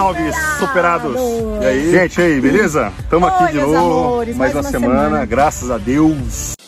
salve, 0.00 0.32
superados! 0.58 1.16
E 1.60 1.66
aí, 1.66 1.90
gente, 1.90 2.20
aí, 2.22 2.40
beleza? 2.40 2.90
Estamos 3.00 3.28
aqui 3.28 3.52
de 3.52 3.58
novo, 3.58 3.76
amores, 3.76 4.36
mais, 4.36 4.54
mais 4.54 4.54
uma, 4.54 4.60
uma 4.62 4.70
semana, 4.70 5.02
semana. 5.04 5.26
graças 5.26 5.70
a 5.70 5.76
Deus. 5.76 6.59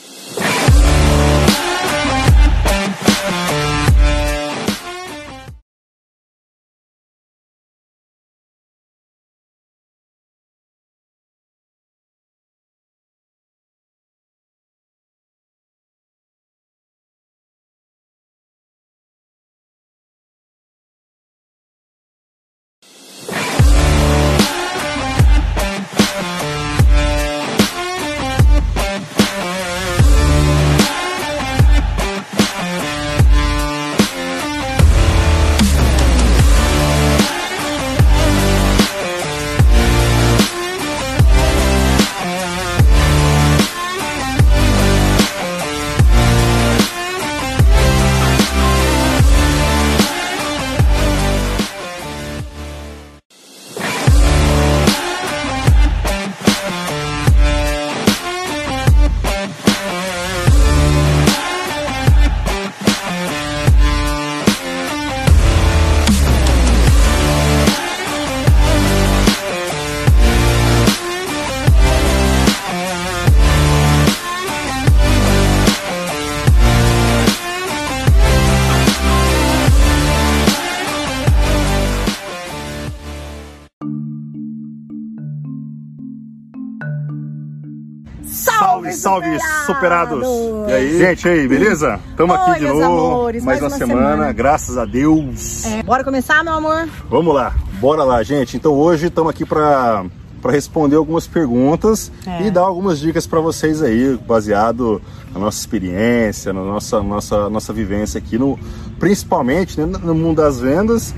Salve, 89.12 89.38
superados! 89.66 90.26
E 90.68 90.72
aí, 90.72 90.98
gente, 90.98 91.28
aí, 91.28 91.46
beleza? 91.46 92.00
Estamos 92.08 92.34
aqui 92.34 92.50
Oi, 92.52 92.58
de 92.60 92.64
meus 92.64 92.78
novo, 92.78 93.06
amores, 93.06 93.44
mais, 93.44 93.60
mais 93.60 93.72
uma, 93.72 93.78
semana, 93.78 94.10
semana. 94.12 94.32
graças 94.32 94.78
a 94.78 94.86
Deus. 94.86 95.66
É, 95.66 95.82
bora 95.82 96.02
começar, 96.02 96.42
meu 96.42 96.54
amor? 96.54 96.88
Vamos 97.10 97.34
lá, 97.34 97.54
bora 97.78 98.04
lá, 98.04 98.22
gente. 98.22 98.56
Então 98.56 98.72
hoje 98.72 99.08
estamos 99.08 99.28
aqui 99.28 99.44
para 99.44 100.06
para 100.40 100.50
responder 100.50 100.96
algumas 100.96 101.24
perguntas 101.26 102.10
É. 102.26 102.46
e 102.46 102.50
dar 102.50 102.62
algumas 102.62 102.98
dicas 102.98 103.26
para 103.28 103.38
vocês 103.38 103.80
aí, 103.80 104.18
baseado 104.26 105.00
na 105.32 105.38
nossa 105.38 105.58
experiência, 105.60 106.52
na 106.52 106.62
nossa 106.62 107.00
nossa 107.02 107.50
nossa 107.50 107.72
vivência 107.72 108.16
aqui 108.18 108.38
no 108.38 108.58
principalmente 108.98 109.78
né, 109.78 109.86
no 110.02 110.14
mundo 110.14 110.38
das 110.38 110.58
vendas, 110.58 111.14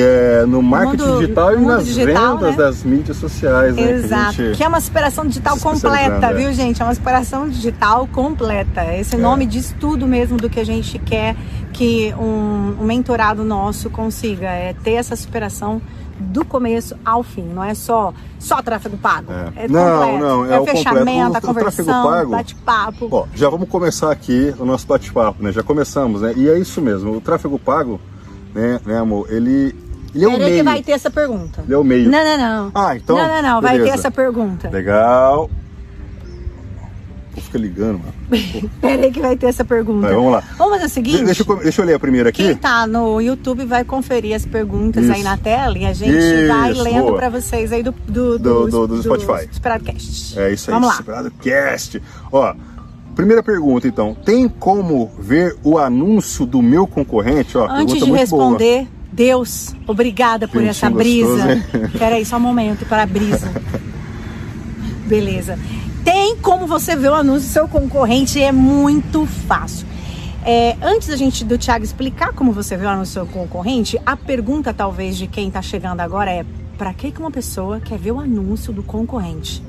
é, 0.00 0.44
no 0.46 0.62
marketing 0.62 1.02
mundo- 1.04 1.18
digital 1.20 1.54
e 1.54 1.60
nas 1.60 1.84
digital, 1.86 2.36
vendas 2.38 2.50
né? 2.50 2.56
das 2.56 2.82
mídias 2.82 3.16
sociais, 3.16 3.74
né? 3.76 3.90
Exato. 3.92 4.34
Que. 4.36 4.52
Que 4.52 4.64
é 4.64 4.68
uma 4.68 4.80
superação 4.80 5.26
digital 5.26 5.58
completa, 5.58 6.26
é. 6.26 6.34
viu, 6.34 6.52
gente? 6.52 6.80
É 6.80 6.84
uma 6.84 6.94
superação 6.94 7.48
digital 7.48 8.06
completa. 8.08 8.84
Esse 8.94 9.16
nome 9.16 9.46
diz 9.46 9.74
tudo 9.78 10.06
mesmo 10.06 10.36
do 10.36 10.48
que 10.50 10.60
a 10.60 10.64
gente 10.64 10.98
quer 10.98 11.36
que 11.72 12.14
um, 12.18 12.76
um 12.80 12.84
mentorado 12.84 13.44
nosso 13.44 13.90
consiga. 13.90 14.46
É 14.48 14.72
ter 14.74 14.92
essa 14.92 15.14
superação 15.16 15.80
do 16.18 16.44
começo 16.46 16.96
ao 17.04 17.22
fim. 17.22 17.42
Não 17.42 17.62
é 17.62 17.74
só, 17.74 18.14
só 18.38 18.62
tráfego 18.62 18.96
pago. 18.96 19.30
É. 19.30 19.64
É, 19.64 19.68
Não, 19.68 20.18
não, 20.18 20.46
é 20.46 20.56
é 20.56 20.60
o 20.60 20.64
fechamento, 20.64 21.04
completo. 21.04 21.34
O- 21.34 21.36
a 21.36 21.40
conversão, 21.54 22.30
bate-papo. 22.30 23.28
Já 23.34 23.50
vamos 23.50 23.68
começar 23.68 24.10
aqui 24.10 24.54
o 24.58 24.64
nosso 24.64 24.86
bate-papo, 24.86 25.42
né? 25.42 25.52
Já 25.52 25.62
começamos, 25.62 26.22
né? 26.22 26.32
E 26.34 26.48
é 26.48 26.58
isso 26.58 26.80
mesmo, 26.80 27.12
o 27.14 27.20
tráfego 27.20 27.58
pago, 27.58 28.00
né, 28.54 28.80
né 28.86 28.98
amor, 28.98 29.26
ele, 29.30 29.74
ele 30.16 30.24
é 30.24 30.28
o 30.28 30.38
meio. 30.38 30.56
que 30.56 30.62
vai 30.62 30.82
ter 30.82 30.92
essa 30.92 31.10
pergunta. 31.10 31.62
Ele 31.64 31.74
é 31.74 31.78
o 31.78 31.84
meio. 31.84 32.10
Não, 32.10 32.24
não, 32.24 32.38
não. 32.38 32.72
Ah, 32.74 32.96
então, 32.96 33.16
Não, 33.16 33.26
não, 33.28 33.42
não. 33.42 33.60
Vai 33.62 33.72
ter 33.72 33.78
beleza. 33.78 33.94
essa 33.98 34.10
pergunta. 34.10 34.68
Legal. 34.70 35.50
Vou 37.32 37.42
ficar 37.44 37.58
ligando, 37.58 37.98
mano. 38.00 38.70
Peraí 38.80 39.12
que 39.12 39.20
vai 39.20 39.36
ter 39.36 39.46
essa 39.46 39.62
pergunta. 39.62 40.08
Vamos 40.08 40.32
lá. 40.32 40.42
Vamos 40.56 40.72
fazer 40.74 40.86
o 40.86 40.88
seguinte? 40.88 41.18
De- 41.18 41.24
Deixa 41.26 41.44
eu, 41.46 41.56
deixa 41.56 41.82
eu 41.82 41.86
ler 41.86 41.94
a 41.94 41.98
primeira 41.98 42.30
aqui. 42.30 42.42
Quem 42.42 42.56
tá 42.56 42.86
no 42.86 43.20
YouTube 43.20 43.66
vai 43.66 43.84
conferir 43.84 44.34
as 44.34 44.46
perguntas 44.46 45.04
Isso. 45.04 45.12
aí 45.12 45.22
na 45.22 45.36
tela 45.36 45.76
e 45.76 45.84
a 45.84 45.92
gente 45.92 46.16
Isso, 46.16 46.48
vai 46.48 46.72
lendo 46.72 47.02
boa. 47.02 47.16
pra 47.16 47.28
vocês 47.28 47.72
aí 47.72 47.82
do, 47.82 47.92
do, 47.92 48.38
Do- 48.38 48.68
do- 48.68 48.86
do 48.88 49.02
Spotify. 49.02 49.48
Spotify. 49.52 50.38
É 50.38 50.50
isso 50.52 50.70
aí, 50.70 50.80
Vamos 50.80 50.88
lá. 51.06 51.30
Cast. 51.42 52.02
Ó, 52.32 52.54
primeira 53.14 53.42
pergunta 53.42 53.86
então. 53.86 54.14
Tem 54.14 54.48
como 54.48 55.12
ver 55.18 55.56
o 55.62 55.76
anúncio 55.78 56.46
do 56.46 56.62
meu 56.62 56.86
concorrente? 56.86 57.58
Ó, 57.58 57.68
Antes 57.70 57.96
de 57.96 58.04
muito 58.06 58.30
boa. 58.30 58.58
Deus, 59.16 59.74
obrigada 59.86 60.46
por 60.46 60.62
essa 60.62 60.90
gostoso, 60.90 61.36
brisa. 61.36 61.52
hein? 61.54 61.64
Peraí, 61.98 62.24
só 62.26 62.36
um 62.36 62.40
momento 62.40 62.84
para 62.84 63.04
a 63.04 63.06
brisa. 63.06 63.50
Beleza. 65.06 65.58
Tem 66.04 66.36
como 66.36 66.66
você 66.66 66.94
ver 66.94 67.08
o 67.08 67.14
anúncio 67.14 67.48
do 67.48 67.52
seu 67.52 67.66
concorrente, 67.66 68.40
é 68.40 68.52
muito 68.52 69.24
fácil. 69.48 69.86
É, 70.44 70.76
antes 70.82 71.08
da 71.08 71.16
gente 71.16 71.44
do 71.44 71.56
Thiago 71.56 71.82
explicar 71.82 72.32
como 72.34 72.52
você 72.52 72.76
vê 72.76 72.84
o 72.84 72.88
anúncio 72.90 73.24
do 73.24 73.26
seu 73.26 73.40
concorrente, 73.40 73.98
a 74.04 74.16
pergunta 74.16 74.74
talvez 74.74 75.16
de 75.16 75.26
quem 75.26 75.50
tá 75.50 75.62
chegando 75.62 76.00
agora 76.00 76.30
é: 76.30 76.44
para 76.76 76.92
que 76.92 77.12
uma 77.18 77.30
pessoa 77.30 77.80
quer 77.80 77.98
ver 77.98 78.12
o 78.12 78.20
anúncio 78.20 78.70
do 78.72 78.82
concorrente? 78.82 79.64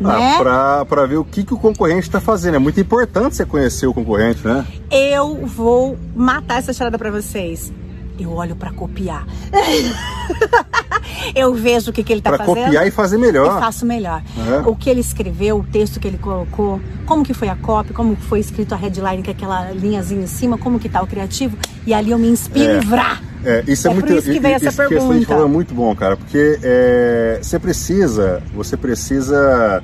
Né? 0.00 0.34
Ah, 0.34 0.38
pra, 0.38 0.84
pra 0.86 1.06
ver 1.06 1.18
o 1.18 1.24
que, 1.24 1.44
que 1.44 1.54
o 1.54 1.58
concorrente 1.58 2.00
está 2.08 2.20
fazendo. 2.20 2.56
É 2.56 2.58
muito 2.58 2.80
importante 2.80 3.36
você 3.36 3.46
conhecer 3.46 3.86
o 3.86 3.94
concorrente, 3.94 4.44
né? 4.44 4.66
Eu 4.90 5.46
vou 5.46 5.96
matar 6.16 6.58
essa 6.58 6.72
charada 6.72 6.98
pra 6.98 7.10
vocês. 7.10 7.72
Eu 8.20 8.32
olho 8.32 8.54
pra 8.54 8.70
copiar. 8.72 9.26
eu 11.34 11.54
vejo 11.54 11.90
o 11.90 11.92
que, 11.92 12.02
que 12.02 12.12
ele 12.12 12.20
tá 12.20 12.30
Pra 12.30 12.38
fazendo. 12.44 12.64
copiar 12.64 12.86
e 12.86 12.90
fazer 12.90 13.18
melhor. 13.18 13.56
E 13.56 13.60
faço 13.60 13.86
melhor. 13.86 14.22
É. 14.64 14.68
O 14.68 14.74
que 14.76 14.88
ele 14.90 15.00
escreveu, 15.00 15.58
o 15.58 15.64
texto 15.64 15.98
que 15.98 16.06
ele 16.06 16.18
colocou, 16.18 16.80
como 17.06 17.24
que 17.24 17.34
foi 17.34 17.48
a 17.48 17.56
copy, 17.56 17.92
como 17.92 18.16
que 18.16 18.22
foi 18.22 18.40
escrito 18.40 18.74
a 18.74 18.76
headline, 18.76 19.22
que 19.22 19.30
é 19.30 19.32
aquela 19.32 19.70
linhazinha 19.72 20.22
em 20.22 20.26
cima, 20.26 20.58
como 20.58 20.78
que 20.78 20.88
tá 20.88 21.02
o 21.02 21.06
criativo. 21.06 21.56
E 21.86 21.94
ali 21.94 22.10
eu 22.10 22.18
me 22.18 22.28
inspiro 22.28 22.72
É. 22.72 22.76
e 22.78 22.80
vrá! 22.84 23.18
É, 23.44 23.64
isso 23.66 23.88
é, 23.88 23.90
É 23.90 23.94
por 23.94 24.00
muito 24.04 24.18
isso 24.18 24.30
que 24.30 24.38
veio 24.38 24.54
essa 24.54 24.68
isso 24.68 24.76
pergunta. 24.76 25.26
falou 25.26 25.46
é 25.46 25.48
muito 25.48 25.72
bom, 25.74 25.94
cara, 25.96 26.14
porque 26.16 26.58
é, 26.62 27.38
você 27.42 27.58
precisa, 27.58 28.42
você 28.54 28.76
precisa, 28.76 29.82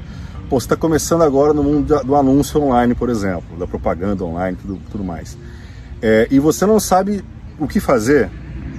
pô, 0.51 0.61
você 0.61 0.67
está 0.67 0.77
começando 0.77 1.23
agora 1.23 1.55
no 1.55 1.63
mundo 1.65 1.99
do 2.05 2.15
anúncio 2.15 2.61
online, 2.63 2.95
por 2.95 3.09
exemplo, 3.09 3.57
da 3.59 3.67
propaganda 3.67 4.23
online, 4.27 4.59
tudo, 4.61 4.79
tudo 4.93 5.03
mais, 5.03 5.39
É, 6.03 6.29
e 6.31 6.39
você 6.39 6.67
não 6.67 6.79
sabe 6.79 7.25
o 7.59 7.67
que 7.67 7.81
fazer, 7.81 8.31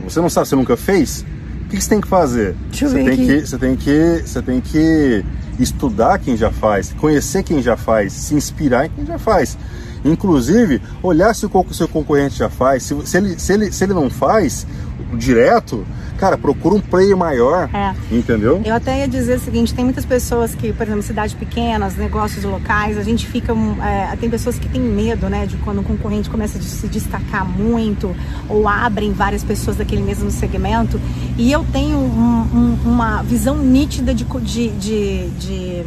você 0.04 0.22
não 0.22 0.30
sabe, 0.30 0.48
você 0.48 0.56
nunca 0.56 0.78
fez, 0.78 1.26
o 1.66 1.70
que 1.70 1.82
você 1.82 1.90
tem 1.90 2.02
que 2.02 2.08
fazer? 2.08 2.56
Você 2.72 3.04
tem 3.04 3.18
que, 3.18 3.42
você 3.42 3.58
tem 3.58 3.76
que, 3.76 4.22
você 4.26 4.42
tem 4.42 4.62
que 4.62 5.26
estudar 5.60 6.20
quem 6.20 6.38
já 6.38 6.52
faz, 6.52 6.94
conhecer 6.94 7.44
quem 7.44 7.62
já 7.62 7.76
faz, 7.76 8.14
se 8.14 8.36
inspirar 8.36 8.86
em 8.86 8.90
quem 8.90 9.06
já 9.06 9.18
faz. 9.18 9.58
Inclusive, 10.06 10.82
olhar 11.04 11.34
se 11.34 11.46
o 11.46 11.74
seu 11.74 11.88
concorrente 11.88 12.38
já 12.38 12.50
faz. 12.50 12.84
Se, 12.84 12.96
se 13.06 13.18
ele, 13.18 13.40
se, 13.40 13.54
ele, 13.54 13.72
se 13.72 13.84
ele 13.84 13.94
não 13.94 14.10
faz 14.10 14.66
direto, 15.14 15.86
cara, 16.18 16.38
procura 16.38 16.76
um 16.76 16.82
player 16.82 17.16
maior. 17.16 17.70
É. 17.74 17.94
Entendeu? 18.12 18.62
Eu 18.66 18.74
até 18.76 19.00
ia 19.00 19.08
dizer 19.08 19.38
o 19.38 19.40
seguinte, 19.40 19.74
tem 19.74 19.86
muitas 19.86 20.06
pessoas 20.06 20.54
que, 20.56 20.74
por 20.74 20.84
exemplo, 20.86 21.04
cidades 21.04 21.34
pequenas, 21.36 21.96
negócios 21.96 22.44
locais, 22.44 22.98
a 22.98 23.04
gente 23.04 23.26
fica, 23.28 23.54
um, 23.54 23.82
é, 23.84 24.16
tem 24.20 24.30
pessoas 24.30 24.58
que 24.58 24.68
têm 24.68 24.82
medo, 24.82 25.30
né, 25.30 25.46
de 25.46 25.58
quando 25.58 25.80
um 25.80 25.84
concorrente 25.84 26.30
começa 26.30 26.58
a 26.58 26.62
se 26.62 26.88
destacar 26.88 27.48
muito 27.48 28.16
ou 28.50 28.68
abrem 28.68 29.12
várias 29.14 29.44
pessoas 29.44 29.78
daquele 29.78 30.02
mesmo 30.02 30.30
segmento. 30.32 31.00
E 31.38 31.52
eu 31.52 31.66
tenho 31.72 31.98
um- 31.98 32.48
um- 32.54 32.78
uma 32.86 33.22
visão 33.22 33.58
nítida 33.58 34.14
de, 34.14 34.24
de, 34.26 34.70
de, 34.72 35.28
de, 35.40 35.84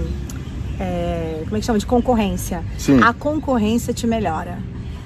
é, 0.78 1.42
como 1.44 1.56
é 1.56 1.60
que 1.60 1.66
chama, 1.66 1.78
de 1.78 1.86
concorrência. 1.86 2.62
Sim. 2.78 3.00
A 3.02 3.12
concorrência 3.12 3.92
te 3.92 4.06
melhora. 4.06 4.58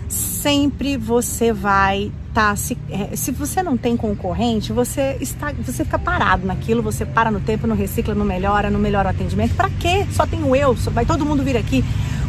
Sempre 0.08 0.96
você 0.96 1.52
vai 1.52 2.12
tá 2.32 2.54
se, 2.56 2.76
é, 2.90 3.14
se 3.14 3.30
você 3.30 3.62
não 3.62 3.76
tem 3.76 3.96
concorrente, 3.96 4.72
você 4.72 5.16
está 5.20 5.52
você 5.64 5.84
fica 5.84 5.98
parado 5.98 6.44
naquilo, 6.46 6.82
você 6.82 7.04
para 7.06 7.30
no 7.30 7.38
tempo, 7.40 7.66
não 7.66 7.76
recicla, 7.76 8.12
não 8.14 8.24
melhora, 8.24 8.70
não 8.70 8.80
melhora 8.80 9.08
o 9.08 9.10
atendimento. 9.10 9.54
Para 9.54 9.70
quê? 9.70 10.04
Só 10.12 10.26
tem 10.26 10.42
o 10.42 10.54
eu, 10.54 10.76
só- 10.76 10.90
vai 10.90 11.06
todo 11.06 11.24
mundo 11.24 11.42
vir 11.44 11.56
aqui. 11.56 11.84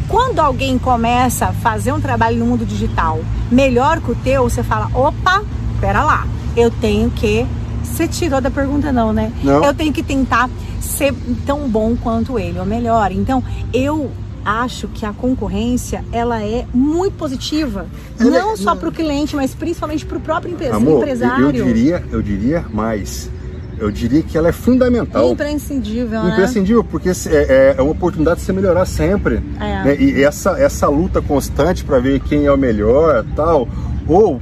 Quando 0.08 0.38
alguém 0.38 0.78
começa 0.78 1.46
a 1.46 1.52
fazer 1.52 1.92
um 1.92 2.00
trabalho 2.00 2.38
no 2.38 2.46
mundo 2.46 2.64
digital 2.64 3.20
melhor 3.50 4.00
que 4.00 4.12
o 4.12 4.14
teu, 4.14 4.44
você 4.44 4.62
fala: 4.62 4.88
"Opa, 4.94 5.42
pera 5.80 6.02
lá. 6.04 6.26
Eu 6.56 6.70
tenho 6.70 7.10
que 7.10 7.44
Você 7.82 8.08
tirou 8.08 8.40
da 8.40 8.50
pergunta, 8.50 8.92
não, 8.92 9.12
né? 9.12 9.32
Não. 9.44 9.64
Eu 9.64 9.72
tenho 9.72 9.92
que 9.92 10.02
tentar 10.02 10.50
ser 10.80 11.14
tão 11.46 11.68
bom 11.68 11.94
quanto 11.96 12.36
ele, 12.38 12.58
ou 12.58 12.66
melhor. 12.66 13.12
Então, 13.12 13.42
eu 13.72 14.10
acho 14.46 14.86
que 14.88 15.04
a 15.04 15.12
concorrência 15.12 16.04
ela 16.12 16.40
é 16.42 16.64
muito 16.72 17.14
positiva, 17.16 17.86
Ela 18.18 18.36
é- 18.36 18.40
não 18.40 18.56
só 18.56 18.74
para 18.76 18.88
o 18.88 18.92
cliente, 18.92 19.34
mas 19.34 19.52
principalmente 19.54 20.06
para 20.06 20.16
o 20.16 20.20
próprio 20.20 20.52
empre- 20.54 20.68
Amor, 20.68 20.98
empresário. 21.02 21.46
eu 21.46 21.52
diria, 21.52 22.04
eu 22.12 22.22
diria 22.22 22.64
mais. 22.72 23.28
Eu 23.78 23.90
diria 23.90 24.22
que 24.22 24.38
ela 24.38 24.48
é 24.48 24.52
fundamental. 24.52 25.32
Imprescindível, 25.32 26.22
né? 26.22 26.30
Imprescindível, 26.32 26.82
porque 26.82 27.12
se- 27.12 27.28
é, 27.28 27.74
é 27.76 27.82
uma 27.82 27.92
oportunidade 27.92 28.40
de 28.40 28.46
você 28.46 28.52
melhorar 28.52 28.86
sempre. 28.86 29.42
É. 29.60 29.84
né? 29.84 29.96
E 29.98 30.22
essa, 30.22 30.52
essa 30.58 30.88
luta 30.88 31.20
constante 31.20 31.84
para 31.84 31.98
ver 31.98 32.20
quem 32.20 32.46
é 32.46 32.52
o 32.52 32.56
melhor 32.56 33.22
tal, 33.34 33.68
ou 34.08 34.40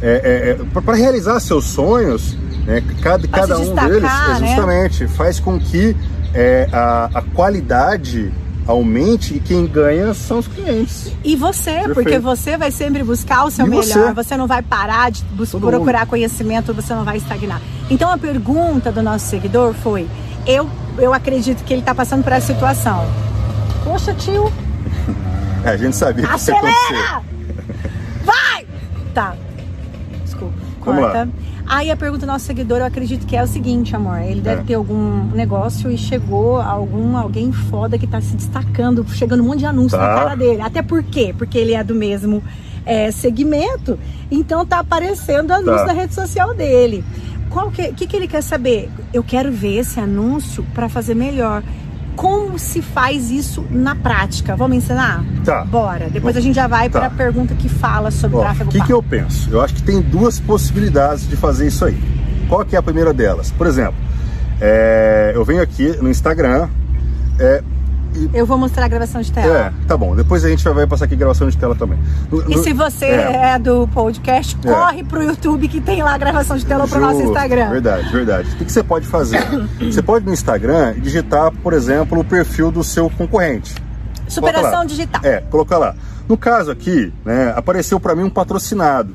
é, 0.00 0.56
para 0.84 0.94
realizar 0.94 1.40
seus 1.40 1.64
sonhos, 1.64 2.36
né? 2.64 2.80
cada, 3.02 3.26
Pra 3.26 3.40
cada 3.40 3.56
se 3.56 3.62
um 3.62 3.74
deles, 3.74 4.02
né? 4.02 4.08
é, 4.30 4.46
justamente, 4.46 5.08
faz 5.08 5.40
com 5.40 5.58
que 5.58 5.96
é, 6.32 6.68
a, 6.72 7.10
a 7.14 7.22
qualidade 7.22 8.32
aumente 8.66 9.34
e 9.36 9.40
quem 9.40 9.64
ganha 9.66 10.12
são 10.14 10.38
os 10.40 10.48
clientes. 10.48 11.12
E 11.24 11.36
você, 11.36 11.70
Perfeito. 11.70 11.94
porque 11.94 12.18
você 12.18 12.56
vai 12.56 12.70
sempre 12.70 13.02
buscar 13.04 13.44
o 13.44 13.50
seu 13.50 13.66
E 13.66 13.70
melhor. 13.70 13.84
você? 13.84 14.12
Você? 14.12 14.36
não 14.36 14.46
vai 14.46 14.62
parar 14.62 15.10
de 15.10 15.22
procurar 15.60 16.06
conhecimento, 16.06 16.74
você 16.74 16.94
não 16.94 17.04
vai 17.04 17.16
estagnar. 17.18 17.60
Então 17.88 18.10
a 18.10 18.18
pergunta 18.18 18.90
do 18.90 19.02
nosso 19.02 19.26
seguidor 19.26 19.72
foi: 19.74 20.08
eu, 20.46 20.68
eu 20.98 21.14
acredito 21.14 21.62
que 21.64 21.72
ele 21.72 21.80
está 21.82 21.94
passando 21.94 22.24
por 22.24 22.32
essa 22.32 22.52
situação. 22.52 23.06
Poxa, 23.84 24.12
tio, 24.14 24.52
a 25.64 25.76
gente 25.76 25.94
sabia 25.96 26.26
que 26.26 26.34
isso 26.36 26.50
ia 26.50 26.56
acontecer. 26.56 26.94
acelera! 26.94 27.22
Vai! 28.24 28.66
Tá. 29.14 29.34
Desculpa. 30.24 30.54
Vamos 30.84 31.00
Corta. 31.02 31.18
lá. 31.18 31.28
Aí 31.68 31.90
a 31.90 31.96
pergunta 31.96 32.24
do 32.24 32.30
nosso 32.30 32.44
seguidor, 32.44 32.78
eu 32.78 32.84
acredito 32.84 33.26
que 33.26 33.34
é 33.36 33.42
o 33.42 33.46
seguinte, 33.46 33.94
amor. 33.96 34.20
Ele 34.20 34.40
deve 34.40 34.62
É. 34.62 34.64
ter 34.64 34.74
algum 34.74 35.24
negócio 35.34 35.90
e 35.90 35.98
chegou 35.98 36.60
algum 36.60 37.16
alguém 37.16 37.50
foda 37.52 37.98
que 37.98 38.06
tá 38.06 38.20
se 38.20 38.36
destacando, 38.36 39.04
chegando 39.08 39.42
um 39.42 39.46
monte 39.46 39.60
de 39.60 39.66
anúncio 39.66 39.98
Tá. 39.98 40.06
na 40.06 40.14
cara 40.14 40.34
dele. 40.36 40.60
Até 40.62 40.80
por 40.80 41.02
quê? 41.02 41.34
Porque 41.36 41.58
ele 41.58 41.74
é 41.74 41.82
do 41.82 41.94
mesmo 41.94 42.42
é, 42.88 43.10
segmento, 43.10 43.98
então 44.30 44.64
tá 44.64 44.78
aparecendo 44.78 45.50
anúncio 45.50 45.74
Tá. 45.86 45.86
na 45.86 45.92
rede 45.92 46.14
social 46.14 46.54
dele. 46.54 47.04
Qual 47.50 47.68
que, 47.72 47.92
que, 47.92 48.06
que 48.06 48.14
ele 48.16 48.28
quer 48.28 48.42
saber? 48.42 48.88
Eu 49.12 49.24
quero 49.24 49.50
ver 49.50 49.78
esse 49.78 49.98
anúncio 49.98 50.64
para 50.72 50.88
fazer 50.88 51.14
melhor. 51.16 51.64
Como 52.16 52.58
se 52.58 52.80
faz 52.82 53.30
isso 53.30 53.64
na 53.70 53.94
prática? 53.94 54.56
Vamos 54.56 54.78
ensinar? 54.78 55.22
Tá. 55.44 55.64
Bora. 55.64 56.08
Depois 56.10 56.36
a 56.36 56.40
gente 56.40 56.54
já 56.56 56.66
vai 56.66 56.88
Tá. 56.88 56.98
para 56.98 57.08
a 57.08 57.10
pergunta 57.10 57.54
que 57.54 57.68
fala 57.68 58.10
sobre 58.10 58.38
Ó, 58.38 58.40
tráfego 58.40 58.70
O 58.70 58.72
que, 58.72 58.80
que 58.80 58.92
eu 58.92 59.02
penso? 59.02 59.50
Eu 59.50 59.60
acho 59.60 59.74
que 59.74 59.82
tem 59.82 60.00
duas 60.00 60.40
possibilidades 60.40 61.28
de 61.28 61.36
fazer 61.36 61.66
isso 61.66 61.84
aí. 61.84 61.98
Qual 62.48 62.64
que 62.64 62.74
é 62.74 62.78
a 62.78 62.82
primeira 62.82 63.12
delas? 63.12 63.50
Por 63.52 63.66
exemplo, 63.66 63.94
é, 64.60 65.32
eu 65.34 65.44
venho 65.44 65.62
aqui 65.62 65.96
no 66.00 66.08
Instagram. 66.10 66.68
É, 67.38 67.62
Eu 68.32 68.46
vou 68.46 68.56
mostrar 68.58 68.84
a 68.84 68.88
gravação 68.88 69.20
de 69.20 69.32
tela. 69.32 69.58
é, 69.58 69.72
tá 69.86 69.96
bom. 69.96 70.14
Depois 70.16 70.44
a 70.44 70.48
gente 70.48 70.62
vai- 70.64 70.72
vai 70.74 70.86
passar 70.86 71.04
aqui 71.06 71.16
gravação 71.16 71.48
de 71.48 71.56
tela 71.56 71.74
também. 71.74 71.98
No- 72.30 72.42
E 72.50 72.56
no- 72.56 72.62
se 72.62 72.72
você 72.72 73.04
é, 73.06 73.54
é, 73.54 73.58
do 73.58 73.86
podcast, 73.88 74.56
É. 74.64 74.72
corre 74.72 75.04
pro 75.04 75.22
YouTube 75.22 75.68
que 75.68 75.80
tem 75.80 76.02
lá 76.02 76.14
a 76.14 76.18
gravação 76.18 76.56
de 76.56 76.64
tela 76.66 76.86
pro 76.88 77.00
nosso 77.00 77.22
Instagram. 77.22 77.70
Verdade, 77.70 78.08
verdade. 78.12 78.50
O 78.52 78.56
que, 78.56 78.64
que 78.64 78.72
você 78.72 78.82
pode 78.82 79.06
fazer? 79.06 79.40
você 79.80 80.02
pode 80.02 80.24
no 80.26 80.32
Instagram 80.32 80.94
digitar, 81.00 81.50
por 81.62 81.72
exemplo, 81.72 82.20
o 82.20 82.24
perfil 82.24 82.70
do 82.70 82.82
seu 82.84 83.08
concorrente. 83.10 83.74
Superação 84.28 84.84
digital. 84.84 85.20
É, 85.24 85.40
colocar 85.50 85.78
lá. 85.78 85.94
No 86.28 86.36
caso 86.36 86.70
aqui, 86.72 87.12
né, 87.24 87.52
apareceu 87.56 88.00
para 88.00 88.14
mim 88.16 88.24
um 88.24 88.30
patrocinado. 88.30 89.14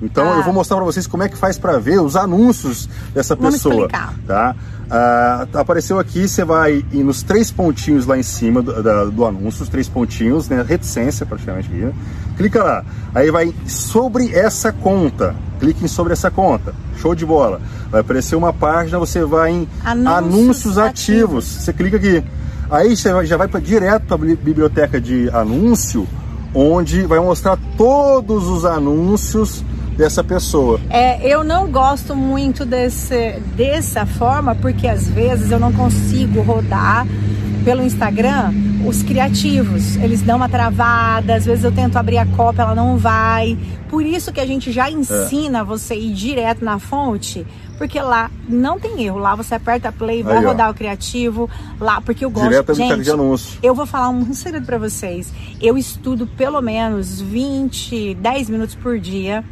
Então 0.00 0.32
Ah. 0.32 0.36
eu 0.36 0.42
vou 0.44 0.52
mostrar 0.52 0.76
para 0.76 0.84
vocês 0.84 1.06
como 1.06 1.22
é 1.24 1.28
que 1.28 1.36
faz 1.36 1.58
para 1.58 1.78
ver 1.78 2.00
os 2.00 2.14
anúncios 2.16 2.88
dessa 3.12 3.34
Vamos 3.34 3.54
pessoa, 3.54 3.74
explicar. 3.86 4.14
tá? 4.26 4.54
Ah, 4.90 5.46
apareceu 5.54 5.98
aqui, 5.98 6.26
você 6.28 6.44
vai 6.44 6.84
ir 6.92 7.02
nos 7.04 7.22
três 7.22 7.50
pontinhos 7.50 8.06
lá 8.06 8.16
em 8.16 8.22
cima 8.22 8.62
do, 8.62 8.82
da- 8.82 9.04
do 9.06 9.24
anúncio, 9.26 9.62
os 9.62 9.68
três 9.68 9.88
pontinhos, 9.88 10.48
né, 10.48 10.64
reticência 10.66 11.26
praticamente 11.26 11.68
aqui. 11.68 11.78
né? 11.80 11.92
Clica 12.36 12.62
lá, 12.62 12.84
aí 13.14 13.30
vai 13.30 13.52
sobre 13.66 14.32
essa 14.32 14.72
conta. 14.72 15.34
Clique 15.58 15.84
em 15.84 15.88
sobre 15.88 16.12
essa 16.12 16.30
conta. 16.30 16.72
Show 16.98 17.14
de 17.14 17.26
bola. 17.26 17.60
Vai 17.90 18.00
aparecer 18.00 18.36
uma 18.36 18.52
página, 18.52 18.96
você 18.98 19.24
vai 19.24 19.50
em 19.50 19.68
Anúncios 19.84 20.16
anúncios, 20.16 20.78
ativos. 20.78 20.84
ativos. 21.18 21.44
Você 21.44 21.72
clica 21.72 21.96
aqui. 21.96 22.22
Aí 22.70 22.96
você 22.96 23.26
já 23.26 23.36
vai 23.36 23.48
pra, 23.48 23.58
direto 23.58 24.04
para 24.06 24.14
a 24.14 24.18
biblioteca 24.36 25.00
de 25.00 25.28
anúncio, 25.30 26.06
onde 26.54 27.02
vai 27.06 27.18
mostrar 27.18 27.58
todos 27.76 28.46
os 28.46 28.64
anúncios 28.64 29.64
dessa 29.98 30.22
pessoa. 30.22 30.80
É, 30.88 31.26
eu 31.26 31.42
não 31.42 31.66
gosto 31.70 32.14
muito 32.14 32.64
desse, 32.64 33.40
dessa 33.56 34.06
forma, 34.06 34.54
porque 34.54 34.86
às 34.86 35.08
vezes 35.08 35.50
eu 35.50 35.58
não 35.58 35.72
consigo 35.72 36.40
rodar 36.40 37.04
pelo 37.64 37.82
Instagram 37.82 38.52
os 38.86 39.02
criativos. 39.02 39.96
Eles 39.96 40.22
dão 40.22 40.36
uma 40.36 40.48
travada, 40.48 41.34
às 41.34 41.44
vezes 41.44 41.64
eu 41.64 41.72
tento 41.72 41.96
abrir 41.96 42.16
a 42.18 42.24
cópia, 42.24 42.62
ela 42.62 42.76
não 42.76 42.96
vai. 42.96 43.58
Por 43.90 44.04
isso 44.04 44.32
que 44.32 44.38
a 44.38 44.46
gente 44.46 44.70
já 44.70 44.88
ensina 44.88 45.64
você 45.64 45.96
ir 45.96 46.12
direto 46.12 46.64
na 46.64 46.78
fonte, 46.78 47.44
porque 47.76 48.00
lá 48.00 48.30
não 48.48 48.78
tem 48.78 49.02
erro. 49.02 49.18
Lá 49.18 49.34
você 49.34 49.56
aperta 49.56 49.90
play, 49.90 50.22
vai 50.22 50.38
Aí, 50.38 50.44
ó. 50.44 50.48
rodar 50.50 50.70
o 50.70 50.74
criativo. 50.74 51.50
Lá, 51.80 52.00
porque 52.00 52.24
eu 52.24 52.30
gosto. 52.30 52.48
Direto 52.48 52.66
biblioteca 52.66 52.96
gente, 52.96 53.04
de 53.04 53.10
anúncio. 53.10 53.58
eu 53.62 53.74
vou 53.74 53.84
falar 53.84 54.10
um 54.10 54.32
segredo 54.32 54.64
pra 54.64 54.78
vocês. 54.78 55.32
Eu 55.60 55.76
estudo 55.76 56.24
pelo 56.24 56.60
menos 56.60 57.20
20, 57.20 58.14
10 58.14 58.50
minutos 58.50 58.76
por 58.76 59.00
dia 59.00 59.44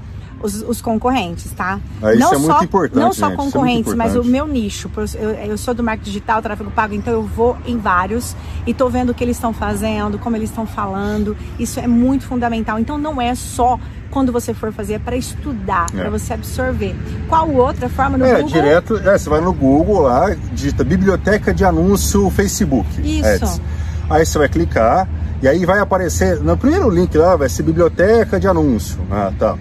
os, 0.42 0.62
os 0.62 0.80
concorrentes, 0.82 1.50
tá? 1.52 1.80
Ah, 2.02 2.12
isso 2.12 2.20
não 2.20 2.32
é 2.32 2.38
muito 2.38 2.52
só, 2.58 2.62
importante, 2.64 2.94
Não 3.00 3.06
gente, 3.12 3.16
só 3.18 3.26
isso 3.26 3.32
é 3.32 3.36
muito 3.36 3.52
concorrentes, 3.52 3.94
mas 3.94 4.16
o 4.16 4.24
meu 4.24 4.46
nicho. 4.46 4.90
Eu, 5.14 5.30
eu 5.30 5.58
sou 5.58 5.74
do 5.74 5.82
marketing 5.82 6.10
digital, 6.10 6.42
tráfego 6.42 6.70
pago, 6.70 6.94
então 6.94 7.12
eu 7.12 7.22
vou 7.22 7.56
em 7.66 7.78
vários 7.78 8.36
e 8.66 8.74
tô 8.74 8.88
vendo 8.88 9.10
o 9.10 9.14
que 9.14 9.24
eles 9.24 9.36
estão 9.36 9.52
fazendo, 9.52 10.18
como 10.18 10.36
eles 10.36 10.50
estão 10.50 10.66
falando. 10.66 11.36
Isso 11.58 11.80
é 11.80 11.86
muito 11.86 12.24
fundamental. 12.26 12.78
Então 12.78 12.98
não 12.98 13.20
é 13.20 13.34
só 13.34 13.78
quando 14.10 14.30
você 14.32 14.54
for 14.54 14.72
fazer, 14.72 14.94
é 14.94 14.98
para 14.98 15.16
estudar, 15.16 15.86
É. 15.94 16.00
para 16.00 16.10
você 16.10 16.32
absorver. 16.32 16.94
Qual 17.28 17.50
outra 17.50 17.88
forma 17.88 18.16
no 18.16 18.24
É, 18.24 18.34
Google? 18.36 18.48
direto, 18.48 18.96
é, 18.96 19.18
você 19.18 19.28
vai 19.28 19.40
no 19.40 19.52
Google 19.52 20.02
lá, 20.02 20.34
digita 20.52 20.84
biblioteca 20.84 21.52
de 21.52 21.64
anúncio 21.64 22.30
Facebook. 22.30 22.88
Isso. 23.02 23.26
Ads. 23.26 23.60
Aí 24.08 24.24
você 24.24 24.38
vai 24.38 24.48
clicar 24.48 25.08
e 25.42 25.48
aí 25.48 25.66
vai 25.66 25.80
aparecer, 25.80 26.40
no 26.40 26.56
primeiro 26.56 26.88
link 26.88 27.16
lá 27.18 27.34
vai 27.36 27.48
ser 27.48 27.62
biblioteca 27.64 28.38
de 28.38 28.46
anúncio. 28.46 28.98
Ah, 29.10 29.32
tá. 29.38 29.56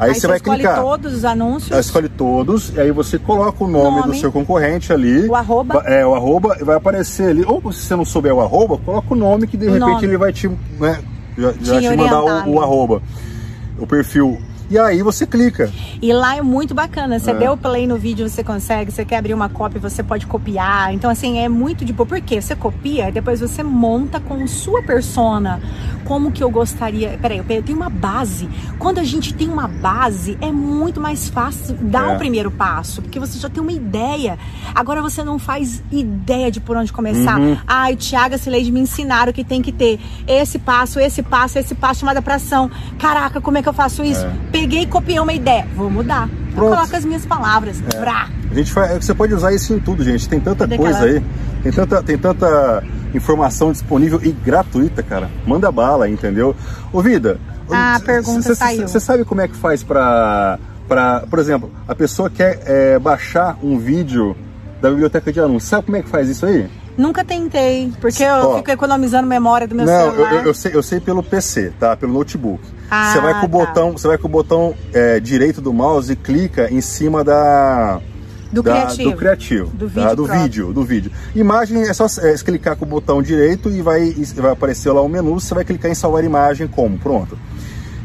Aí, 0.00 0.14
você 0.14 0.26
vai 0.26 0.36
escolhe 0.38 0.58
clicar. 0.60 0.80
todos 0.80 1.14
os 1.14 1.24
anúncios. 1.24 1.72
Aí 1.72 1.80
escolhe 1.80 2.08
todos, 2.08 2.70
e 2.74 2.80
aí 2.80 2.90
você 2.90 3.18
coloca 3.18 3.62
o 3.62 3.68
nome, 3.68 4.00
Nome. 4.00 4.12
do 4.12 4.18
seu 4.18 4.32
concorrente 4.32 4.92
ali. 4.92 5.26
O 5.28 5.34
arroba. 5.34 5.82
É, 5.86 6.04
o 6.06 6.14
arroba, 6.14 6.56
e 6.60 6.64
vai 6.64 6.76
aparecer 6.76 7.30
ali. 7.30 7.44
Ou 7.46 7.60
se 7.72 7.82
você 7.82 7.94
não 7.96 8.04
souber 8.04 8.34
o 8.34 8.40
arroba, 8.40 8.78
coloca 8.78 9.12
o 9.12 9.16
nome 9.16 9.46
que 9.46 9.56
de 9.56 9.66
O 9.66 9.72
repente 9.72 9.88
nome. 9.90 10.06
ele 10.06 10.16
vai 10.16 10.32
te, 10.32 10.48
né, 10.48 11.00
já, 11.38 11.52
já 11.60 11.80
Te 11.80 11.88
te 11.88 11.96
mandar 11.96 12.22
o, 12.46 12.54
o 12.54 12.60
arroba, 12.60 13.02
o 13.78 13.86
perfil. 13.86 14.40
E 14.70 14.78
aí 14.78 15.02
você 15.02 15.26
clica. 15.26 15.68
E 16.00 16.12
lá 16.12 16.36
é 16.36 16.42
muito 16.42 16.72
bacana. 16.76 17.18
Você 17.18 17.32
É. 17.32 17.34
deu 17.34 17.56
play 17.56 17.88
no 17.88 17.96
vídeo, 17.98 18.28
você 18.28 18.44
consegue. 18.44 18.92
Você 18.92 19.04
quer 19.04 19.16
abrir 19.16 19.34
uma 19.34 19.48
cópia, 19.48 19.80
você 19.80 20.00
pode 20.00 20.28
copiar. 20.28 20.94
Então, 20.94 21.10
assim, 21.10 21.40
é 21.40 21.48
muito 21.48 21.84
de 21.84 21.92
boa. 21.92 22.06
Por 22.06 22.20
quê? 22.20 22.40
Você 22.40 22.54
copia 22.54 23.08
e 23.08 23.12
depois 23.12 23.40
você 23.40 23.64
monta 23.64 24.20
com 24.20 24.46
sua 24.46 24.80
persona. 24.80 25.60
Como 26.10 26.32
que 26.32 26.42
eu 26.42 26.50
gostaria. 26.50 27.16
Peraí, 27.22 27.38
eu 27.38 27.62
tenho 27.62 27.78
uma 27.78 27.88
base. 27.88 28.48
Quando 28.80 28.98
a 28.98 29.04
gente 29.04 29.32
tem 29.32 29.48
uma 29.48 29.68
base, 29.68 30.36
é 30.40 30.50
muito 30.50 31.00
mais 31.00 31.28
fácil 31.28 31.76
dar 31.80 32.10
É. 32.10 32.16
o 32.16 32.18
primeiro 32.18 32.50
passo. 32.50 33.00
Porque 33.00 33.20
você 33.20 33.38
já 33.38 33.48
tem 33.48 33.62
uma 33.62 33.70
ideia. 33.70 34.36
Agora 34.74 35.00
você 35.02 35.22
não 35.22 35.38
faz 35.38 35.80
ideia 35.92 36.50
de 36.50 36.58
por 36.58 36.76
onde 36.76 36.92
começar. 36.92 37.38
Uhum. 37.38 37.56
Ai, 37.64 37.94
Tiago 37.94 38.34
e 38.34 38.38
Sileide 38.38 38.72
me 38.72 38.80
ensinaram 38.80 39.32
que 39.32 39.44
tem 39.44 39.62
que 39.62 39.70
ter 39.70 40.00
esse 40.26 40.58
passo, 40.58 40.98
esse 40.98 41.22
passo, 41.22 41.60
esse 41.60 41.76
passo, 41.76 42.00
chamada 42.00 42.20
pra 42.20 42.34
ação. 42.34 42.68
Caraca, 42.98 43.40
como 43.40 43.58
é 43.58 43.62
que 43.62 43.68
eu 43.68 43.72
faço 43.72 44.02
isso? 44.02 44.26
É. 44.26 44.32
Peguei 44.50 44.82
e 44.82 44.86
copiei 44.86 45.20
uma 45.20 45.32
ideia. 45.32 45.68
Vou 45.76 45.88
mudar. 45.88 46.28
Eu 46.28 46.54
Pronto. 46.56 46.74
coloco 46.74 46.96
as 46.96 47.04
minhas 47.04 47.24
palavras. 47.24 47.80
Vrá. 47.82 48.28
A 48.50 48.54
gente 48.54 48.72
faz, 48.72 49.04
você 49.04 49.14
pode 49.14 49.32
usar 49.32 49.52
isso 49.54 49.72
em 49.72 49.78
tudo, 49.78 50.02
gente. 50.02 50.28
Tem 50.28 50.40
tanta 50.40 50.64
Cadê 50.66 50.76
coisa 50.76 51.04
aí, 51.04 51.22
tem 51.62 51.70
tanta, 51.70 52.02
tem 52.02 52.18
tanta 52.18 52.82
informação 53.14 53.72
disponível 53.72 54.20
e 54.22 54.30
gratuita, 54.32 55.02
cara. 55.02 55.30
Manda 55.46 55.70
bala, 55.70 56.08
entendeu? 56.08 56.54
Ô, 56.92 57.00
Vida. 57.02 57.38
Ah, 57.70 57.96
a 57.96 58.00
pergunta 58.00 58.42
cê- 58.42 58.54
saiu. 58.54 58.88
Você 58.88 58.98
sabe 58.98 59.24
como 59.24 59.40
é 59.40 59.48
que 59.48 59.54
faz 59.56 59.82
pra, 59.82 60.58
pra. 60.88 61.24
Por 61.30 61.38
exemplo, 61.38 61.70
a 61.86 61.94
pessoa 61.94 62.28
quer 62.28 62.60
é, 62.66 62.98
baixar 62.98 63.56
um 63.62 63.78
vídeo 63.78 64.36
da 64.82 64.90
biblioteca 64.90 65.32
de 65.32 65.38
anúncios. 65.40 65.64
Sabe 65.68 65.84
como 65.86 65.96
é 65.96 66.02
que 66.02 66.08
faz 66.08 66.28
isso 66.28 66.46
aí? 66.46 66.68
Nunca 66.98 67.24
tentei, 67.24 67.92
porque 68.00 68.22
eu 68.24 68.34
Ó. 68.34 68.56
fico 68.58 68.70
economizando 68.72 69.26
memória 69.26 69.66
do 69.66 69.74
meu 69.74 69.86
Não, 69.86 69.92
eu, 70.06 70.10
celular. 70.12 70.32
eu- 70.34 70.42
eu 70.42 70.54
sei, 70.54 70.74
eu 70.74 70.82
sei 70.82 71.00
pelo 71.00 71.22
PC, 71.22 71.72
tá? 71.78 71.96
Pelo 71.96 72.12
notebook. 72.12 72.60
Ah, 72.90 73.12
você 73.12 73.20
vai 73.20 73.32
com 73.34 73.38
o 73.38 73.42
tá. 73.42 73.46
botão, 73.48 73.92
você 73.92 74.08
vai 74.08 74.18
com 74.18 74.26
o 74.26 74.30
botão 74.30 74.74
é, 74.92 75.20
direito 75.20 75.60
do 75.60 75.72
mouse 75.72 76.12
e 76.12 76.16
clica 76.16 76.68
em 76.70 76.80
cima 76.80 77.22
da 77.22 78.00
Do 78.52 78.62
da- 78.62 78.72
criativo. 78.72 79.10
do 79.10 79.16
criativo, 79.16 79.70
Do 79.74 79.88
tá? 79.88 80.00
vídeo 80.00 80.16
do 80.16 80.24
próprio. 80.24 80.42
vídeo, 80.42 80.72
do 80.72 80.84
vídeo. 80.84 81.12
Imagem 81.34 81.82
é 81.82 81.92
só 81.92 82.06
é, 82.20 82.34
clicar 82.34 82.76
com 82.76 82.84
o 82.84 82.88
botão 82.88 83.22
direito 83.22 83.70
e 83.70 83.80
vai 83.82 84.12
vai 84.36 84.52
aparecer 84.52 84.90
lá 84.90 85.00
o 85.00 85.08
menu. 85.08 85.38
Você 85.38 85.54
vai 85.54 85.64
clicar 85.64 85.90
em 85.90 85.94
salvar 85.94 86.24
imagem 86.24 86.66
como, 86.66 86.98
pronto. 86.98 87.38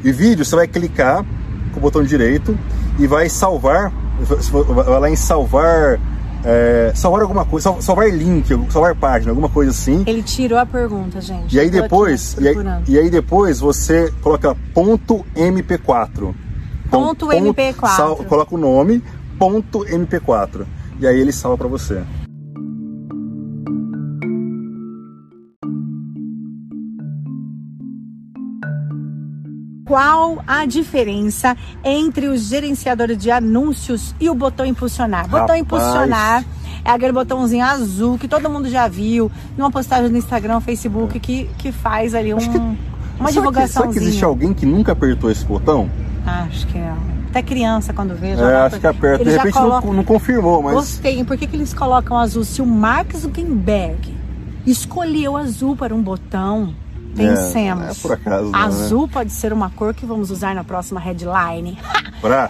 E 0.03 0.11
vídeo 0.11 0.45
você 0.45 0.55
vai 0.55 0.67
clicar 0.67 1.25
com 1.71 1.79
o 1.79 1.81
botão 1.81 2.03
direito 2.03 2.57
e 2.99 3.07
vai 3.07 3.27
salvar 3.29 3.91
vai 4.19 4.99
lá 4.99 5.09
em 5.09 5.15
salvar 5.15 5.99
é, 6.45 6.91
salvar 6.93 7.23
alguma 7.23 7.43
coisa, 7.43 7.75
salvar 7.81 8.07
link, 8.11 8.47
salvar 8.69 8.93
página, 8.95 9.31
alguma 9.31 9.49
coisa 9.49 9.71
assim. 9.71 10.03
Ele 10.05 10.21
tirou 10.21 10.59
a 10.59 10.65
pergunta, 10.65 11.19
gente. 11.19 11.55
E 11.55 11.59
aí 11.59 11.71
depois, 11.71 12.37
e 12.39 12.47
aí, 12.47 12.55
e 12.87 12.99
aí, 12.99 13.09
depois 13.09 13.59
você 13.59 14.13
coloca 14.21 14.55
ponto 14.73 15.25
MP4. 15.35 16.35
Então, 16.85 17.01
ponto, 17.03 17.27
ponto 17.27 17.53
MP4. 17.53 17.95
Sal, 17.95 18.15
coloca 18.17 18.53
o 18.53 18.59
nome, 18.59 19.03
MP4. 19.39 20.65
E 20.99 21.07
aí 21.07 21.19
ele 21.19 21.31
salva 21.31 21.57
para 21.57 21.67
você. 21.67 22.01
qual 29.85 30.43
a 30.47 30.65
diferença 30.65 31.55
entre 31.83 32.27
o 32.27 32.35
gerenciador 32.35 33.15
de 33.15 33.29
anúncios 33.29 34.15
e 34.19 34.29
o 34.29 34.33
botão 34.33 34.65
impulsionar. 34.65 35.25
Rapaz. 35.25 35.43
Botão 35.43 35.55
impulsionar 35.55 36.43
é 36.83 36.89
aquele 36.89 37.13
botãozinho 37.13 37.63
azul 37.63 38.17
que 38.17 38.27
todo 38.27 38.49
mundo 38.49 38.67
já 38.67 38.87
viu 38.87 39.31
numa 39.57 39.71
postagem 39.71 40.09
no 40.09 40.17
Instagram, 40.17 40.59
Facebook 40.59 41.19
que, 41.19 41.49
que 41.57 41.71
faz 41.71 42.13
ali 42.13 42.33
um, 42.33 42.37
que, 42.37 42.57
uma 43.19 43.31
divulgação. 43.31 43.83
Será 43.83 43.93
que 43.93 43.99
existe 43.99 44.25
alguém 44.25 44.53
que 44.53 44.65
nunca 44.65 44.91
apertou 44.91 45.31
esse 45.31 45.45
botão? 45.45 45.89
Acho 46.25 46.67
que 46.67 46.77
é. 46.77 46.93
Até 47.35 47.43
criança, 47.43 47.91
quando 47.91 48.15
vê, 48.15 48.33
já. 48.33 48.49
É, 48.49 48.55
acho 48.61 48.79
que 48.79 48.87
aperta. 48.87 49.25
De 49.25 49.29
repente 49.29 49.51
coloca... 49.51 49.85
não, 49.85 49.93
não, 49.93 50.03
confirmou, 50.05 50.63
mas. 50.63 50.73
Gostei. 50.73 51.21
Por 51.25 51.35
que, 51.35 51.45
que 51.45 51.57
eles 51.57 51.73
colocam 51.73 52.17
azul? 52.17 52.45
Se 52.45 52.61
o 52.61 52.65
Mark 52.65 53.13
Zuckerberg 53.13 54.15
escolheu 54.65 55.35
azul 55.35 55.75
para 55.75 55.93
um 55.93 56.01
botão, 56.01 56.73
Pensemos. 57.13 57.87
É, 57.87 57.91
é 57.91 57.93
por 58.01 58.11
acaso. 58.13 58.51
Não, 58.51 58.59
Azul 58.59 59.07
né? 59.07 59.09
pode 59.11 59.31
ser 59.31 59.51
uma 59.51 59.69
cor 59.69 59.93
que 59.93 60.05
vamos 60.05 60.31
usar 60.31 60.55
na 60.55 60.63
próxima 60.63 60.99
headline. 60.99 61.77
Pra? 62.21 62.49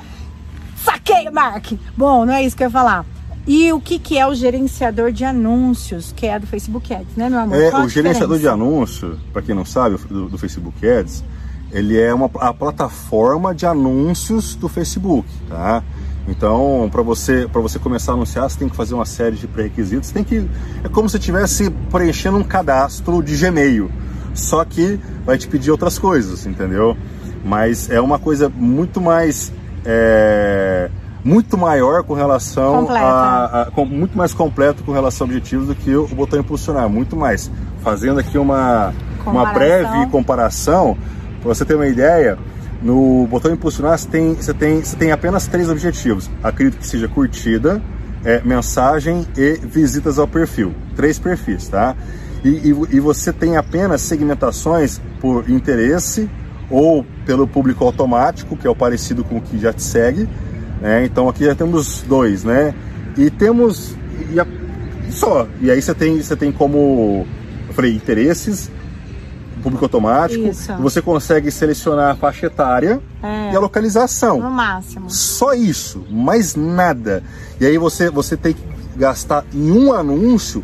Saquei, 0.83 1.31
Mark! 1.31 1.73
Bom, 1.97 2.23
não 2.23 2.33
é 2.33 2.43
isso 2.43 2.55
que 2.55 2.61
eu 2.61 2.67
ia 2.67 2.71
falar. 2.71 3.05
E 3.47 3.71
o 3.73 3.79
que, 3.79 3.97
que 3.97 4.19
é 4.19 4.27
o 4.27 4.35
gerenciador 4.35 5.11
de 5.11 5.23
anúncios, 5.23 6.11
que 6.15 6.27
é 6.27 6.37
do 6.39 6.45
Facebook 6.45 6.93
Ads, 6.93 7.15
né, 7.15 7.29
meu 7.29 7.39
amor? 7.39 7.59
É, 7.59 7.75
o 7.75 7.89
gerenciador 7.89 8.39
de 8.39 8.47
anúncios, 8.47 9.17
para 9.33 9.41
quem 9.41 9.53
não 9.53 9.65
sabe, 9.65 9.97
do, 9.97 10.29
do, 10.29 10.37
Facebook 10.37 10.87
Ads, 10.87 11.23
ele 11.71 11.99
é 11.99 12.13
uma, 12.13 12.29
a 12.39 12.53
plataforma 12.53 13.53
de 13.53 13.65
anúncios 13.65 14.55
do 14.55 14.67
Facebook, 14.67 15.27
tá? 15.49 15.83
Então, 16.27 16.89
para 16.91 17.03
você, 17.03 17.45
você 17.45 17.77
começar 17.77 18.13
a 18.13 18.15
anunciar, 18.15 18.49
você 18.49 18.57
tem 18.57 18.67
que 18.67 18.75
fazer 18.75 18.95
uma 18.95 19.05
série 19.05 19.35
de 19.35 19.47
pré-requisitos. 19.47 20.09
Tem 20.09 20.23
que 20.23 20.49
é 20.83 20.89
como 20.89 21.07
se 21.07 21.17
estivesse 21.17 21.69
preenchendo 21.91 22.37
um 22.37 22.43
cadastro 22.43 23.21
de 23.21 23.37
Gmail 23.37 23.91
só 24.35 24.63
que 24.65 24.99
vai 25.25 25.37
te 25.37 25.47
pedir 25.47 25.71
outras 25.71 25.97
coisas, 25.97 26.45
entendeu? 26.45 26.95
Mas 27.43 27.89
é 27.89 27.99
uma 28.01 28.19
coisa 28.19 28.49
muito 28.49 28.99
mais. 28.99 29.51
É, 29.85 30.89
muito 31.23 31.57
maior 31.57 32.03
com 32.03 32.13
relação 32.13 32.87
a, 32.91 33.61
a, 33.61 33.65
com, 33.71 33.83
muito 33.83 34.15
mais 34.15 34.31
completo 34.31 34.83
com 34.83 34.91
relação 34.91 35.25
a 35.25 35.27
objetivos 35.27 35.67
do 35.67 35.73
que 35.73 35.95
o, 35.95 36.07
botão 36.07 36.39
impulsionar, 36.39 36.87
muito 36.87 37.15
mais. 37.15 37.49
Fazendo 37.81 38.19
aqui 38.19 38.37
uma, 38.37 38.93
uma 39.25 39.53
breve 39.53 40.05
comparação, 40.11 40.97
para 41.45 41.53
você 41.53 41.63
ter 41.63 41.75
uma 41.75 41.87
ideia, 41.87 42.39
no 42.81 43.27
botão 43.27 43.53
impulsionar 43.53 43.99
você 43.99 44.07
tem, 44.07 44.33
você, 44.33 44.51
tem, 44.51 44.81
você 44.81 44.95
tem 44.95 45.11
apenas 45.11 45.45
três 45.45 45.69
objetivos. 45.69 46.27
Acredito 46.41 46.79
que 46.79 46.87
seja 46.87 47.07
curtida, 47.07 47.79
é, 48.23 48.41
mensagem 48.43 49.27
e 49.37 49.53
visitas 49.63 50.17
ao 50.17 50.27
perfil. 50.27 50.73
Três 50.95 51.19
perfis, 51.19 51.67
tá? 51.67 51.95
E, 52.43 52.49
e, 52.49 52.95
e 52.95 52.99
você 52.99 53.31
tem 53.31 53.57
apenas 53.57 54.01
segmentações 54.01 54.99
por 55.21 55.47
interesse 55.47 56.27
ou 56.67 57.05
pelo 57.27 57.47
público 57.47 57.83
automático, 57.85 58.57
que 58.57 58.65
é 58.65 58.69
o 58.69 58.75
parecido 58.75 59.23
com 59.23 59.37
o 59.37 59.41
que 59.41 59.59
já 59.59 59.71
te 59.71 59.83
segue. 59.83 60.27
Né? 60.81 61.05
Então 61.05 61.29
aqui 61.29 61.45
já 61.45 61.53
temos 61.53 62.01
dois, 62.01 62.43
né? 62.43 62.73
E 63.15 63.29
temos. 63.29 63.95
E 64.33 64.39
a, 64.39 64.47
só. 65.11 65.47
E 65.61 65.69
aí 65.69 65.79
você 65.79 65.93
tem, 65.93 66.19
você 66.19 66.35
tem 66.35 66.51
como. 66.51 67.27
Eu 67.67 67.73
falei, 67.75 67.93
interesses, 67.93 68.71
público 69.65 69.85
automático. 69.85 70.47
Isso. 70.47 70.73
Você 70.77 71.01
consegue 71.01 71.49
selecionar 71.49 72.11
a 72.11 72.15
faixa 72.15 72.45
etária 72.45 73.01
é, 73.23 73.51
e 73.51 73.55
a 73.55 73.59
localização. 73.59 74.39
No 74.39 74.51
máximo. 74.51 75.09
Só 75.09 75.53
isso, 75.53 76.05
mais 76.09 76.55
nada. 76.55 77.23
E 77.59 77.65
aí 77.65 77.77
você, 77.77 78.09
você 78.11 78.37
tem 78.37 78.53
que 78.53 78.61
gastar 78.95 79.43
em 79.53 79.71
um 79.71 79.91
anúncio 79.91 80.63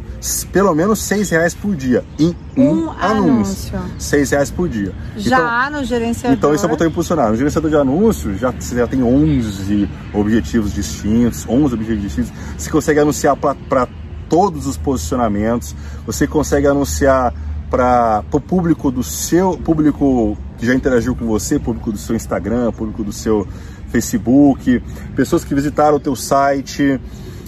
pelo 0.53 0.73
menos 0.73 0.99
seis 0.99 1.29
reais 1.31 1.53
por 1.53 1.75
dia. 1.75 2.03
Em 2.17 2.35
um, 2.55 2.85
um 2.85 2.91
anúncio. 2.91 3.77
Seis 3.97 4.29
reais 4.29 4.51
por 4.51 4.69
dia. 4.69 4.93
Já 5.17 5.67
então, 5.67 5.79
no 5.79 5.85
gerenciador. 5.85 6.37
Então 6.37 6.53
isso 6.53 6.65
eu 6.65 6.77
vou 6.77 6.87
impulsionar. 6.87 7.31
No 7.31 7.35
gerenciador 7.35 7.69
de 7.69 7.75
anúncios 7.75 8.39
já, 8.39 8.51
você 8.51 8.75
já 8.75 8.87
tem 8.87 9.03
11 9.03 9.89
objetivos 10.13 10.73
distintos, 10.73 11.45
11 11.49 11.73
objetivos 11.73 12.01
distintos. 12.03 12.31
Você 12.57 12.69
consegue 12.69 12.99
anunciar 12.99 13.35
para 13.35 13.87
todos 14.29 14.67
os 14.67 14.77
posicionamentos. 14.77 15.75
Você 16.05 16.25
consegue 16.27 16.67
anunciar 16.67 17.33
para 17.71 18.23
o 18.33 18.39
público 18.41 18.91
do 18.91 19.01
seu 19.01 19.57
público 19.57 20.37
que 20.57 20.65
já 20.65 20.75
interagiu 20.75 21.15
com 21.15 21.25
você, 21.25 21.57
público 21.57 21.91
do 21.91 21.97
seu 21.97 22.15
Instagram, 22.15 22.71
público 22.73 23.01
do 23.01 23.13
seu 23.13 23.47
Facebook, 23.87 24.83
pessoas 25.15 25.45
que 25.45 25.55
visitaram 25.55 25.95
o 25.95 25.99
teu 25.99 26.15
site 26.15 26.99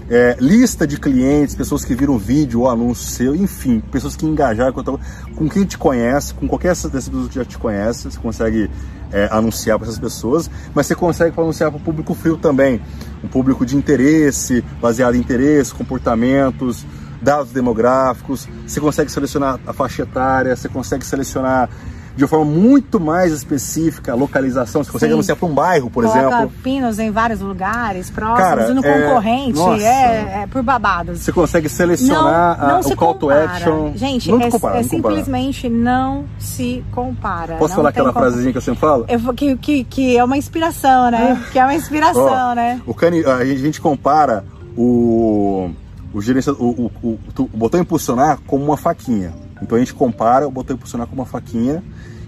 é, 0.09 0.35
lista 0.39 0.85
de 0.85 0.99
clientes, 0.99 1.55
pessoas 1.55 1.85
que 1.85 1.95
viram 1.95 2.17
vídeo 2.17 2.61
ou 2.61 2.69
anúncio 2.69 3.07
seu, 3.07 3.35
enfim, 3.35 3.81
pessoas 3.91 4.15
que 4.15 4.25
engajaram 4.25 4.73
com, 4.73 4.99
com 5.35 5.49
quem 5.49 5.65
te 5.65 5.77
conhece, 5.77 6.33
com 6.33 6.47
qualquer 6.47 6.69
dessas 6.69 7.09
pessoas 7.09 7.27
que 7.27 7.35
já 7.35 7.45
te 7.45 7.57
conhece, 7.57 8.11
você 8.11 8.19
consegue 8.19 8.69
é, 9.11 9.27
anunciar 9.31 9.77
para 9.77 9.87
essas 9.87 9.99
pessoas, 9.99 10.49
mas 10.73 10.87
você 10.87 10.95
consegue 10.95 11.39
anunciar 11.39 11.71
para 11.71 11.79
o 11.79 11.83
público 11.83 12.13
frio 12.13 12.37
também, 12.37 12.81
um 13.23 13.27
público 13.27 13.65
de 13.65 13.75
interesse, 13.75 14.63
baseado 14.81 15.15
em 15.15 15.19
interesse, 15.19 15.73
comportamentos, 15.73 16.85
dados 17.23 17.51
demográficos, 17.51 18.47
você 18.67 18.79
consegue 18.79 19.11
selecionar 19.11 19.59
a 19.65 19.73
faixa 19.73 20.03
etária, 20.03 20.55
você 20.55 20.69
consegue 20.69 21.05
selecionar 21.05 21.69
de 22.15 22.23
uma 22.23 22.27
forma 22.27 22.45
muito 22.45 22.99
mais 22.99 23.31
específica 23.31 24.11
a 24.11 24.15
localização. 24.15 24.83
Você 24.83 24.91
consegue 24.91 25.11
Sim. 25.11 25.13
anunciar 25.15 25.37
para 25.37 25.47
um 25.47 25.53
bairro, 25.53 25.89
por 25.89 26.03
Coloca 26.03 26.19
exemplo. 26.19 26.53
pinos 26.61 26.99
em 26.99 27.09
vários 27.09 27.39
lugares, 27.41 28.09
próximos, 28.09 28.39
Cara, 28.39 28.73
no 28.73 28.85
é... 28.85 29.01
concorrente, 29.01 29.59
é, 29.83 30.41
é, 30.43 30.47
por 30.49 30.61
babados. 30.61 31.19
Você 31.19 31.31
consegue 31.31 31.67
selecionar 31.67 32.59
não, 32.59 32.67
não 32.67 32.75
a, 32.75 32.79
o 32.79 32.95
call 32.95 33.15
compara. 33.15 33.47
to 33.47 33.51
action. 33.51 33.93
Gente, 33.95 34.29
não 34.29 34.41
é, 34.41 34.49
compara, 34.51 34.79
é 34.79 34.83
simplesmente 34.83 35.69
não 35.69 36.25
se 36.37 36.83
compara. 36.91 37.55
Posso 37.55 37.75
falar 37.75 37.89
aquela 37.89 38.13
frasezinha 38.13 38.51
que 38.51 38.57
eu 38.57 38.61
sempre 38.61 38.79
falo? 38.79 39.05
Eu, 39.07 39.33
que, 39.33 39.57
que, 39.57 39.83
que 39.83 40.17
é 40.17 40.23
uma 40.23 40.37
inspiração, 40.37 41.09
né? 41.09 41.41
que 41.51 41.57
é 41.57 41.63
uma 41.63 41.73
inspiração, 41.73 42.51
oh, 42.51 42.55
né? 42.55 42.81
O 42.85 42.93
cani, 42.93 43.25
a 43.25 43.43
gente 43.43 43.81
compara 43.81 44.45
o, 44.77 45.71
o, 46.13 46.19
o, 46.63 46.91
o, 47.01 47.19
o 47.37 47.57
botão 47.57 47.79
impulsionar 47.79 48.39
como 48.45 48.63
uma 48.63 48.77
faquinha. 48.77 49.33
Então 49.61 49.77
a 49.77 49.79
gente 49.79 49.93
compara 49.93 50.47
o 50.47 50.51
botão 50.51 50.75
impulsionar 50.75 51.07
como 51.07 51.21
uma 51.21 51.27
faquinha 51.27 51.83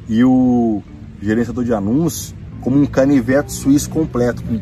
e 0.07 0.23
o 0.23 0.81
gerenciador 1.21 1.63
de 1.63 1.73
anúncios 1.73 2.33
como 2.61 2.81
um 2.81 2.85
canivete 2.85 3.53
suíço 3.53 3.89
completo, 3.89 4.43
com 4.43 4.59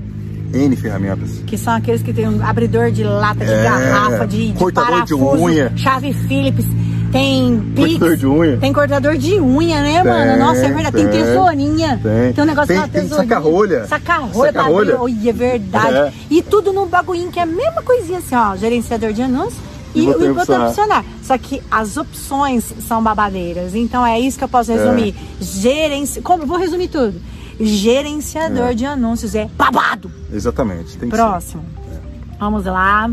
N 0.53 0.75
ferramentas. 0.75 1.41
Que 1.47 1.57
são 1.57 1.73
aqueles 1.73 2.03
que 2.03 2.13
tem 2.13 2.27
um 2.27 2.45
abridor 2.45 2.91
de 2.91 3.03
lata, 3.03 3.45
de 3.45 3.51
é, 3.51 3.63
garrafa, 3.63 4.27
de, 4.27 4.51
de 4.51 4.59
cortador 4.59 4.91
parafuso, 4.91 5.37
de 5.37 5.41
unha, 5.41 5.77
chave 5.77 6.13
Phillips, 6.13 6.65
tem 7.13 7.60
pix, 7.75 7.89
cortador 7.91 8.17
de 8.17 8.27
unha. 8.27 8.58
Tem 8.58 8.74
cortador 8.74 9.17
de 9.17 9.39
unha, 9.39 9.82
né, 9.82 10.01
tem, 10.01 10.12
mano? 10.12 10.38
Nossa, 10.39 10.65
é 10.65 10.72
verdade. 10.72 10.96
Tem, 10.98 11.08
tem 11.08 11.24
tesourinha. 11.24 12.00
Tem. 12.01 12.34
tem 12.34 12.43
um 12.43 12.48
negócio 12.48 12.75
tem, 12.75 12.89
tem 12.89 13.08
saca-rolha. 13.08 13.86
Saca-rolha 13.86 14.51
saca 14.51 14.70
Olha, 14.70 15.29
é 15.29 15.34
verdade. 15.34 15.96
É. 15.96 16.13
E 16.29 16.41
tudo 16.41 16.74
num 16.74 16.88
bagulhinho 16.88 17.32
que 17.32 17.39
é 17.39 17.43
a 17.43 17.46
mesma 17.46 17.84
coisinha 17.84 18.17
assim, 18.17 18.36
ó. 18.36 18.55
Gerenciador 18.55 19.13
de 19.13 19.22
anúncios 19.22 19.62
e, 19.93 20.10
o 20.10 20.34
botão 20.34 20.67
opcionar. 20.67 21.05
Só 21.22 21.38
que 21.38 21.62
as 21.70 21.98
opções 21.98 22.74
são 22.88 23.03
babadeiras. 23.03 23.75
Então 23.75 24.05
é 24.05 24.20
isso 24.20 24.38
que 24.38 24.43
eu 24.43 24.50
posso 24.50 24.72
resumir. 24.72 25.15
É. 25.39 25.43
Gerenci... 25.43 26.22
Como? 26.22 26.46
Vou 26.46 26.58
resumir 26.58 26.88
tudo. 26.88 27.22
Gerenciador 27.60 28.72
é. 28.72 28.74
de 28.74 28.86
anúncios 28.86 29.36
é 29.36 29.48
babado. 29.55 30.12
Exatamente. 30.32 30.98
Próximo. 30.98 31.63
É. 31.91 32.38
Vamos 32.39 32.65
lá. 32.65 33.10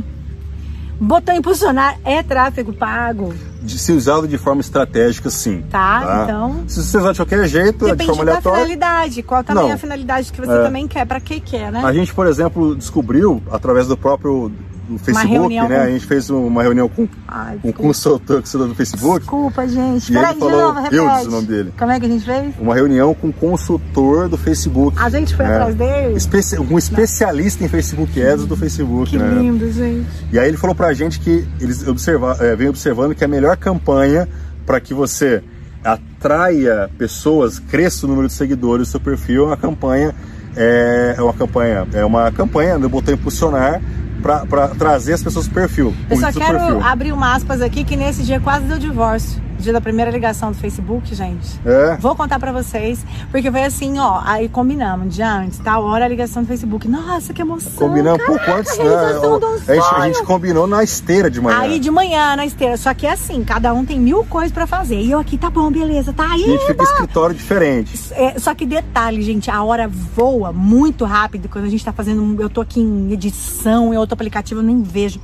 Botão 0.99 1.37
impulsionar 1.37 1.99
é 2.05 2.23
tráfego 2.23 2.73
pago? 2.73 3.35
Se 3.67 3.93
usado 3.93 4.27
de 4.27 4.39
forma 4.39 4.61
estratégica, 4.61 5.31
sim. 5.31 5.63
Tá, 5.71 6.01
tá? 6.01 6.25
então. 6.25 6.65
Se 6.67 6.83
você 6.83 6.99
usar 6.99 7.13
de 7.13 7.19
qualquer 7.19 7.47
jeito, 7.47 7.85
Depende 7.85 7.99
de 7.99 8.07
forma 8.07 8.23
aleatória. 8.23 8.59
finalidade. 8.59 9.23
Qual 9.23 9.45
também 9.45 9.69
Não. 9.69 9.73
a 9.75 9.79
finalidade 9.79 10.33
que 10.33 10.41
você 10.41 10.53
é. 10.53 10.63
também 10.63 10.89
quer, 10.89 11.07
para 11.07 11.21
que 11.21 11.41
quer, 11.41 11.71
né? 11.71 11.83
A 11.85 11.93
gente, 11.93 12.15
por 12.15 12.27
exemplo, 12.27 12.75
descobriu 12.75 13.43
através 13.51 13.87
do 13.87 13.97
próprio 13.97 14.51
no 14.91 14.99
Facebook, 14.99 15.55
né? 15.55 15.67
Com... 15.67 15.75
A 15.75 15.91
gente 15.91 16.07
fez 16.07 16.31
uma 16.31 16.63
reunião 16.63 16.89
com 16.89 17.09
Ai, 17.27 17.59
um 17.63 17.73
consultor 17.73 18.43
do 18.43 18.75
Facebook. 18.75 19.21
Desculpa, 19.21 19.69
gente. 19.69 20.13
Peraí, 20.13 20.37
falou, 20.37 20.75
novo, 20.75 20.95
eu 20.95 21.09
disse 21.11 21.29
o 21.29 21.31
nome 21.31 21.47
dele. 21.47 21.73
Como 21.79 21.91
é 21.91 22.01
que 22.01 22.07
a 22.07 22.09
gente 22.09 22.25
fez? 22.25 22.55
Uma 22.59 22.75
reunião 22.75 23.15
com 23.15 23.29
um 23.29 23.33
consultor 23.33 24.29
do 24.29 24.37
Facebook. 24.37 24.97
A 25.01 25.09
gente 25.09 25.35
foi 25.35 25.47
né? 25.47 25.55
atrás 25.55 25.75
dele? 25.75 26.17
Especi 26.17 26.59
um 26.59 26.77
especialista 26.77 27.61
Não. 27.61 27.67
em 27.67 27.71
Facebook 27.71 28.21
Ads 28.21 28.47
do 28.47 28.57
Facebook, 28.57 29.11
que 29.11 29.19
né? 29.19 29.41
lindo, 29.41 29.71
gente. 29.71 30.07
E 30.33 30.39
aí 30.39 30.49
ele 30.49 30.57
falou 30.57 30.75
pra 30.75 30.93
gente 30.93 31.21
que 31.21 31.47
eles 31.61 31.87
observa, 31.87 32.37
é, 32.41 32.57
vem 32.57 32.69
observando 32.69 33.15
que 33.15 33.25
a 33.25 33.29
melhor 33.29 33.57
campanha 33.57 34.29
para 34.67 34.81
que 34.81 34.93
você 34.93 35.43
atraia 35.83 36.91
pessoas, 36.99 37.59
cresça 37.59 38.05
o 38.07 38.09
número 38.09 38.29
de 38.29 38.35
seguidores 38.35 38.89
do 38.89 38.91
seu 38.91 39.01
perfil 39.01 39.45
é 39.45 39.47
uma 39.47 39.57
campanha 39.57 40.15
é, 40.57 41.15
é 41.17 41.23
uma 41.23 41.33
campanha, 41.33 41.87
é 41.93 42.05
uma 42.05 42.33
campanha 42.33 42.79
do 42.79 42.89
botão 42.89 43.15
impulsionar 43.15 43.81
para 44.21 44.69
trazer 44.69 45.15
as 45.15 45.23
pessoas 45.23 45.47
pro 45.47 45.61
perfil. 45.61 45.95
Eu 46.09 46.17
só 46.17 46.33
quero 46.33 46.59
perfil. 46.59 46.83
abrir 46.83 47.13
uma 47.13 47.35
aspas 47.35 47.61
aqui 47.61 47.85
que 47.85 47.97
nesse 47.97 48.23
dia 48.23 48.41
quase 48.41 48.67
deu 48.67 48.79
divórcio 48.79 49.50
dia 49.61 49.73
da 49.73 49.81
primeira 49.81 50.11
ligação 50.11 50.51
do 50.51 50.59
Facebook, 50.59 51.15
gente. 51.15 51.61
É. 51.65 51.97
Vou 51.97 52.17
contar 52.17 52.39
pra 52.39 52.53
vocês, 52.53 53.05
porque 53.31 53.51
foi 53.51 53.65
assim, 53.65 53.99
ó, 53.99 54.21
aí 54.25 54.49
combinamos, 54.49 55.15
dia 55.15 55.33
antes, 55.33 55.59
tá? 55.59 55.79
Hora 55.79 56.05
a 56.05 56.09
ligação 56.09 56.43
do 56.43 56.49
Facebook. 56.49 56.89
Nossa, 56.89 57.33
que 57.33 57.43
emoção. 57.43 57.89
Combinamos 57.89 58.23
um 58.23 58.27
pouco 58.27 58.51
antes, 58.51 58.79
né? 58.79 58.85
A 58.85 59.75
gente, 59.75 59.95
a 59.95 60.07
gente, 60.07 60.23
combinou 60.25 60.67
na 60.67 60.83
esteira 60.83 61.31
de 61.31 61.41
manhã. 61.41 61.59
Aí 61.59 61.79
de 61.79 61.91
manhã, 61.91 62.37
na 62.37 62.47
esteira. 62.47 62.77
Só 62.77 62.93
que 62.95 63.07
é 63.07 63.13
assim, 63.13 63.45
cada 63.45 63.73
um 63.73 63.85
tem 63.85 63.99
mil 63.99 64.25
coisas 64.25 64.53
pra 64.53 64.67
fazer. 64.67 65.01
E 65.01 65.11
eu 65.11 65.19
aqui, 65.19 65.37
tá 65.37 65.51
bom, 65.51 65.71
beleza, 65.71 66.13
tá 66.13 66.25
aí. 66.33 66.45
A 66.45 66.49
gente 66.49 66.67
fica 66.67 66.83
em 66.83 66.87
escritório 66.87 67.35
diferente. 67.35 67.99
É, 68.13 68.39
só 68.39 68.55
que 68.55 68.65
detalhe, 68.67 69.23
gente, 69.23 69.51
a 69.51 69.63
hora 69.63 69.89
voa 69.89 70.53
muito 70.53 71.05
rápido 71.05 71.49
quando 71.49 71.67
a 71.67 71.69
gente 71.69 71.85
tá 71.85 71.93
fazendo. 71.93 72.41
Eu 72.41 72.49
tô 72.49 72.61
aqui 72.61 72.81
em 72.81 73.13
edição, 73.13 73.93
em 73.93 73.97
outro 73.97 74.15
aplicativo, 74.15 74.61
eu 74.61 74.65
nem 74.65 74.83
vejo. 74.83 75.21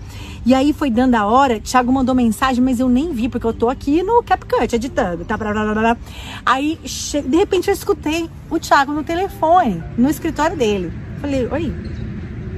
E 0.47 0.55
aí 0.55 0.73
foi 0.73 0.91
dando 0.91 1.17
a 1.17 1.27
hora, 1.27 1.59
Thiago 1.59 1.93
mandou 1.93 2.15
mensagem, 2.15 2.63
mas 2.63 2.79
eu 2.79 2.89
nem 2.89 3.13
vi, 3.13 3.29
porque 3.29 3.45
eu 3.45 3.53
tô 3.53 3.69
aqui 3.69 4.01
no 4.05 4.23
CapCut 4.27 4.75
editando, 4.75 5.25
tá? 5.25 5.37
Blá, 5.37 5.53
blá, 5.53 5.73
blá, 5.73 5.97
Aí, 6.45 6.79
de 6.83 7.37
repente, 7.37 7.69
eu 7.69 7.75
escutei 7.75 8.29
o 8.51 8.59
Thiago 8.59 8.93
no 8.93 9.05
telefone, 9.05 9.83
no 9.97 10.11
escritório 10.11 10.57
dele. 10.57 10.93
Falei, 11.21 11.47
oi, 11.47 11.75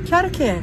que 0.04 0.14
hora 0.14 0.30
que 0.30 0.42
é? 0.42 0.62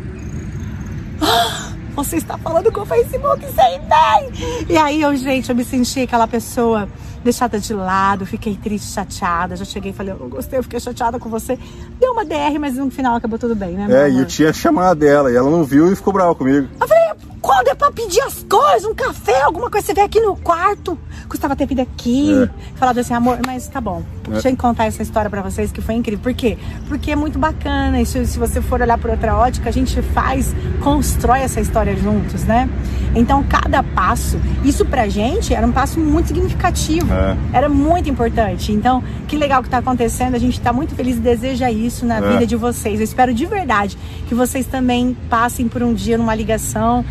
Ah, 1.22 1.72
você 1.96 2.18
está 2.18 2.38
falando 2.38 2.72
com 2.72 2.82
o 2.82 2.86
Facebook 2.86 3.46
sem 3.46 3.80
nem! 3.80 4.66
E 4.68 4.78
aí, 4.78 5.02
eu, 5.02 5.16
gente, 5.16 5.50
eu 5.50 5.56
me 5.56 5.64
senti 5.64 6.02
aquela 6.02 6.28
pessoa 6.28 6.90
deixada 7.26 7.60
de 7.60 7.74
lado, 7.74 8.26
fiquei 8.26 8.56
triste, 8.56 8.92
chateada. 8.92 9.56
Já 9.56 9.66
cheguei 9.66 9.92
e 9.92 9.94
falei, 9.94 10.14
eu 10.14 10.20
não 10.20 10.30
gostei, 10.30 10.60
eu 10.60 10.64
fiquei 10.64 10.80
chateada 10.80 11.20
com 11.20 11.28
você. 11.28 11.58
Deu 12.00 12.12
uma 12.12 12.24
DR, 12.24 12.58
mas 12.60 12.76
no 12.76 12.90
final 12.92 13.16
acabou 13.16 13.40
tudo 13.40 13.56
bem, 13.56 13.72
né? 13.72 13.88
É, 13.90 14.10
e 14.10 14.20
eu 14.20 14.26
tinha 14.26 14.54
chamado 14.54 15.04
ela 15.04 15.32
e 15.32 15.36
ela 15.36 15.50
não 15.50 15.64
viu 15.64 15.92
e 15.92 15.96
ficou 15.96 16.14
brava 16.14 16.36
comigo. 16.36 16.68
Eu 16.80 16.88
falei, 16.88 17.06
quando 17.46 17.68
é 17.68 17.76
pra 17.76 17.92
pedir 17.92 18.22
as 18.22 18.44
coisas, 18.50 18.86
um 18.86 18.96
café, 18.96 19.44
alguma 19.44 19.70
coisa, 19.70 19.86
você 19.86 19.94
vem 19.94 20.04
aqui 20.04 20.20
no 20.20 20.36
quarto. 20.36 20.98
Custava 21.30 21.56
ter 21.56 21.68
vindo 21.68 21.80
aqui, 21.80 22.34
é. 22.34 22.50
falado 22.76 22.98
assim, 22.98 23.14
amor, 23.14 23.38
mas 23.46 23.68
tá 23.68 23.80
bom. 23.80 24.02
É. 24.28 24.32
Deixa 24.32 24.50
eu 24.50 24.58
contar 24.58 24.86
essa 24.86 25.04
história 25.04 25.30
pra 25.30 25.44
vocês 25.44 25.72
que 25.72 25.80
foi 25.80 25.94
incrível. 25.94 26.24
Por 26.24 26.34
quê? 26.34 26.58
Porque 26.88 27.12
é 27.12 27.16
muito 27.16 27.38
bacana. 27.38 28.02
Isso, 28.02 28.26
se 28.26 28.40
você 28.40 28.62
for 28.62 28.82
olhar 28.82 28.98
por 28.98 29.12
outra 29.12 29.36
ótica, 29.38 29.70
a 29.70 29.72
gente 29.72 30.02
faz, 30.02 30.56
constrói 30.82 31.42
essa 31.42 31.62
história 31.62 31.96
juntos, 31.96 32.44
né? 32.46 32.68
Então, 33.14 33.44
cada 33.44 33.84
passo, 33.84 34.40
isso 34.64 34.84
pra 34.84 35.08
gente 35.08 35.54
era 35.54 35.68
um 35.68 35.72
passo 35.72 36.00
muito 36.00 36.30
significativo. 36.30 37.14
É. 37.14 37.38
Era 37.54 37.70
muito 37.70 38.10
importante. 38.10 38.72
Então, 38.72 39.04
que 39.28 39.38
legal 39.38 39.62
que 39.62 39.70
tá 39.70 39.78
acontecendo. 39.78 40.34
A 40.34 40.40
gente 40.40 40.60
tá 40.60 40.74
muito 40.74 40.96
feliz 40.96 41.18
e 41.18 41.20
deseja 41.20 41.70
isso 41.70 42.08
na 42.08 42.18
é. 42.18 42.22
vida 42.22 42.48
de 42.48 42.56
vocês. 42.56 43.00
Eu 43.00 43.04
espero 43.04 43.36
de 43.36 43.46
verdade 43.46 43.96
que 44.28 44.34
vocês 44.34 44.66
também 44.66 45.16
passem 45.30 45.68
por 45.68 45.84
um 45.84 45.94
dia 45.94 46.18
numa 46.18 46.34
ligação 46.34 47.06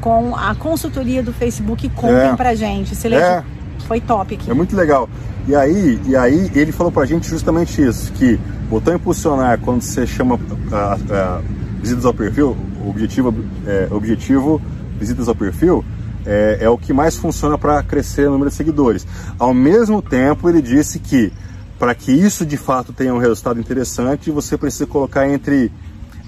com 0.00 0.34
a 0.34 0.54
consultoria 0.54 1.22
do 1.22 1.32
Facebook 1.32 1.88
contem 1.90 2.30
é. 2.30 2.36
pra 2.36 2.54
gente. 2.54 2.94
Se 2.94 3.12
é. 3.12 3.42
Foi 3.86 4.00
top 4.00 4.34
aqui. 4.34 4.50
É 4.50 4.54
muito 4.54 4.76
legal. 4.76 5.08
E 5.48 5.54
aí, 5.54 6.00
e 6.06 6.16
aí 6.16 6.50
ele 6.54 6.70
falou 6.70 6.92
pra 6.92 7.04
gente 7.04 7.28
justamente 7.28 7.82
isso, 7.82 8.12
que 8.12 8.38
botão 8.68 8.94
impulsionar 8.94 9.58
quando 9.58 9.82
você 9.82 10.06
chama 10.06 10.38
a, 10.70 10.94
a, 10.94 11.40
visitas 11.80 12.04
ao 12.04 12.14
perfil, 12.14 12.56
objetivo, 12.86 13.34
é, 13.66 13.88
objetivo 13.90 14.60
visitas 14.98 15.28
ao 15.28 15.34
perfil, 15.34 15.84
é, 16.26 16.58
é 16.60 16.68
o 16.68 16.76
que 16.76 16.92
mais 16.92 17.16
funciona 17.16 17.56
para 17.56 17.82
crescer 17.82 18.28
o 18.28 18.32
número 18.32 18.50
de 18.50 18.56
seguidores. 18.56 19.06
Ao 19.38 19.54
mesmo 19.54 20.02
tempo, 20.02 20.48
ele 20.48 20.60
disse 20.60 20.98
que 20.98 21.32
para 21.78 21.94
que 21.94 22.12
isso 22.12 22.44
de 22.44 22.58
fato 22.58 22.92
tenha 22.92 23.14
um 23.14 23.18
resultado 23.18 23.58
interessante, 23.58 24.30
você 24.30 24.58
precisa 24.58 24.86
colocar 24.86 25.26
entre, 25.26 25.72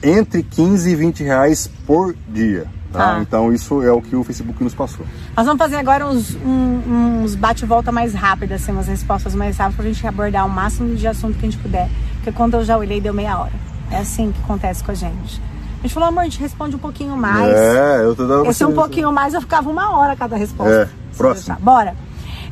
entre 0.02 0.42
15 0.42 0.90
e 0.90 0.96
20 0.96 1.22
reais 1.22 1.70
por 1.86 2.16
dia. 2.26 2.66
Tá? 2.92 3.16
Ah. 3.16 3.20
Então 3.20 3.52
isso 3.52 3.82
é 3.82 3.90
o 3.90 4.02
que 4.02 4.14
o 4.14 4.22
Facebook 4.22 4.62
nos 4.62 4.74
passou. 4.74 5.06
Nós 5.36 5.46
vamos 5.46 5.58
fazer 5.58 5.76
agora 5.76 6.06
uns, 6.06 6.34
um, 6.36 7.22
uns 7.22 7.34
bate-volta 7.34 7.90
mais 7.90 8.14
rápidos, 8.14 8.62
assim, 8.62 8.72
umas 8.72 8.86
respostas 8.86 9.34
mais 9.34 9.56
rápidas 9.56 9.76
para 9.76 9.84
a 9.86 9.92
gente 9.92 10.06
abordar 10.06 10.46
o 10.46 10.50
máximo 10.50 10.94
de 10.94 11.06
assunto 11.06 11.38
que 11.38 11.46
a 11.46 11.50
gente 11.50 11.60
puder. 11.60 11.88
Porque 12.16 12.32
quando 12.32 12.54
eu 12.54 12.64
já 12.64 12.76
olhei, 12.76 13.00
deu 13.00 13.14
meia 13.14 13.38
hora. 13.38 13.52
É 13.90 13.98
assim 13.98 14.32
que 14.32 14.40
acontece 14.40 14.84
com 14.84 14.92
a 14.92 14.94
gente. 14.94 15.40
A 15.78 15.82
gente 15.82 15.94
falou, 15.94 16.08
amor, 16.10 16.20
a 16.20 16.24
gente 16.24 16.38
responde 16.38 16.76
um 16.76 16.78
pouquinho 16.78 17.16
mais. 17.16 17.52
É, 17.56 18.04
eu 18.04 18.14
tô 18.14 18.26
dando 18.26 18.46
Esse 18.46 18.64
um 18.64 18.72
pouquinho 18.72 19.10
mais, 19.10 19.34
eu 19.34 19.40
ficava 19.40 19.68
uma 19.68 19.96
hora 19.96 20.14
cada 20.14 20.36
resposta. 20.36 20.72
É, 20.72 21.16
próximo. 21.16 21.56
Bora 21.60 21.94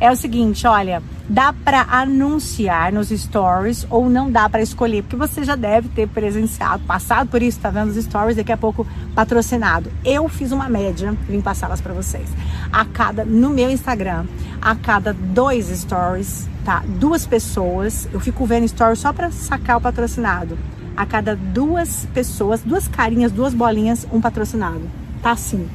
é 0.01 0.11
o 0.11 0.17
seguinte, 0.17 0.67
olha, 0.67 1.03
dá 1.29 1.53
para 1.53 1.83
anunciar 1.83 2.91
nos 2.91 3.11
stories 3.11 3.87
ou 3.91 4.09
não 4.09 4.31
dá 4.33 4.49
para 4.49 4.63
escolher, 4.63 5.03
porque 5.03 5.15
você 5.15 5.45
já 5.45 5.55
deve 5.55 5.91
ter 5.91 6.09
presenciado, 6.09 6.83
passado 6.85 7.29
por 7.29 7.43
isso, 7.43 7.61
tá 7.61 7.69
vendo 7.69 7.91
os 7.91 8.03
stories 8.03 8.37
daqui 8.37 8.51
a 8.51 8.57
pouco 8.57 8.87
patrocinado. 9.15 9.93
Eu 10.03 10.27
fiz 10.29 10.53
uma 10.53 10.71
média, 10.71 11.15
vim 11.29 11.43
passá-las 11.43 11.83
para 11.83 11.93
vocês. 11.93 12.29
A 12.73 12.85
cada 12.87 13.27
no 13.27 13.51
meu 13.51 13.71
Instagram, 13.71 14.25
a 14.61 14.75
cada 14.75 15.13
dois 15.13 15.67
stories, 15.67 16.49
tá? 16.65 16.83
Duas 16.99 17.27
pessoas, 17.27 18.09
eu 18.11 18.21
fico 18.21 18.47
vendo 18.47 18.67
stories 18.67 19.01
só 19.01 19.13
para 19.13 19.31
sacar 19.31 19.77
o 19.77 19.81
patrocinado. 19.83 20.59
A 20.97 21.05
cada 21.05 21.37
duas 21.37 22.07
pessoas, 22.15 22.63
duas 22.63 22.89
carinhas, 22.89 23.33
duas 23.33 23.53
bolinhas, 23.53 24.07
um 24.11 24.21
patrocinado. 24.21 24.83
Tá 25.23 25.33
assim 25.33 25.69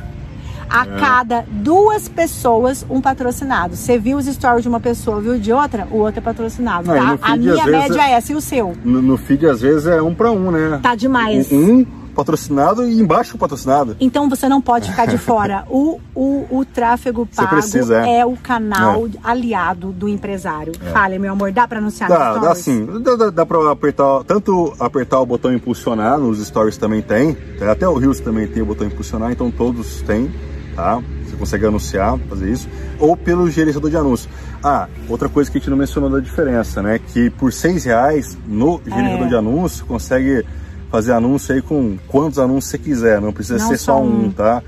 a 0.69 0.85
é. 0.85 0.99
cada 0.99 1.45
duas 1.49 2.07
pessoas 2.07 2.85
um 2.89 3.01
patrocinado. 3.01 3.75
Você 3.75 3.97
viu 3.97 4.17
os 4.17 4.25
stories 4.25 4.63
de 4.63 4.69
uma 4.69 4.79
pessoa, 4.79 5.21
viu 5.21 5.37
de 5.37 5.51
outra, 5.51 5.87
o 5.91 5.97
outro 5.97 6.19
é 6.19 6.21
patrocinado, 6.21 6.87
Não, 6.87 7.17
tá? 7.17 7.31
A 7.31 7.37
minha 7.37 7.65
média 7.65 8.01
é 8.01 8.11
essa 8.11 8.31
e 8.31 8.35
o 8.35 8.41
seu. 8.41 8.75
No, 8.83 9.01
no, 9.01 9.17
feed 9.17 9.45
às 9.45 9.61
vezes 9.61 9.87
é 9.87 10.01
um 10.01 10.13
para 10.13 10.31
um, 10.31 10.51
né? 10.51 10.79
Tá 10.81 10.95
demais. 10.95 11.51
Um, 11.51 11.85
patrocinado 12.15 12.87
e 12.87 12.99
embaixo 12.99 13.35
o 13.35 13.39
patrocinado. 13.39 13.95
Então 13.99 14.29
você 14.29 14.47
não 14.47 14.61
pode 14.61 14.89
ficar 14.89 15.05
de 15.05 15.17
fora. 15.19 15.65
O, 15.69 15.99
o, 16.15 16.47
o 16.49 16.65
tráfego 16.65 17.27
pago 17.27 17.49
precisa, 17.49 18.05
é. 18.05 18.19
é. 18.19 18.25
o 18.25 18.37
canal 18.37 19.05
é. 19.05 19.09
aliado 19.23 19.91
do 19.91 20.07
empresário. 20.07 20.71
É. 20.83 20.91
Fale, 20.91 21.19
meu 21.19 21.33
amor, 21.33 21.51
dá 21.51 21.67
para 21.67 21.79
anunciar 21.79 22.09
dá, 22.09 22.33
nos 22.33 22.41
Dá 22.41 22.55
sim. 22.55 22.85
Dá, 23.01 23.15
dá, 23.15 23.29
dá 23.29 23.45
para 23.45 23.71
apertar, 23.71 24.23
tanto 24.23 24.73
apertar 24.79 25.19
o 25.19 25.25
botão 25.25 25.53
impulsionar, 25.53 26.17
nos 26.17 26.39
stories 26.39 26.77
também 26.77 27.01
tem, 27.01 27.37
até 27.69 27.87
o 27.87 27.95
Rios 27.95 28.19
também 28.19 28.47
tem 28.47 28.63
o 28.63 28.65
botão 28.65 28.87
impulsionar, 28.87 29.31
então 29.31 29.51
todos 29.51 30.01
têm 30.01 30.31
tá? 30.75 31.01
Você 31.23 31.35
consegue 31.35 31.65
anunciar, 31.65 32.17
fazer 32.29 32.51
isso, 32.51 32.69
ou 32.99 33.15
pelo 33.15 33.49
gerenciador 33.49 33.89
de 33.89 33.97
anúncio. 33.97 34.29
Ah, 34.63 34.87
outra 35.07 35.29
coisa 35.29 35.49
que 35.49 35.57
a 35.57 35.59
gente 35.59 35.69
não 35.69 35.77
mencionou 35.77 36.09
da 36.09 36.19
diferença, 36.19 36.81
né? 36.81 36.99
Que 36.99 37.29
por 37.29 37.53
seis 37.53 37.85
reais 37.85 38.37
no 38.47 38.81
gerenciador 38.85 39.25
é. 39.25 39.29
de 39.29 39.35
anúncio 39.35 39.85
consegue 39.85 40.45
fazer 40.91 41.13
anúncio 41.13 41.55
aí 41.55 41.61
com 41.61 41.97
quantos 42.07 42.39
anúncios 42.39 42.71
você 42.71 42.77
quiser, 42.77 43.19
não 43.19 43.33
precisa 43.33 43.57
não 43.57 43.67
ser 43.67 43.77
só 43.77 44.01
um, 44.01 44.25
um, 44.25 44.31
tá? 44.31 44.61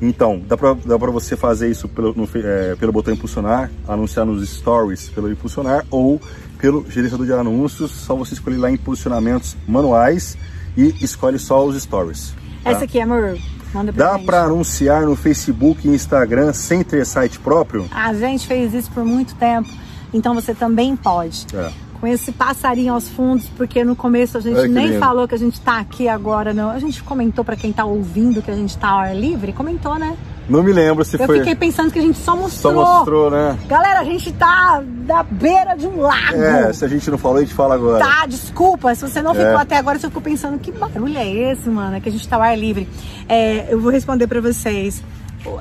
Então, 0.00 0.42
dá 0.46 0.56
pra, 0.56 0.74
dá 0.84 0.98
pra 0.98 1.10
você 1.10 1.36
fazer 1.36 1.70
isso 1.70 1.88
pelo, 1.88 2.14
no, 2.14 2.28
é, 2.34 2.74
pelo 2.76 2.92
botão 2.92 3.14
impulsionar, 3.14 3.70
anunciar 3.86 4.26
nos 4.26 4.48
stories 4.48 5.08
pelo 5.08 5.30
impulsionar 5.30 5.84
ou 5.90 6.20
pelo 6.58 6.84
gerenciador 6.88 7.26
de 7.26 7.32
anúncios, 7.32 7.90
só 7.90 8.14
você 8.14 8.34
escolher 8.34 8.56
lá 8.56 8.70
impulsionamentos 8.70 9.56
manuais 9.66 10.36
e 10.76 10.94
escolhe 11.02 11.38
só 11.38 11.64
os 11.64 11.80
stories. 11.80 12.34
Tá? 12.62 12.70
Essa 12.70 12.84
aqui, 12.84 13.00
amor, 13.00 13.38
Manda 13.74 13.92
pra 13.92 14.12
Dá 14.12 14.18
para 14.20 14.42
anunciar 14.44 15.02
no 15.02 15.16
Facebook 15.16 15.86
e 15.86 15.90
Instagram 15.90 16.52
sem 16.52 16.84
ter 16.84 17.04
site 17.04 17.40
próprio? 17.40 17.86
A 17.90 18.14
gente 18.14 18.46
fez 18.46 18.72
isso 18.72 18.90
por 18.92 19.04
muito 19.04 19.34
tempo, 19.34 19.68
então 20.12 20.32
você 20.32 20.54
também 20.54 20.94
pode. 20.94 21.46
É. 21.52 21.72
Com 22.00 22.06
esse 22.06 22.32
passarinho 22.32 22.92
aos 22.92 23.08
fundos, 23.08 23.48
porque 23.56 23.82
no 23.82 23.96
começo 23.96 24.38
a 24.38 24.40
gente 24.40 24.68
nem 24.68 24.88
lindo. 24.88 24.98
falou 25.00 25.26
que 25.26 25.34
a 25.34 25.38
gente 25.38 25.54
está 25.54 25.78
aqui 25.78 26.06
agora, 26.06 26.52
não. 26.52 26.70
A 26.70 26.78
gente 26.78 27.02
comentou 27.02 27.44
para 27.44 27.56
quem 27.56 27.70
está 27.70 27.84
ouvindo 27.84 28.42
que 28.42 28.50
a 28.50 28.54
gente 28.54 28.70
está 28.70 28.90
ao 28.90 28.98
ar 28.98 29.16
livre, 29.16 29.52
comentou, 29.52 29.98
né? 29.98 30.16
Não 30.48 30.62
me 30.62 30.72
lembro 30.72 31.04
se 31.04 31.18
eu 31.18 31.26
foi. 31.26 31.36
Eu 31.36 31.40
fiquei 31.40 31.54
pensando 31.54 31.90
que 31.90 31.98
a 31.98 32.02
gente 32.02 32.18
só 32.18 32.36
mostrou. 32.36 32.74
Só 32.74 32.96
mostrou, 32.96 33.30
né? 33.30 33.58
Galera, 33.66 34.00
a 34.00 34.04
gente 34.04 34.32
tá 34.32 34.82
da 34.84 35.22
beira 35.22 35.74
de 35.74 35.86
um 35.86 36.00
lago. 36.00 36.36
É, 36.36 36.72
se 36.72 36.84
a 36.84 36.88
gente 36.88 37.10
não 37.10 37.18
falou, 37.18 37.38
a 37.38 37.40
gente 37.40 37.54
fala 37.54 37.74
agora. 37.74 38.04
Tá, 38.04 38.26
desculpa. 38.26 38.94
Se 38.94 39.08
você 39.08 39.22
não 39.22 39.34
ficou 39.34 39.50
é. 39.50 39.56
até 39.56 39.76
agora, 39.76 39.98
você 39.98 40.08
ficou 40.08 40.22
pensando 40.22 40.58
que 40.58 40.70
barulho 40.70 41.16
é 41.16 41.26
esse, 41.26 41.68
mano? 41.68 41.96
É 41.96 42.00
que 42.00 42.08
a 42.08 42.12
gente 42.12 42.28
tá 42.28 42.36
ao 42.36 42.42
ar 42.42 42.58
livre. 42.58 42.88
É, 43.28 43.72
eu 43.72 43.80
vou 43.80 43.90
responder 43.90 44.26
pra 44.26 44.40
vocês 44.40 45.02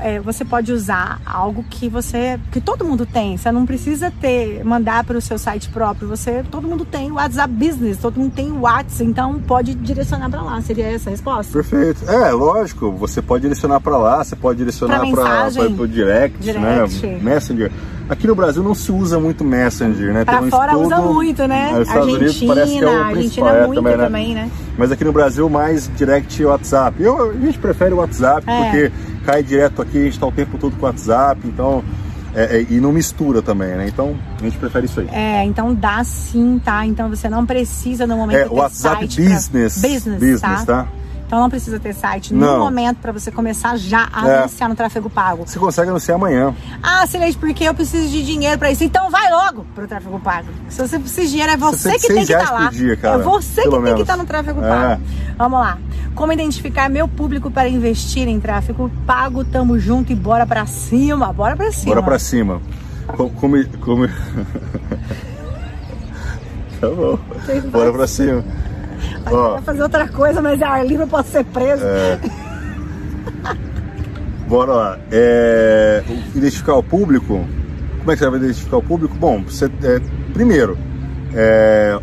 é, 0.01 0.19
você 0.19 0.43
pode 0.45 0.71
usar 0.71 1.21
algo 1.25 1.63
que 1.69 1.89
você 1.89 2.39
que 2.51 2.61
todo 2.61 2.85
mundo 2.85 3.05
tem. 3.05 3.37
Você 3.37 3.51
não 3.51 3.65
precisa 3.65 4.11
ter 4.11 4.63
mandar 4.63 5.03
para 5.03 5.17
o 5.17 5.21
seu 5.21 5.37
site 5.37 5.69
próprio. 5.69 6.07
Você 6.07 6.43
todo 6.49 6.67
mundo 6.67 6.85
tem 6.85 7.11
o 7.11 7.15
WhatsApp 7.15 7.53
Business, 7.53 7.97
todo 7.97 8.19
mundo 8.19 8.33
tem 8.33 8.51
o 8.51 8.61
WhatsApp, 8.61 9.09
então 9.09 9.39
pode 9.39 9.73
direcionar 9.75 10.29
para 10.29 10.41
lá. 10.41 10.61
Seria 10.61 10.87
essa 10.87 11.09
a 11.09 11.11
resposta? 11.11 11.51
Perfeito. 11.53 12.09
É, 12.09 12.31
lógico. 12.31 12.91
Você 12.91 13.21
pode 13.21 13.43
direcionar 13.43 13.79
para 13.79 13.97
lá. 13.97 14.23
Você 14.23 14.35
pode 14.35 14.57
direcionar 14.57 14.99
para 14.99 15.59
o 15.59 15.87
direct, 15.87 16.39
direct, 16.39 17.05
né? 17.05 17.19
Messenger. 17.21 17.71
Aqui 18.09 18.27
no 18.27 18.35
Brasil 18.35 18.61
não 18.61 18.75
se 18.75 18.91
usa 18.91 19.19
muito 19.19 19.43
Messenger, 19.43 20.13
né? 20.13 20.25
Pra 20.25 20.41
um 20.41 20.49
fora 20.49 20.73
estudo, 20.73 20.87
usa 20.87 20.97
muito, 20.97 21.47
né? 21.47 21.71
Nos 21.71 21.87
Estados 21.87 22.13
Argentina, 22.13 22.17
Unidos 22.17 22.43
parece 22.43 22.77
que 22.77 22.83
é 22.83 22.87
o 22.87 23.03
Argentina 23.03 23.49
é, 23.49 23.67
muito 23.67 23.81
também, 23.81 23.97
né? 23.97 24.03
também, 24.03 24.35
né? 24.35 24.51
Mas 24.77 24.91
aqui 24.91 25.03
no 25.05 25.13
Brasil 25.13 25.49
mais 25.49 25.89
direct 25.95 26.41
e 26.41 26.45
WhatsApp. 26.45 27.01
Eu, 27.01 27.31
a 27.31 27.33
gente 27.33 27.57
prefere 27.57 27.93
o 27.93 27.97
WhatsApp 27.97 28.43
é. 28.49 28.63
porque 28.63 28.91
cai 29.25 29.41
direto 29.41 29.81
aqui, 29.81 29.97
a 29.97 30.03
gente 30.03 30.13
está 30.13 30.27
o 30.27 30.31
tempo 30.31 30.57
todo 30.57 30.75
com 30.75 30.85
o 30.85 30.89
WhatsApp, 30.89 31.39
então 31.45 31.83
é, 32.35 32.57
é, 32.57 32.65
e 32.69 32.79
não 32.79 32.91
mistura 32.91 33.41
também, 33.41 33.69
né? 33.75 33.87
Então 33.87 34.15
a 34.39 34.43
gente 34.43 34.57
prefere 34.57 34.85
isso 34.85 34.99
aí. 34.99 35.07
É, 35.11 35.45
então 35.45 35.73
dá 35.73 36.03
sim, 36.03 36.59
tá? 36.63 36.85
Então 36.85 37.09
você 37.09 37.29
não 37.29 37.45
precisa 37.45 38.05
no 38.05 38.17
momento 38.17 38.37
é, 38.37 38.47
WhatsApp 38.47 39.05
Business, 39.05 39.79
pra... 39.79 39.89
business, 39.89 40.19
business, 40.19 40.65
tá? 40.65 40.65
tá? 40.65 40.87
Então 41.33 41.41
não 41.41 41.49
precisa 41.49 41.79
ter 41.79 41.95
site 41.95 42.31
no 42.31 42.41
Não. 42.45 42.59
momento 42.59 42.97
para 42.97 43.11
você 43.11 43.31
começar 43.31 43.75
já 43.75 44.07
a 44.13 44.27
É. 44.29 44.37
anunciar 44.41 44.69
no 44.69 44.75
tráfego 44.75 45.09
pago. 45.09 45.47
Você 45.47 45.57
consegue 45.57 45.89
anunciar 45.89 46.15
amanhã. 46.15 46.53
Ah, 46.83 47.07
Sileide, 47.07 47.35
porque 47.39 47.63
eu 47.63 47.73
preciso 47.73 48.07
de 48.07 48.23
dinheiro 48.23 48.59
para 48.59 48.69
isso. 48.69 48.83
Então 48.83 49.09
vai 49.09 49.31
logo 49.31 49.65
pro 49.73 49.87
tráfego 49.87 50.19
pago. 50.19 50.49
Se 50.69 50.79
você 50.87 50.99
precisa 50.99 51.23
de 51.23 51.29
dinheiro, 51.31 51.51
é 51.53 51.57
você 51.57 51.89
Você 51.89 51.97
que 51.97 52.07
tem 52.13 52.23
que 52.23 52.33
estar 52.33 52.37
reais 52.37 52.51
lá. 52.65 52.69
dia, 52.69 52.95
cara, 52.97 53.19
é 53.19 53.23
você 53.23 53.63
que 53.63 53.67
pelo 53.67 53.71
tem 53.71 53.79
que 53.81 53.85
menos. 53.85 54.01
estar 54.01 54.15
no 54.15 54.25
tráfego 54.27 54.63
É. 54.63 54.69
pago. 54.69 55.01
Vamos 55.35 55.59
lá. 55.59 55.79
Como 56.13 56.31
identificar 56.31 56.87
meu 56.87 57.07
público 57.07 57.49
para 57.49 57.67
investir 57.67 58.27
em 58.27 58.39
tráfego 58.39 58.91
pago? 59.07 59.43
Tamo 59.43 59.79
junto 59.79 60.11
e 60.11 60.15
bora 60.15 60.45
pra 60.45 60.67
cima. 60.67 61.33
Bora 61.33 61.55
pra 61.55 61.71
cima. 61.71 61.95
Bora 61.95 62.05
pra 62.05 62.19
cima. 62.19 62.61
Co- 63.07 63.31
Como. 63.31 63.55
como... 63.79 64.07
tá 66.79 66.89
bom. 66.89 67.17
Bora 67.71 67.85
vai? 67.85 67.91
pra 67.93 68.05
cima. 68.07 68.43
Vai 69.23 69.33
Ó, 69.33 69.61
fazer 69.61 69.83
outra 69.83 70.07
coisa, 70.07 70.41
mas 70.41 70.61
a 70.61 70.69
ar 70.69 70.85
livre 70.85 71.03
eu 71.03 71.07
posso 71.07 71.29
ser 71.29 71.45
preso. 71.45 71.83
É. 71.83 72.19
bora 74.47 74.71
lá. 74.71 74.99
É, 75.11 76.03
identificar 76.35 76.75
o 76.75 76.83
público. 76.83 77.45
Como 77.99 78.11
é 78.11 78.15
que 78.15 78.19
você 78.19 78.29
vai 78.29 78.39
identificar 78.39 78.77
o 78.77 78.83
público? 78.83 79.15
Bom, 79.15 79.43
você, 79.43 79.65
é, 79.65 80.01
primeiro, 80.33 80.77
é, 81.33 81.97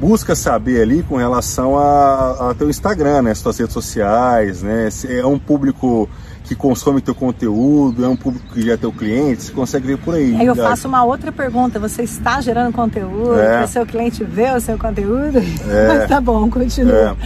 busca 0.00 0.34
saber 0.34 0.82
ali 0.82 1.02
com 1.02 1.16
relação 1.16 1.78
a, 1.78 2.50
a 2.50 2.54
teu 2.54 2.68
Instagram, 2.68 3.22
né? 3.22 3.34
Suas 3.34 3.58
redes 3.58 3.72
sociais, 3.72 4.62
né? 4.62 4.90
Se 4.90 5.18
é 5.18 5.24
um 5.24 5.38
público 5.38 6.08
que 6.46 6.54
consome 6.54 7.00
teu 7.00 7.14
conteúdo, 7.14 8.04
é 8.04 8.08
um 8.08 8.14
público 8.16 8.46
que 8.54 8.62
já 8.64 8.74
é 8.74 8.76
teu 8.76 8.92
cliente, 8.92 9.42
você 9.44 9.52
consegue 9.52 9.86
ver 9.86 9.98
por 9.98 10.14
aí. 10.14 10.36
Aí 10.36 10.46
eu 10.46 10.54
faço 10.54 10.86
uma 10.86 11.02
outra 11.04 11.32
pergunta. 11.32 11.78
Você 11.80 12.02
está 12.02 12.40
gerando 12.40 12.72
conteúdo 12.72 13.34
É. 13.38 13.64
o 13.64 13.68
seu 13.68 13.84
cliente 13.84 14.22
ver 14.22 14.54
o 14.54 14.60
seu 14.60 14.78
conteúdo? 14.78 15.38
É. 15.38 15.88
Mas 15.88 16.06
tá 16.08 16.20
bom, 16.20 16.48
continua. 16.48 17.16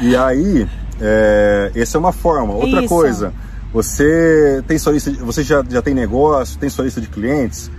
E 0.00 0.16
aí, 0.16 0.66
é, 1.00 1.70
essa 1.74 1.96
é 1.96 2.00
uma 2.00 2.12
forma. 2.12 2.52
Outra 2.54 2.80
Isso. 2.80 2.88
coisa, 2.88 3.32
você 3.72 4.62
tem 4.66 4.76
sua 4.76 4.92
lista, 4.92 5.10
de- 5.12 5.18
você 5.18 5.42
já, 5.44 5.62
já 5.68 5.80
tem 5.80 5.94
negócio, 5.94 6.58
tem 6.58 6.68
sua 6.68 6.84
lista 6.84 7.00
de 7.00 7.06
clientes, 7.06 7.70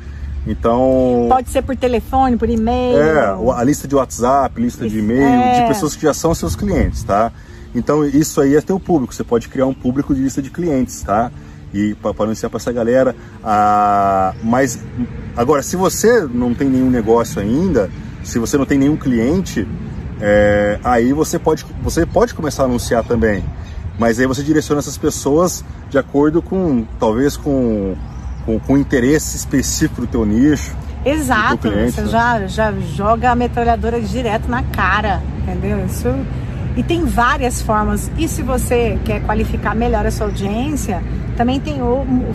então 0.48 1.26
Pode 1.30 1.50
ser 1.50 1.62
por 1.62 1.76
telefone, 1.76 2.36
por 2.38 2.50
e-mail. 2.50 2.98
é 2.98 3.36
a 3.58 3.64
lista 3.64 3.88
de 3.88 3.96
WhatsApp, 3.96 4.62
lista 4.62 4.88
de 4.88 5.00
e-mail, 5.00 5.22
é. 5.24 5.62
de 5.62 5.68
pessoas 5.68 5.96
que 5.96 6.04
já 6.04 6.14
são 6.14 6.34
seus 6.34 6.56
clientes, 6.56 7.04
tá? 7.04 7.32
Então 7.76 8.06
isso 8.06 8.40
aí 8.42 8.56
é 8.56 8.62
teu 8.62 8.80
público. 8.80 9.14
Você 9.14 9.24
pode 9.24 9.50
criar 9.50 9.66
um 9.66 9.74
público 9.74 10.14
de 10.14 10.22
lista 10.22 10.42
de 10.42 10.50
clientes, 10.50 11.02
tá? 11.02 11.32
E 11.74 11.96
para 11.96 12.12
anunciar 12.24 12.50
para 12.50 12.58
essa 12.58 12.72
galera. 12.72 13.16
Ah, 13.44 14.34
mas 14.44 14.80
agora, 15.36 15.64
se 15.64 15.76
você 15.76 16.22
não 16.22 16.54
tem 16.54 16.70
nenhum 16.70 16.90
negócio 16.90 17.42
ainda, 17.42 17.90
se 18.24 18.38
você 18.38 18.58
não 18.58 18.66
tem 18.66 18.78
nenhum 18.78 18.96
cliente, 18.96 19.68
é, 20.22 20.80
aí 20.84 21.12
você 21.14 21.40
pode, 21.40 21.66
você 21.82 22.06
pode 22.06 22.34
começar 22.34 22.64
a 22.64 22.66
anunciar 22.66 23.04
também. 23.04 23.44
Mas 23.98 24.20
aí 24.20 24.26
você 24.26 24.44
direciona 24.44 24.80
essas 24.80 24.98
pessoas 24.98 25.64
de 25.90 25.98
acordo 25.98 26.42
com, 26.42 26.86
talvez 27.00 27.38
com, 27.38 27.96
com, 28.46 28.60
com 28.60 28.78
interesse 28.78 29.36
específico 29.36 30.02
do 30.02 30.08
teu 30.08 30.26
nicho. 30.26 30.76
Exato, 31.06 31.70
cliente, 31.70 31.92
você 31.92 32.02
né? 32.02 32.08
já, 32.08 32.48
já 32.48 32.72
joga 32.72 33.32
a 33.32 33.36
metralhadora 33.36 34.00
direto 34.00 34.48
na 34.48 34.64
cara, 34.64 35.22
entendeu? 35.42 35.86
Isso. 35.86 36.08
E 36.76 36.84
tem 36.84 37.06
várias 37.06 37.62
formas. 37.62 38.10
E 38.18 38.28
se 38.28 38.42
você 38.42 38.98
quer 39.06 39.22
qualificar 39.22 39.76
melhor 39.76 40.06
a 40.06 40.12
sua 40.12 40.28
audiência, 40.28 41.04
também 41.38 41.60
tem 41.60 41.76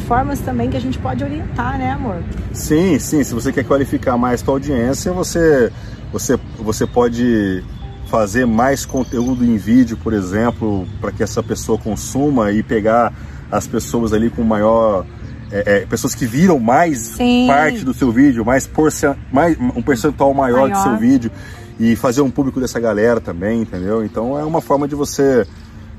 formas 0.07 0.40
também 0.40 0.70
que 0.70 0.77
a 0.77 0.81
gente 0.81 0.98
pode 0.98 1.24
orientar, 1.24 1.79
né, 1.79 1.92
amor? 1.92 2.22
Sim, 2.53 2.98
sim. 2.98 3.22
Se 3.24 3.35
você 3.35 3.53
quer 3.53 3.64
qualificar 3.64 4.16
mais 4.16 4.40
sua 4.40 4.55
audiência, 4.55 5.12
você, 5.12 5.72
você, 6.12 6.38
você 6.59 6.87
pode 6.87 7.64
fazer 8.09 8.46
mais 8.46 8.87
conteúdo 8.87 9.44
em 9.44 9.57
vídeo, 9.57 9.96
por 9.96 10.12
exemplo, 10.12 10.87
para 11.01 11.12
que 11.12 11.22
essa 11.22 11.42
pessoa 11.42 11.77
consuma 11.79 12.53
e 12.53 12.62
pegar 12.62 13.12
as 13.51 13.66
pessoas 13.66 14.12
ali 14.12 14.31
com 14.31 14.42
maior. 14.42 15.05
é, 15.51 15.79
é, 15.79 15.87
pessoas 15.87 16.14
que 16.14 16.27
viram 16.27 16.59
mais 16.59 16.98
Sim. 16.98 17.46
parte 17.46 17.85
do 17.85 17.94
seu 17.94 18.12
vídeo, 18.12 18.44
mais, 18.44 18.66
porcen, 18.66 19.14
mais 19.33 19.57
um 19.59 19.83
percentual 19.83 20.33
maior, 20.35 20.68
do 20.68 20.74
Maior. 20.74 20.83
seu 20.83 20.96
vídeo 20.96 21.31
e 21.79 21.95
fazer 21.97 22.21
um 22.21 22.31
público 22.31 22.61
dessa 22.61 22.81
galera 22.81 23.21
também, 23.21 23.62
entendeu? 23.62 24.05
Então 24.05 24.38
é 24.38 24.45
uma 24.45 24.61
forma 24.61 24.88
de 24.88 24.95
você 24.95 25.47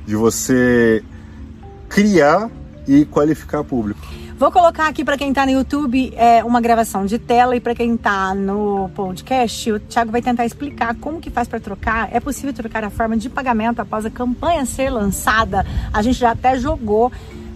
de 0.05 0.15
você 0.15 1.03
criar 1.87 2.49
e 2.87 3.05
qualificar 3.05 3.63
público. 3.63 3.99
Vou 4.39 4.51
colocar 4.51 4.87
aqui 4.87 5.03
para 5.03 5.17
quem 5.17 5.33
tá 5.33 5.45
no 5.45 5.51
YouTube 5.51 6.13
é, 6.15 6.41
uma 6.45 6.61
gravação 6.61 7.05
de 7.05 7.19
tela 7.19 7.57
e 7.57 7.59
para 7.59 7.75
quem 7.75 7.97
tá 7.97 8.33
no 8.33 8.89
podcast, 8.95 9.69
o 9.69 9.79
Thiago 9.81 10.13
vai 10.13 10.21
tentar 10.21 10.45
explicar 10.45 10.95
como 10.95 11.19
que 11.19 11.29
faz 11.29 11.45
para 11.45 11.59
trocar. 11.59 12.07
É 12.09 12.21
possível 12.21 12.53
trocar 12.53 12.85
a 12.85 12.89
forma 12.89 13.17
de 13.17 13.29
pagamento 13.29 13.81
após 13.81 14.05
a 14.05 14.09
campanha 14.09 14.65
ser 14.65 14.89
lançada. 14.91 15.65
A 15.91 16.01
gente 16.01 16.17
já 16.17 16.31
até 16.31 16.57
jogou. 16.57 17.11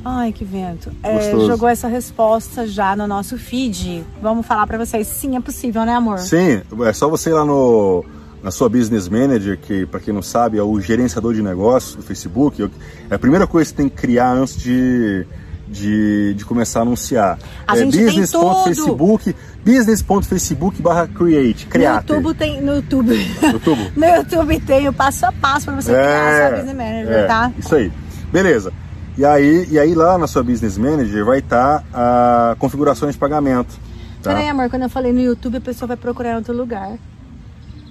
Ai, 0.06 0.34
que 0.34 0.44
vento. 0.44 0.92
É, 1.02 1.32
jogou 1.32 1.70
essa 1.70 1.88
resposta 1.88 2.68
já 2.68 2.96
no 2.96 3.08
nosso 3.08 3.38
feed. 3.38 4.04
Vamos 4.22 4.46
falar 4.46 4.68
para 4.68 4.78
vocês. 4.78 5.08
Sim, 5.08 5.38
é 5.38 5.40
possível, 5.40 5.86
né, 5.86 5.94
amor? 5.96 6.20
Sim, 6.20 6.62
é 6.86 6.94
só 6.94 7.08
você 7.08 7.30
ir 7.30 7.34
lá 7.34 7.46
no, 7.46 8.04
na 8.44 8.52
sua 8.52 8.68
Business 8.68 9.08
Manager, 9.08 9.58
que 9.58 9.86
para 9.86 10.02
quem 10.02 10.14
não 10.14 10.22
sabe 10.22 10.58
é 10.58 10.64
o 10.64 10.80
gerenciador 10.82 11.34
de 11.34 11.42
negócios 11.42 11.96
do 11.96 12.04
Facebook. 12.04 12.70
É 13.10 13.16
a 13.16 13.20
primeira 13.20 13.48
coisa 13.48 13.72
que 13.72 13.78
você 13.78 13.84
tem 13.84 13.90
que 13.90 13.96
criar 13.96 14.34
antes 14.34 14.58
de, 14.58 15.26
de, 15.70 16.34
de 16.34 16.44
começar 16.44 16.80
a 16.80 16.82
anunciar. 16.82 17.40
A 17.66 17.78
é 17.78 17.80
gente 17.80 17.98
tem 17.98 18.06
business.facebook, 18.06 19.34
business.facebook 19.64 20.82
barra 20.82 21.08
create, 21.08 21.64
No 21.64 21.72
create. 21.72 22.12
YouTube 22.12 22.34
tem. 22.36 22.62
No 22.62 22.76
YouTube. 22.76 23.14
YouTube? 23.42 23.92
no 23.96 24.06
YouTube 24.06 24.60
tem 24.60 24.90
o 24.90 24.94
passo 24.94 25.26
a 25.26 25.32
passo 25.32 25.68
para 25.68 25.76
você 25.76 25.94
criar 25.94 26.28
a 26.28 26.50
sua 26.50 26.58
business 26.58 26.76
manager, 26.76 27.14
é, 27.14 27.26
tá? 27.26 27.54
Isso 27.58 27.74
aí. 27.74 27.90
Beleza. 28.34 28.74
E 29.18 29.24
aí, 29.26 29.68
e 29.70 29.78
aí 29.80 29.94
lá 29.94 30.18
na 30.18 30.26
sua 30.28 30.42
Business 30.44 30.78
Manager 30.78 31.24
vai 31.26 31.40
estar 31.40 31.84
a 31.94 32.56
configurações 32.58 33.14
de 33.14 33.20
pagamento. 33.20 33.78
Tá? 34.22 34.32
Peraí, 34.34 34.50
amor, 34.50 34.70
quando 34.70 34.84
eu 34.84 34.90
falei 34.90 35.14
no 35.14 35.20
YouTube, 35.22 35.58
a 35.58 35.62
pessoa 35.62 35.88
vai 35.88 35.98
procurar 35.98 36.32
em 36.32 36.36
outro 36.38 36.54
lugar. 36.56 36.98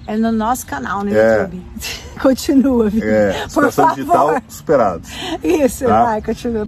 É 0.06 0.16
no 0.16 0.32
nosso 0.32 0.66
canal 0.66 1.04
no 1.04 1.14
É. 1.14 1.42
YouTube. 1.42 1.62
Continua, 2.20 2.90
viu? 2.90 3.02
É, 3.04 3.46
Por 3.52 3.70
favor. 3.70 3.94
digital 3.94 4.42
superados. 4.48 5.10
Isso, 5.44 5.84
Tá? 5.86 6.04
vai, 6.04 6.22
continua. 6.22 6.66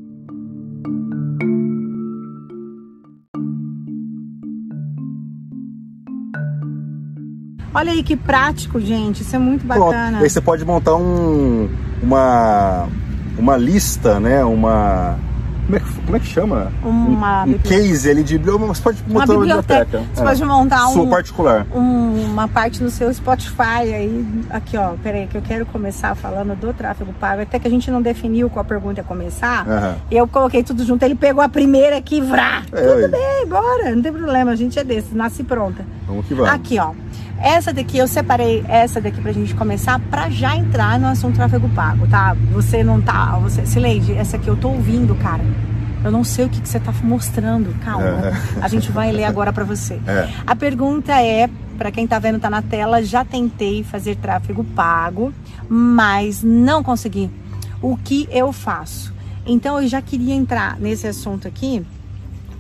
Olha 7.75 7.91
aí 7.91 8.03
que 8.05 8.17
prático, 8.17 8.81
gente. 8.81 9.23
Isso 9.23 9.35
é 9.35 9.39
muito 9.39 9.67
Pronto. 9.67 9.87
bacana. 9.87 10.19
Aí 10.21 10.31
você 10.31 10.41
pode 10.41 10.65
montar 10.65 10.95
um, 10.95 11.69
uma, 12.03 12.89
uma 13.39 13.57
lista, 13.57 14.19
né? 14.21 14.45
Uma. 14.45 15.17
Como 15.65 15.77
é 15.77 15.81
que, 15.81 15.93
como 16.05 16.17
é 16.17 16.21
que 16.21 16.27
chama? 16.27 16.71
Uma 16.83 17.45
um, 17.45 17.53
um 17.53 17.59
case 17.59 18.11
ali 18.11 18.23
de 18.23 18.37
biblioteca. 18.37 18.75
Você 18.75 18.83
pode 18.83 19.03
montar 19.09 19.33
uma 19.33 19.41
biblioteca. 19.41 20.03
Você 20.13 20.21
É. 20.21 20.25
pode 20.25 20.45
montar 20.45 20.79
Sua 20.89 21.03
um, 21.03 21.09
particular. 21.09 21.67
um- 21.75 22.25
uma 22.33 22.47
parte 22.47 22.83
no 22.83 22.91
seu 22.91 23.13
Spotify 23.15 23.63
aí. 23.95 24.27
Aqui, 24.51 24.77
ó. 24.77 24.91
Peraí, 25.03 25.27
que 25.27 25.39
eu 25.39 25.41
quero 25.41 25.65
começar 25.65 26.15
falando 26.15 26.55
do 26.55 26.71
tráfego 26.75 27.15
pago. 27.15 27.41
Até 27.41 27.59
que 27.59 27.67
a 27.67 27.71
gente 27.71 27.91
não 27.91 28.03
definiu 28.03 28.51
qual 28.51 28.63
pergunta 28.63 29.01
ia 29.01 29.05
começar. 29.05 29.67
Aham. 29.67 29.97
Eu 30.11 30.29
coloquei 30.29 30.63
tudo 30.63 30.85
junto. 30.85 31.03
Ele 31.03 31.15
pegou 31.15 31.43
a 31.43 31.49
primeira 31.49 31.97
aqui, 31.97 32.21
vrá. 32.21 32.63
É, 32.71 32.83
tudo 32.83 33.05
aí. 33.07 33.09
bem, 33.11 33.47
bora. 33.49 33.95
Não 33.95 34.03
tem 34.03 34.13
problema. 34.13 34.51
A 34.51 34.57
gente 34.57 34.79
é 34.79 34.85
desse. 34.85 35.15
Nasce 35.15 35.43
pronta. 35.43 35.83
Vamos 36.07 36.27
que 36.27 36.35
vamos. 36.35 36.51
Aqui, 36.53 36.79
ó. 36.79 36.91
Essa 37.41 37.73
daqui, 37.73 37.99
eu 37.99 38.09
separei 38.09 38.65
essa 38.69 39.01
daqui 39.01 39.21
pra 39.21 39.33
gente 39.33 39.55
começar 39.55 39.99
pra 40.11 40.31
já 40.31 40.57
entrar 40.57 40.99
no 40.99 41.07
assunto 41.07 41.35
tráfego 41.35 41.69
pago, 41.71 42.07
tá? 42.07 42.37
Você 42.53 42.83
não 42.83 43.01
tá. 43.01 43.37
Você, 43.43 43.67
Sileide, 43.67 44.13
essa 44.13 44.37
aqui 44.37 44.49
eu 44.49 44.57
tô 44.57 44.69
ouvindo, 44.69 45.15
cara. 45.17 45.43
Eu 46.03 46.11
não 46.11 46.23
sei 46.23 46.45
o 46.45 46.49
que, 46.49 46.61
que 46.61 46.69
você 46.69 46.79
tá 46.79 46.93
mostrando. 47.03 47.75
Calma. 47.83 48.29
É. 48.29 48.35
A 48.61 48.69
gente 48.69 48.93
vai 48.93 49.11
ler 49.11 49.25
agora 49.25 49.53
pra 49.53 49.65
você. 49.65 49.99
É. 50.07 50.29
A 50.47 50.55
pergunta 50.55 51.13
é, 51.21 51.49
pra 51.79 51.91
quem 51.91 52.07
tá 52.07 52.19
vendo, 52.19 52.39
tá 52.39 52.51
na 52.51 52.63
tela, 52.63 53.03
já 53.03 53.25
tentei 53.25 53.83
fazer 53.83 54.17
tráfego 54.17 54.63
pago, 54.63 55.33
mas 55.69 56.43
não 56.43 56.83
consegui. 56.83 57.31
O 57.81 57.97
que 57.97 58.29
eu 58.31 58.53
faço? 58.53 59.15
Então 59.47 59.81
eu 59.81 59.89
já 59.89 60.01
queria 60.01 60.35
entrar 60.35 60.79
nesse 60.79 61.07
assunto 61.07 61.49
aqui, 61.49 61.85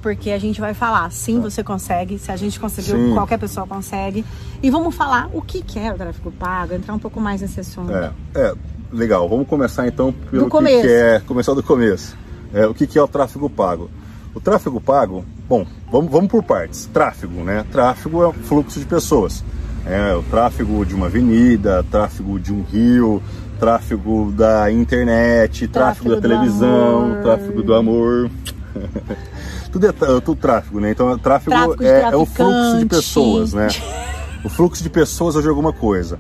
porque 0.05 0.33
a 0.33 0.38
gente 0.38 0.61
vai 0.61 0.75
falar, 0.75 1.11
sim, 1.11 1.40
você 1.40 1.64
consegue, 1.64 2.19
se 2.19 2.31
a 2.31 2.37
gente 2.37 2.61
conseguiu, 2.61 2.95
Sim. 2.95 3.14
qualquer 3.14 3.38
pessoa 3.38 3.67
consegue. 3.67 4.23
E 4.62 4.69
vamos 4.69 4.95
falar 4.95 5.31
o 5.33 5.40
que 5.40 5.64
é 5.79 5.90
o 5.90 5.97
tráfego 5.97 6.31
pago, 6.31 6.75
entrar 6.75 6.93
um 6.93 6.99
pouco 6.99 7.19
mais 7.19 7.40
nesse 7.40 7.61
assunto. 7.61 7.90
É, 7.90 8.12
é, 8.35 8.55
legal. 8.93 9.27
Vamos 9.27 9.49
começar 9.49 9.88
então 9.88 10.12
pelo 10.12 10.43
Do 10.43 10.45
que 10.45 10.51
começo. 10.51 10.83
que 10.83 10.88
é. 10.93 11.21
Começar 11.21 11.55
do 11.55 11.62
começo. 11.62 12.14
É, 12.53 12.67
o 12.67 12.75
que, 12.75 12.87
que 12.87 12.99
é 12.99 13.03
o 13.03 13.09
tráfego 13.09 13.49
pago? 13.49 13.90
O 14.35 14.40
tráfego 14.43 14.79
pago, 14.79 15.25
bom, 15.49 15.67
vamos, 15.90 16.12
vamos 16.12 16.31
por 16.31 16.43
partes. 16.43 16.85
Tráfego, 16.93 17.43
né? 17.43 17.64
Tráfego 17.73 18.23
é 18.23 18.27
o 18.27 18.33
fluxo 18.35 18.79
de 18.79 18.85
pessoas. 18.85 19.43
É 19.87 20.14
o 20.14 20.23
tráfego 20.25 20.85
de 20.85 20.95
uma 20.95 21.07
avenida, 21.07 21.83
tráfego 21.90 22.38
de 22.38 22.53
um 22.53 22.62
rio, 22.62 23.23
tráfego 23.59 24.31
da 24.33 24.71
internet, 24.71 25.67
tráfego, 25.67 26.11
Tráfego 26.11 26.14
da 26.17 26.21
televisão, 26.21 27.05
amor. 27.05 27.23
tráfego 27.23 27.62
do 27.62 27.75
amor. 27.75 28.31
tudo 29.75 29.89
é 29.89 29.93
tudo 29.93 30.37
tráfego, 30.37 30.79
né? 30.79 30.93
Então, 30.93 31.19
tráfego, 31.19 31.51
Tráfico 31.51 31.79
de 31.79 31.87
é, 31.89 32.03
é 32.03 32.17
o 32.17 32.25
fluxo 32.25 32.79
de 32.79 32.87
pessoas, 32.87 33.53
né? 33.53 33.67
o 34.45 34.49
fluxo 34.49 34.83
de 34.85 34.89
pessoas 34.89 35.35
de 35.43 35.49
alguma 35.49 35.73
coisa. 35.73 36.17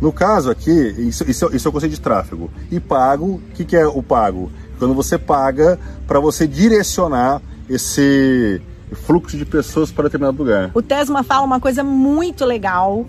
No 0.00 0.12
caso 0.12 0.48
aqui, 0.50 0.70
isso, 0.70 1.28
isso, 1.28 1.46
é- 1.46 1.56
isso 1.56 1.66
é 1.66 1.68
o 1.68 1.72
conceito 1.72 1.94
de 1.96 2.00
tráfego. 2.00 2.48
E 2.70 2.78
pago, 2.78 3.26
o 3.26 3.42
que, 3.54 3.64
que 3.64 3.76
é 3.76 3.84
o 3.86 4.02
pago? 4.04 4.52
Quando 4.78 4.94
você 4.94 5.18
paga 5.18 5.80
para 6.06 6.20
você 6.20 6.46
direcionar 6.46 7.42
esse 7.68 8.62
fluxo 8.92 9.36
de 9.36 9.44
pessoas 9.44 9.90
para 9.90 10.04
determinado 10.04 10.38
lugar. 10.38 10.70
O 10.72 10.80
Tesma 10.82 11.24
fala 11.24 11.44
uma 11.44 11.58
coisa 11.58 11.82
muito 11.82 12.44
legal, 12.44 13.04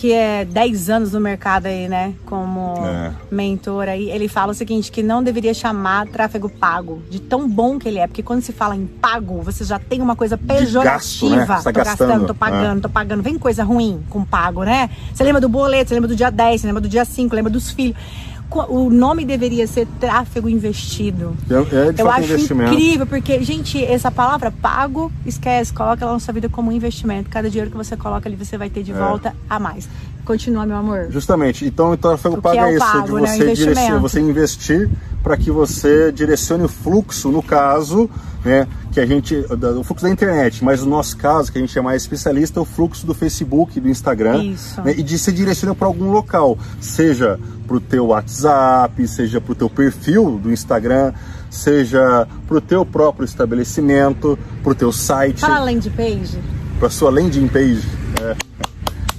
que 0.00 0.12
é 0.12 0.44
10 0.44 0.90
anos 0.90 1.12
no 1.12 1.20
mercado 1.20 1.66
aí, 1.66 1.88
né? 1.88 2.14
Como 2.24 2.86
É. 2.86 3.10
mentor 3.32 3.88
aí. 3.88 4.08
Ele 4.08 4.28
fala 4.28 4.52
o 4.52 4.54
seguinte, 4.54 4.92
que 4.92 5.02
não 5.02 5.24
deveria 5.24 5.52
chamar 5.52 6.06
tráfego 6.06 6.48
pago, 6.48 7.02
de 7.10 7.18
tão 7.18 7.48
bom 7.48 7.80
que 7.80 7.88
ele 7.88 7.98
é. 7.98 8.06
Porque 8.06 8.22
quando 8.22 8.40
se 8.40 8.52
fala 8.52 8.76
em 8.76 8.86
pago, 8.86 9.42
você 9.42 9.64
já 9.64 9.76
tem 9.76 10.00
uma 10.00 10.14
coisa 10.14 10.38
pejorativa. 10.38 10.84
gasto, 10.84 11.28
né? 11.28 11.46
Tá 11.46 11.62
tô 11.62 11.72
gastando, 11.72 12.08
gastando, 12.08 12.26
tô 12.28 12.34
pagando, 12.34 12.78
é. 12.78 12.82
tô 12.82 12.88
pagando. 12.88 13.22
Vem 13.24 13.36
coisa 13.38 13.64
ruim 13.64 14.00
com 14.08 14.24
pago, 14.24 14.62
né? 14.62 14.88
Você 15.12 15.24
lembra 15.24 15.40
do 15.40 15.48
boleto, 15.48 15.88
você 15.88 15.94
lembra 15.94 16.08
do 16.08 16.14
dia 16.14 16.30
10, 16.30 16.60
você 16.60 16.66
lembra 16.68 16.80
do 16.80 16.88
dia 16.88 17.04
5, 17.04 17.34
lembra 17.34 17.50
dos 17.50 17.72
filhos. 17.72 17.96
O 18.50 18.88
nome 18.88 19.24
deveria 19.26 19.66
ser 19.66 19.86
tráfego 20.00 20.48
investido. 20.48 21.36
É, 21.50 21.54
é 21.54 21.94
Eu 22.02 22.10
acho 22.10 22.32
incrível, 22.54 23.06
porque, 23.06 23.42
gente, 23.42 23.84
essa 23.84 24.10
palavra 24.10 24.50
pago, 24.50 25.12
esquece, 25.26 25.72
coloca 25.72 26.02
ela 26.02 26.14
na 26.14 26.18
sua 26.18 26.32
vida 26.32 26.48
como 26.48 26.70
um 26.70 26.72
investimento. 26.72 27.28
Cada 27.28 27.50
dinheiro 27.50 27.70
que 27.70 27.76
você 27.76 27.96
coloca 27.96 28.26
ali, 28.28 28.36
você 28.36 28.56
vai 28.56 28.70
ter 28.70 28.82
de 28.82 28.92
É. 28.92 28.94
volta 28.94 29.34
a 29.50 29.58
mais. 29.58 29.86
Continua, 30.24 30.64
meu 30.66 30.76
amor. 30.76 31.08
Justamente. 31.10 31.64
Então, 31.66 31.92
o 31.92 31.96
tráfego 31.96 32.34
O 32.34 32.36
que 32.36 32.42
pago 32.42 32.56
é 32.58 32.70
é 32.70 32.76
isso, 32.76 32.84
pago, 32.84 33.06
de 33.06 33.12
né? 33.12 33.20
O 33.20 33.26
você, 33.26 33.42
investimento. 33.42 34.00
você 34.00 34.20
investir 34.20 34.90
para 35.22 35.36
que 35.36 35.50
você 35.50 36.12
direcione 36.12 36.64
o 36.64 36.68
fluxo, 36.68 37.30
no 37.30 37.42
caso, 37.42 38.08
né, 38.44 38.66
que 38.92 39.00
a 39.00 39.06
gente, 39.06 39.34
o 39.34 39.82
fluxo 39.84 40.04
da 40.04 40.10
internet, 40.10 40.64
mas 40.64 40.82
no 40.82 40.90
nosso 40.90 41.16
caso, 41.16 41.50
que 41.52 41.58
a 41.58 41.60
gente 41.60 41.76
é 41.78 41.82
mais 41.82 42.02
especialista, 42.02 42.60
é 42.60 42.62
o 42.62 42.64
fluxo 42.64 43.06
do 43.06 43.14
Facebook, 43.14 43.78
do 43.80 43.88
Instagram, 43.88 44.42
Isso. 44.44 44.80
né, 44.82 44.94
e 44.96 45.02
de 45.02 45.18
se 45.18 45.32
direciona 45.32 45.74
para 45.74 45.86
algum 45.86 46.10
local, 46.10 46.56
seja 46.80 47.38
para 47.66 47.76
o 47.76 47.80
teu 47.80 48.06
WhatsApp, 48.06 49.06
seja 49.08 49.40
para 49.40 49.52
o 49.52 49.54
teu 49.54 49.68
perfil 49.68 50.38
do 50.42 50.50
Instagram, 50.52 51.12
seja 51.50 52.26
para 52.46 52.56
o 52.56 52.60
teu 52.60 52.84
próprio 52.84 53.24
estabelecimento, 53.24 54.38
para 54.62 54.72
o 54.72 54.74
teu 54.74 54.92
site, 54.92 55.40
Fala 55.40 55.60
landing 55.60 55.90
page. 55.90 56.38
para 56.78 56.88
sua 56.90 57.10
landing 57.10 57.48
page. 57.48 57.86
É, 58.22 58.36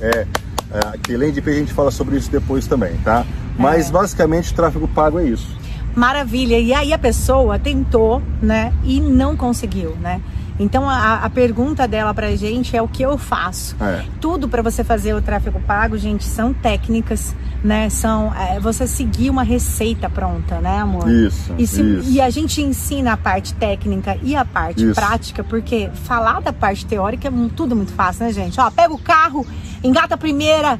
é, 0.01 0.27
é, 0.71 0.97
que 1.03 1.15
landing 1.17 1.41
page 1.41 1.57
a 1.57 1.59
gente 1.59 1.73
fala 1.73 1.91
sobre 1.91 2.17
isso 2.17 2.31
depois 2.31 2.65
também, 2.67 2.95
tá? 3.03 3.25
Mas 3.57 3.89
É. 3.89 3.91
basicamente 3.91 4.53
tráfego 4.53 4.87
pago 4.87 5.19
é 5.19 5.25
isso. 5.25 5.58
Maravilha. 5.95 6.59
E 6.59 6.73
aí 6.73 6.93
a 6.93 6.97
pessoa 6.97 7.57
tentou, 7.59 8.21
né? 8.41 8.73
E 8.83 8.99
não 9.01 9.35
conseguiu, 9.35 9.95
né? 10.01 10.21
Então 10.59 10.89
a, 10.89 11.15
a 11.23 11.29
pergunta 11.29 11.87
dela 11.87 12.13
pra 12.13 12.35
gente 12.35 12.75
é 12.75 12.81
o 12.81 12.87
que 12.87 13.01
eu 13.01 13.17
faço. 13.17 13.77
É. 13.81 14.03
Tudo 14.19 14.49
para 14.49 14.61
você 14.61 14.83
fazer 14.83 15.13
o 15.13 15.21
tráfego 15.21 15.57
pago, 15.61 15.97
gente, 15.97 16.25
são 16.25 16.53
técnicas, 16.53 17.33
né? 17.63 17.89
São 17.89 18.33
é, 18.35 18.59
você 18.59 18.85
seguir 18.85 19.29
uma 19.29 19.43
receita 19.43 20.09
pronta, 20.09 20.59
né, 20.59 20.79
amor? 20.79 21.09
Isso, 21.09 21.53
E, 21.57 21.65
se- 21.65 21.81
isso. 21.81 22.09
e 22.11 22.19
a 22.19 22.29
gente 22.29 22.61
ensina 22.61 23.13
a 23.13 23.17
parte 23.17 23.53
técnica 23.53 24.17
e 24.21 24.35
a 24.35 24.43
parte 24.43 24.83
Isso. 24.83 24.95
prática, 24.95 25.45
porque 25.45 25.89
falar 26.03 26.41
da 26.41 26.51
parte 26.51 26.85
teórica 26.85 27.29
é 27.29 27.31
tudo 27.55 27.73
muito 27.73 27.93
fácil, 27.93 28.25
né, 28.25 28.33
gente? 28.33 28.59
Ó, 28.59 28.69
pega 28.69 28.93
o 28.93 28.97
carro, 28.99 29.47
engata 29.81 30.15
a 30.15 30.17
primeira, 30.17 30.77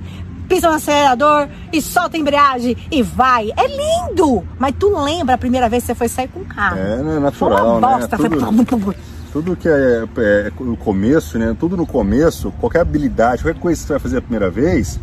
pisa 0.50 0.68
no 0.68 0.76
acelerador 0.76 1.48
e 1.72 1.82
solta 1.82 2.18
a 2.18 2.20
embreagem 2.20 2.76
e 2.92 3.04
vai. 3.04 3.52
É 3.56 3.68
lindo! 3.68 4.44
Mas 4.58 4.74
tu 4.78 4.90
lembra 5.00 5.36
a 5.36 5.38
primeira 5.38 5.70
vez 5.70 5.84
que 5.84 5.88
você 5.88 5.96
foi 5.96 6.10
sair 6.10 6.28
com 6.28 6.40
o 6.42 6.46
carro? 6.46 6.78
É, 6.78 6.98
né, 6.98 7.32
Foi 7.32 7.50
natural, 7.50 7.78
uma 7.78 7.88
bosta, 7.88 8.18
né? 8.18 8.30
foi 8.30 8.30
Tudo, 8.66 8.66
pum. 8.66 8.94
tudo 9.32 9.56
que 9.56 9.70
é, 9.70 10.06
é 10.18 10.52
no 10.60 10.76
começo, 10.76 11.38
né? 11.38 11.56
Tudo 11.58 11.78
no 11.78 11.86
começo, 11.86 12.52
qualquer 12.60 12.82
habilidade, 12.82 13.44
qualquer 13.44 13.60
coisa 13.62 13.80
que 13.80 13.88
você 13.88 13.94
vai 13.94 14.00
fazer 14.00 14.18
a 14.18 14.22
primeira 14.22 14.50
vez, 14.50 15.00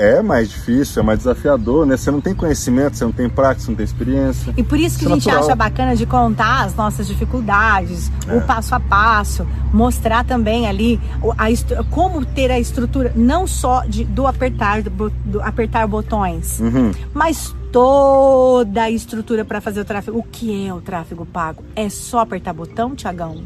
é 0.00 0.22
mais 0.22 0.48
difícil, 0.48 1.02
é 1.02 1.04
mais 1.04 1.18
desafiador, 1.18 1.84
né? 1.86 1.96
Você 1.96 2.10
não 2.10 2.20
tem 2.20 2.34
conhecimento, 2.34 2.96
você 2.96 3.04
não 3.04 3.12
tem 3.12 3.28
prática, 3.28 3.64
você 3.64 3.70
não 3.70 3.76
tem 3.76 3.84
experiência. 3.84 4.54
E 4.56 4.62
por 4.62 4.78
isso 4.78 4.98
que 4.98 5.04
Isso 5.04 5.12
a 5.12 5.16
é 5.16 5.20
gente 5.20 5.26
natural. 5.26 5.44
acha 5.48 5.54
bacana 5.56 5.94
de 5.94 6.06
contar 6.06 6.64
as 6.64 6.74
nossas 6.74 7.06
dificuldades, 7.06 8.10
É. 8.26 8.34
o 8.36 8.40
passo 8.40 8.74
a 8.74 8.80
passo, 8.80 9.46
mostrar 9.72 10.24
também 10.24 10.66
ali 10.66 10.98
a 11.38 11.84
como 11.90 12.24
ter 12.24 12.50
a 12.50 12.58
estrutura 12.58 13.12
não 13.14 13.46
só 13.46 13.84
de, 13.84 14.04
do 14.04 14.26
apertar 14.26 14.82
do, 14.82 15.10
do 15.24 15.40
apertar 15.42 15.86
botões, 15.86 16.58
Uhum. 16.60 16.92
mas 17.12 17.54
toda 17.72 18.82
a 18.82 18.90
estrutura 18.90 19.44
para 19.44 19.60
fazer 19.60 19.80
o 19.80 19.84
tráfego. 19.84 20.18
O 20.18 20.22
que 20.22 20.66
é 20.66 20.72
o 20.74 20.80
tráfego 20.80 21.24
pago? 21.26 21.62
É 21.76 21.88
só 21.88 22.20
apertar 22.20 22.52
botão, 22.52 22.94
Tiagão? 22.94 23.42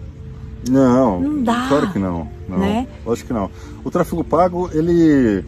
Não, 0.69 1.21
Não 1.21 1.43
dá, 1.43 1.67
claro 1.69 1.91
que 1.93 1.99
não. 1.99 2.27
não 2.49 2.59
né? 2.59 2.87
Lógico 3.05 3.27
que 3.29 3.35
não. 3.35 3.51
O 3.85 3.91
tráfego 3.91 4.25
pago, 4.25 4.71
ele. 4.73 5.45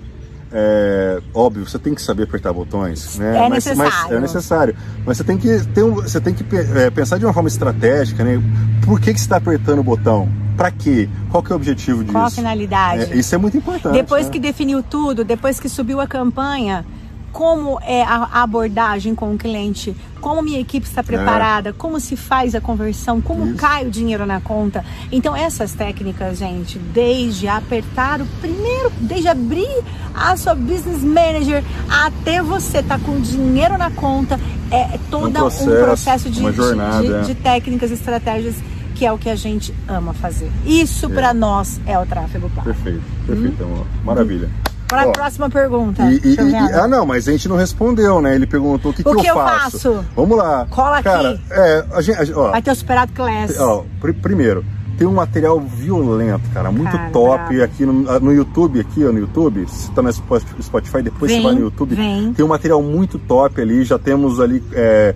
É 0.59 1.21
óbvio, 1.35 1.69
você 1.69 1.79
tem 1.79 1.95
que 1.95 2.01
saber 2.01 2.23
apertar 2.23 2.51
botões, 2.51 3.19
né? 3.19 3.37
É 3.37 3.49
mas, 3.49 3.67
mas 3.67 3.77
necessário. 3.77 4.17
é 4.17 4.21
necessário. 4.21 4.77
Mas 5.05 5.19
você 5.19 5.25
tem 5.25 5.37
que 5.37 5.61
ter 5.67 5.83
um, 5.83 5.97
você 5.97 6.19
tem 6.19 6.33
que 6.33 6.45
é, 6.57 6.89
pensar 6.89 7.19
de 7.19 7.27
uma 7.27 7.33
forma 7.35 7.49
estratégica, 7.49 8.25
né? 8.25 8.43
Por 8.83 8.99
que, 8.99 9.13
que 9.13 9.21
você 9.21 9.27
está 9.27 9.37
apertando 9.37 9.81
o 9.81 9.85
botão? 9.85 10.27
Para 10.57 10.71
quê? 10.71 11.11
Qual 11.31 11.43
que 11.43 11.53
é 11.53 11.55
o 11.55 11.57
objetivo 11.57 12.03
disso? 12.03 12.15
Qual 12.15 12.25
a 12.25 12.31
finalidade? 12.31 13.13
É, 13.13 13.17
isso 13.17 13.35
é 13.35 13.39
muito 13.39 13.59
importante. 13.59 13.93
Depois 13.93 14.27
né? 14.27 14.33
que 14.33 14.39
definiu 14.39 14.83
tudo, 14.83 15.27
depois 15.27 15.61
que 15.61 15.69
subiu 15.69 16.01
a 16.01 16.07
campanha, 16.07 16.87
como 17.33 17.79
é 17.83 18.03
a 18.03 18.43
abordagem 18.43 19.15
com 19.15 19.35
o 19.35 19.37
cliente, 19.37 19.95
como 20.21 20.43
minha 20.43 20.61
equipe 20.61 20.87
está 20.87 21.03
preparada, 21.03 21.73
como 21.73 22.01
se 22.01 22.17
faz 22.17 22.55
a 22.55 22.61
conversão, 22.61 23.21
como 23.21 23.45
É. 23.45 23.49
Isso. 23.49 23.57
cai 23.57 23.87
o 23.87 23.91
dinheiro 23.91 24.27
na 24.27 24.41
conta. 24.41 24.85
Então 25.13 25.35
essas 25.37 25.73
técnicas, 25.73 26.39
gente, 26.39 26.79
desde 26.79 27.49
apertar 27.49 28.21
o 28.21 28.27
primeiro, 28.41 28.91
desde 29.01 29.29
abrir 29.29 29.69
a 30.15 30.37
sua 30.37 30.55
business 30.55 31.03
manager 31.03 31.63
até 31.89 32.43
você 32.43 32.83
tá 32.83 32.99
com 32.99 33.13
o 33.13 33.21
dinheiro 33.21 33.77
na 33.79 33.91
conta, 33.91 34.41
é 34.71 34.99
todo 35.11 35.29
um 35.29 35.33
processo, 35.33 35.71
processo, 35.71 36.31
de, 36.31 36.41
uma 36.41 36.51
de- 36.51 36.57
jornada, 36.57 37.03
de- 37.03 37.13
é. 37.15 37.21
de 37.21 37.35
técnicas, 37.35 37.91
estratégias 37.91 38.55
que 38.95 39.05
é 39.05 39.13
o 39.13 39.19
que 39.19 39.29
a 39.29 39.37
gente 39.37 39.75
ama 39.87 40.15
fazer. 40.15 40.51
Isso 40.65 41.11
para 41.11 41.35
nós 41.35 41.79
é 41.87 41.99
o 41.99 42.07
tráfego 42.07 42.49
pago. 42.49 42.65
Perfeito, 42.65 43.03
perfeito, 43.27 43.63
amor. 43.63 43.87
Maravilha. 44.03 44.49
Para 44.89 45.03
a 45.03 45.09
próxima 45.09 45.51
pergunta. 45.51 46.03
E, 46.05 46.21
e- 46.25 46.35
e- 46.35 46.55
ah, 46.75 46.87
não, 46.87 47.05
mas 47.05 47.27
a 47.27 47.33
gente 47.33 47.49
não 47.49 47.57
respondeu, 47.57 48.21
né? 48.21 48.35
Ele 48.35 48.47
perguntou 48.47 48.93
o 48.93 48.95
que, 48.95 49.03
O 49.03 49.15
que, 49.17 49.23
que 49.23 49.27
eu, 49.29 49.35
faço. 49.35 49.71
faço? 49.73 50.05
Vamos 50.15 50.37
lá. 50.39 50.67
Cola 50.71 51.03
Cara, 51.03 51.31
aqui. 51.33 51.41
é, 51.51 51.87
a 51.93 52.01
gente, 52.01 52.19
a 52.21 52.25
gente- 52.25 52.37
ó, 52.39 52.51
Vai 52.53 52.63
ter 52.63 52.71
o 52.71 52.75
Superado 52.77 53.13
Class. 53.13 53.59
Ó, 53.59 53.85
pr- 54.01 54.13
primeiro, 54.23 54.65
tem 54.97 55.07
um 55.07 55.13
material 55.13 55.61
violento, 55.61 56.49
cara, 56.55 56.71
muito 56.71 56.93
Cara, 56.93 57.11
top 57.11 57.45
bravo. 57.49 57.63
aqui 57.65 57.85
no, 57.85 57.93
no 58.21 58.33
YouTube, 58.33 58.81
aqui 58.81 59.05
ó, 59.05 59.11
no 59.13 59.19
YouTube, 59.19 59.67
se 59.69 59.91
tá 59.91 60.01
no 60.03 60.09
Spo- 60.13 60.41
Spotify, 60.63 61.03
depois 61.03 61.31
Vem, 61.33 61.41
você 61.43 61.47
vai 61.49 61.55
no 61.57 61.61
YouTube, 61.63 61.95
vem. 61.95 62.33
tem 62.33 62.45
um 62.45 62.49
material 62.49 62.81
muito 62.83 63.19
top 63.19 63.61
ali, 63.61 63.85
já 63.85 63.99
temos 63.99 64.41
ali 64.41 64.63
é, 64.73 65.15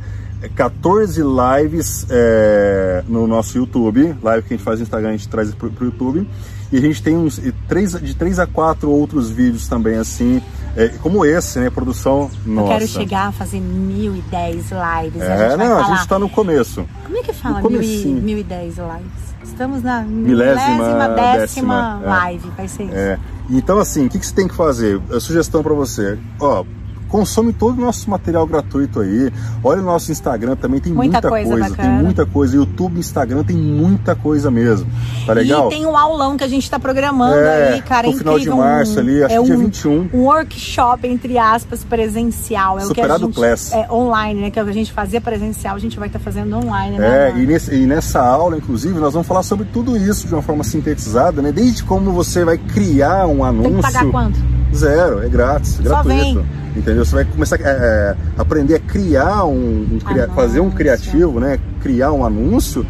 14 0.55 1.23
lives 1.23 2.07
é, 2.11 3.03
no 3.09 3.27
nosso 3.27 3.57
YouTube, 3.59 4.15
live 4.23 4.47
que 4.47 4.55
a 4.55 4.57
gente 4.57 4.65
faz 4.65 4.79
no 4.79 4.83
Instagram, 4.85 5.09
a 5.11 5.13
gente 5.13 5.29
traz 5.29 5.55
pro, 5.55 5.71
pro 5.71 5.87
YouTube, 5.87 6.29
e 6.73 6.79
a 6.79 6.81
gente 6.81 7.03
tem 7.03 7.17
uns 7.17 7.39
e 7.39 7.53
três, 7.69 7.93
de 7.93 8.15
3 8.15 8.39
a 8.39 8.47
4 8.47 8.91
outros 8.91 9.31
vídeos 9.31 9.67
também, 9.69 9.97
assim, 9.97 10.41
é, 10.77 10.89
como 10.89 11.25
esse, 11.25 11.59
né, 11.59 11.69
produção 11.71 12.31
Eu 12.47 12.53
nossa. 12.53 12.73
quero 12.75 12.87
chegar 12.87 13.29
a 13.29 13.33
fazer 13.33 13.61
1010 13.61 14.55
lives. 14.55 15.23
a 15.23 15.27
gente 15.27 15.43
É, 15.43 15.57
vai 15.57 15.69
não, 15.69 15.81
falar. 15.81 15.87
a 15.95 15.97
gente 15.97 16.09
tá 16.09 16.19
no 16.19 16.29
começo. 16.29 16.87
Como 17.05 17.17
é 17.17 17.23
que 17.23 17.33
fala 17.33 17.57
mil 17.61 17.71
e, 17.71 17.75
comecinho. 17.75 18.23
1010 18.23 18.77
lives? 18.77 19.31
Estamos 19.43 19.83
na 19.83 20.03
Milésima 20.03 20.69
milésima, 20.69 21.09
décima, 21.09 21.39
décima, 21.39 22.01
é. 22.03 22.09
live. 22.09 22.51
Vai 22.57 22.69
ser 22.69 22.83
isso. 22.85 22.95
É. 22.95 23.19
Então, 23.51 23.79
assim, 23.79 24.07
o 24.07 24.09
que, 24.09 24.19
que 24.19 24.27
você 24.27 24.35
tem 24.35 24.47
que 24.47 24.55
fazer? 24.55 25.01
A 25.11 25.19
sugestão 25.19 25.63
para 25.63 25.75
você. 25.75 26.19
Ó, 26.39 26.65
consome 27.11 27.53
todo 27.53 27.77
o 27.79 27.81
nosso 27.81 28.09
material 28.09 28.47
gratuito 28.47 29.01
aí. 29.01 29.31
Olha 29.63 29.83
o 29.83 29.85
nosso 29.85 30.11
Instagram 30.13 30.57
também, 30.57 30.81
tem 30.81 30.93
Muita 30.93 31.13
muita, 31.15 31.29
coisa 31.29 31.51
coisa. 31.51 31.77
tem 31.77 31.91
muita 31.91 32.27
coisa. 32.27 32.57
YouTube, 32.57 32.99
Instagram, 32.99 33.43
tem 33.45 33.57
muita 33.57 34.15
coisa 34.15 34.51
mesmo. 34.51 34.87
Tá 35.27 35.33
legal? 35.33 35.67
E 35.67 35.71
tem 35.71 35.87
um 35.87 35.97
aulão 35.97 36.37
que 36.37 36.45
a 36.45 36.49
gente 36.49 36.63
está 36.65 36.79
programando 36.79 37.35
É, 37.35 37.75
aí, 37.75 37.83
cara. 37.83 38.09
pro 38.09 38.17
final 38.19 38.39
de 38.39 38.49
março 38.51 38.97
um- 38.97 39.01
ali, 39.01 39.23
acho 39.25 39.35
é 39.35 39.39
que 39.39 39.45
dia 39.45 39.55
um, 39.57 39.59
21. 39.61 40.09
Um 40.15 40.21
workshop, 40.25 41.07
entre 41.07 41.37
aspas, 41.39 41.85
presencial. 41.85 42.79
É 42.79 42.83
Superado 42.83 43.27
o 43.27 43.31
que 43.33 43.45
a 43.45 43.55
gente, 43.55 43.71
Class. 43.71 43.73
É 43.73 43.93
online, 43.93 44.41
né? 44.43 44.51
Que 44.51 44.59
a 44.61 44.73
gente 44.73 44.93
fazia 44.93 45.21
presencial, 45.21 45.75
a 45.77 45.79
gente 45.79 45.99
vai 45.99 46.09
estar 46.09 46.19
fazendo 46.19 46.57
online, 46.57 46.99
né? 46.99 47.31
É, 47.31 47.39
e, 47.39 47.47
nesse- 47.47 47.75
e 47.75 47.87
nessa 47.87 48.21
aula, 48.21 48.57
inclusive, 48.57 48.99
nós 48.99 49.13
vamos 49.13 49.27
falar 49.29 49.43
sobre 49.43 49.67
tudo 49.73 49.97
isso 49.97 50.27
de 50.29 50.35
uma 50.35 50.43
forma 50.43 50.63
sintetizada, 50.65 51.43
né? 51.43 51.51
Desde 51.53 51.83
como 51.85 52.13
você 52.13 52.45
vai 52.45 52.57
criar 52.59 53.27
um 53.27 53.45
anúncio. 53.45 53.73
Tem 53.73 53.77
que 53.77 53.93
pagar 53.93 54.11
quanto? 54.11 54.39
Zero, 54.75 55.23
é 55.23 55.29
grátis, 55.29 55.73
Só 55.75 55.83
gratuito. 55.83 56.41
vem. 56.41 56.61
Entendeu? 56.77 57.05
Você 57.05 57.15
vai 57.17 57.25
começar 57.25 57.57
a 57.57 57.69
é, 57.69 58.15
aprender 58.39 58.77
a 58.77 58.79
criar 58.79 59.45
um, 59.45 59.89
um 59.93 59.99
cria- 59.99 60.29
fazer 60.29 60.61
um 60.61 60.71
criativo, 60.71 61.41
né? 61.41 61.59
Criar 61.83 62.13
um 62.13 62.25
anúncio 62.25 62.87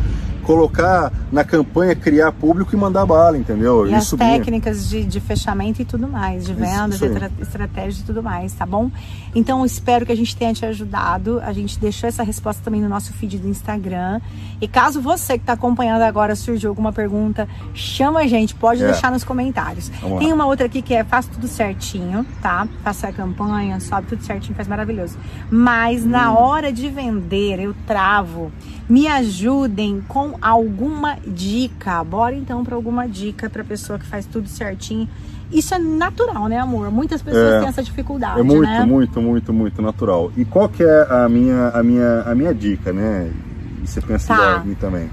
colocar 0.50 1.12
na 1.30 1.44
campanha, 1.44 1.94
criar 1.94 2.32
público 2.32 2.74
e 2.74 2.76
mandar 2.76 3.06
bala, 3.06 3.38
entendeu? 3.38 3.86
E, 3.86 3.92
e 3.92 3.94
as 3.94 4.04
subir. 4.04 4.24
técnicas 4.24 4.88
de, 4.88 5.04
de, 5.04 5.20
fechamento 5.20 5.80
e 5.80 5.84
tudo 5.84 6.08
mais, 6.08 6.44
de 6.44 6.52
vendas, 6.52 7.00
estratégias 7.40 8.00
e 8.00 8.02
tudo 8.02 8.20
mais, 8.20 8.52
tá 8.52 8.66
bom? 8.66 8.90
Então, 9.32 9.64
espero 9.64 10.04
que 10.04 10.10
a 10.10 10.16
gente 10.16 10.36
tenha 10.36 10.52
te 10.52 10.66
ajudado. 10.66 11.40
A 11.44 11.52
gente 11.52 11.78
deixou 11.78 12.08
essa 12.08 12.24
resposta 12.24 12.60
também 12.64 12.80
no 12.80 12.88
nosso 12.88 13.12
feed 13.12 13.38
do 13.38 13.46
Instagram. 13.46 14.20
E 14.60 14.66
caso 14.66 15.00
você 15.00 15.34
que 15.34 15.44
está 15.44 15.52
acompanhando 15.52 16.02
agora 16.02 16.34
surgiu 16.34 16.70
alguma 16.70 16.92
pergunta, 16.92 17.48
chama 17.72 18.20
a 18.20 18.26
gente, 18.26 18.52
pode 18.56 18.82
é. 18.82 18.86
deixar 18.86 19.12
nos 19.12 19.22
comentários. 19.22 19.88
Tem 20.18 20.32
uma 20.32 20.46
outra 20.46 20.66
aqui 20.66 20.82
que 20.82 20.94
é 20.94 21.04
faz 21.04 21.28
tudo 21.28 21.46
certinho, 21.46 22.26
tá? 22.42 22.66
Faça 22.82 23.06
a 23.06 23.12
campanha, 23.12 23.78
sobe 23.78 24.08
tudo 24.08 24.24
certinho, 24.24 24.56
faz 24.56 24.66
maravilhoso. 24.66 25.16
Mas 25.48 26.04
na 26.04 26.32
hum. 26.32 26.36
hora 26.38 26.72
de 26.72 26.88
vender, 26.88 27.60
eu 27.60 27.72
travo. 27.86 28.50
Me 28.90 29.06
ajudem 29.06 30.02
com 30.08 30.34
alguma 30.42 31.16
dica. 31.24 32.02
Bora 32.02 32.34
então 32.34 32.64
para 32.64 32.74
alguma 32.74 33.06
dica 33.08 33.48
para 33.48 33.62
pessoa 33.62 34.00
que 34.00 34.04
faz 34.04 34.26
tudo 34.26 34.48
certinho. 34.48 35.08
Isso 35.52 35.72
é 35.72 35.78
natural, 35.78 36.48
né, 36.48 36.58
amor? 36.58 36.90
Muitas 36.90 37.22
pessoas 37.22 37.54
é, 37.54 37.60
têm 37.60 37.68
essa 37.68 37.82
dificuldade, 37.84 38.40
É 38.40 38.42
muito, 38.42 38.62
né? 38.62 38.84
muito, 38.84 39.22
muito, 39.22 39.52
muito 39.52 39.80
natural. 39.80 40.32
E 40.36 40.44
qual 40.44 40.68
que 40.68 40.82
é 40.82 41.06
a 41.08 41.28
minha, 41.28 41.68
a 41.68 41.82
minha, 41.84 42.22
a 42.22 42.34
minha 42.34 42.52
dica, 42.52 42.92
né? 42.92 43.30
E 43.80 43.86
você 43.86 44.00
pensa 44.00 44.34
tá. 44.34 44.62
em 44.64 44.70
mim 44.70 44.74
também. 44.74 45.08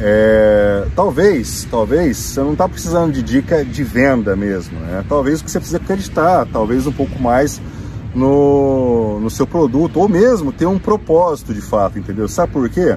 É, 0.00 0.86
talvez, 0.96 1.68
talvez 1.70 2.16
você 2.16 2.40
não 2.40 2.52
está 2.52 2.68
precisando 2.68 3.12
de 3.12 3.22
dica 3.22 3.64
de 3.64 3.84
venda 3.84 4.34
mesmo, 4.34 4.76
né? 4.80 5.04
Talvez 5.08 5.40
o 5.40 5.44
que 5.44 5.52
você 5.52 5.60
precisa 5.60 5.78
acreditar, 5.78 6.46
talvez 6.52 6.84
um 6.84 6.92
pouco 6.92 7.16
mais 7.22 7.62
no, 8.14 9.18
no 9.20 9.28
seu 9.28 9.46
produto, 9.46 9.98
ou 9.98 10.08
mesmo 10.08 10.52
ter 10.52 10.66
um 10.66 10.78
propósito 10.78 11.52
de 11.52 11.60
fato, 11.60 11.98
entendeu? 11.98 12.28
Sabe 12.28 12.52
por 12.52 12.68
quê? 12.68 12.96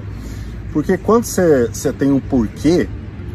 Porque 0.72 0.96
quando 0.96 1.24
você, 1.24 1.92
tem 1.98 2.12
um 2.12 2.20
porquê, 2.20 2.88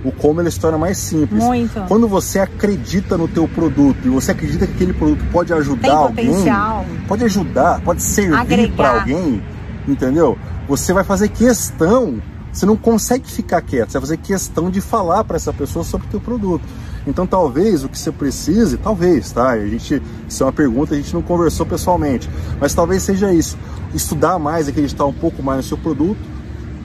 o 0.03 0.11
como 0.11 0.41
ele 0.41 0.51
se 0.51 0.59
torna 0.59 0.77
mais 0.77 0.97
simples. 0.97 1.43
Muito. 1.43 1.81
Quando 1.87 2.07
você 2.07 2.39
acredita 2.39 3.17
no 3.17 3.27
teu 3.27 3.47
produto 3.47 3.99
e 4.05 4.09
você 4.09 4.31
acredita 4.31 4.67
que 4.67 4.73
aquele 4.73 4.93
produto 4.93 5.23
pode 5.31 5.53
ajudar 5.53 5.81
tem 5.81 5.91
alguém, 5.91 6.27
potencial. 6.27 6.85
pode 7.07 7.23
ajudar, 7.25 7.81
pode 7.81 8.01
servir 8.01 8.71
para 8.71 8.99
alguém, 8.99 9.43
entendeu? 9.87 10.37
Você 10.67 10.93
vai 10.93 11.03
fazer 11.03 11.29
questão, 11.29 12.21
você 12.51 12.65
não 12.65 12.77
consegue 12.77 13.29
ficar 13.29 13.61
quieto, 13.61 13.91
você 13.91 13.99
vai 13.99 14.01
fazer 14.01 14.17
questão 14.17 14.69
de 14.69 14.79
falar 14.79 15.23
para 15.23 15.35
essa 15.35 15.51
pessoa 15.51 15.83
sobre 15.83 16.07
o 16.07 16.09
teu 16.09 16.21
produto. 16.21 16.63
Então 17.05 17.27
talvez 17.27 17.83
o 17.83 17.89
que 17.89 17.97
você 17.97 18.11
precise, 18.11 18.77
talvez, 18.77 19.31
tá? 19.31 19.51
A 19.51 19.67
gente, 19.67 20.01
isso 20.27 20.43
é 20.43 20.45
uma 20.45 20.53
pergunta, 20.53 20.93
a 20.93 20.97
gente 20.97 21.13
não 21.13 21.21
conversou 21.21 21.65
pessoalmente, 21.65 22.29
mas 22.59 22.73
talvez 22.73 23.03
seja 23.03 23.33
isso, 23.33 23.57
estudar 23.93 24.39
mais, 24.39 24.67
acreditar 24.67 25.05
um 25.05 25.13
pouco 25.13 25.43
mais 25.43 25.57
no 25.57 25.63
seu 25.63 25.77
produto 25.77 26.19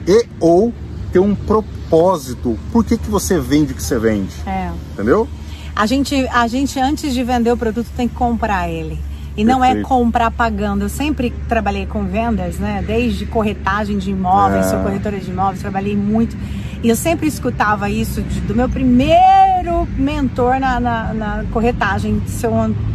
e 0.07 0.25
ou 0.39 0.73
ter 1.11 1.19
um 1.19 1.33
propósito. 1.33 2.57
Por 2.71 2.83
que, 2.83 2.97
que 2.97 3.09
você 3.09 3.39
vende 3.39 3.73
o 3.73 3.75
que 3.75 3.83
você 3.83 3.97
vende? 3.97 4.33
É. 4.45 4.71
Entendeu? 4.93 5.27
A 5.75 5.85
gente, 5.85 6.27
a 6.27 6.47
gente, 6.47 6.79
antes 6.79 7.13
de 7.13 7.23
vender 7.23 7.51
o 7.51 7.57
produto, 7.57 7.87
tem 7.95 8.07
que 8.07 8.15
comprar 8.15 8.69
ele. 8.69 8.99
E 9.37 9.43
não 9.43 9.63
é 9.63 9.81
comprar 9.81 10.31
pagando. 10.31 10.83
Eu 10.83 10.89
sempre 10.89 11.33
trabalhei 11.47 11.85
com 11.85 12.03
vendas, 12.03 12.59
né? 12.59 12.83
Desde 12.85 13.25
corretagem 13.25 13.97
de 13.97 14.11
imóveis, 14.11 14.65
é. 14.65 14.69
sou 14.69 14.79
corretora 14.79 15.17
de 15.17 15.29
imóveis, 15.29 15.61
trabalhei 15.61 15.95
muito. 15.95 16.35
E 16.83 16.89
eu 16.89 16.95
sempre 16.95 17.27
escutava 17.27 17.89
isso 17.89 18.21
de, 18.21 18.41
do 18.41 18.55
meu 18.55 18.69
primeiro 18.69 19.87
mentor 19.97 20.59
na, 20.59 20.79
na, 20.79 21.13
na 21.13 21.45
corretagem, 21.51 22.21
seu, 22.25 22.51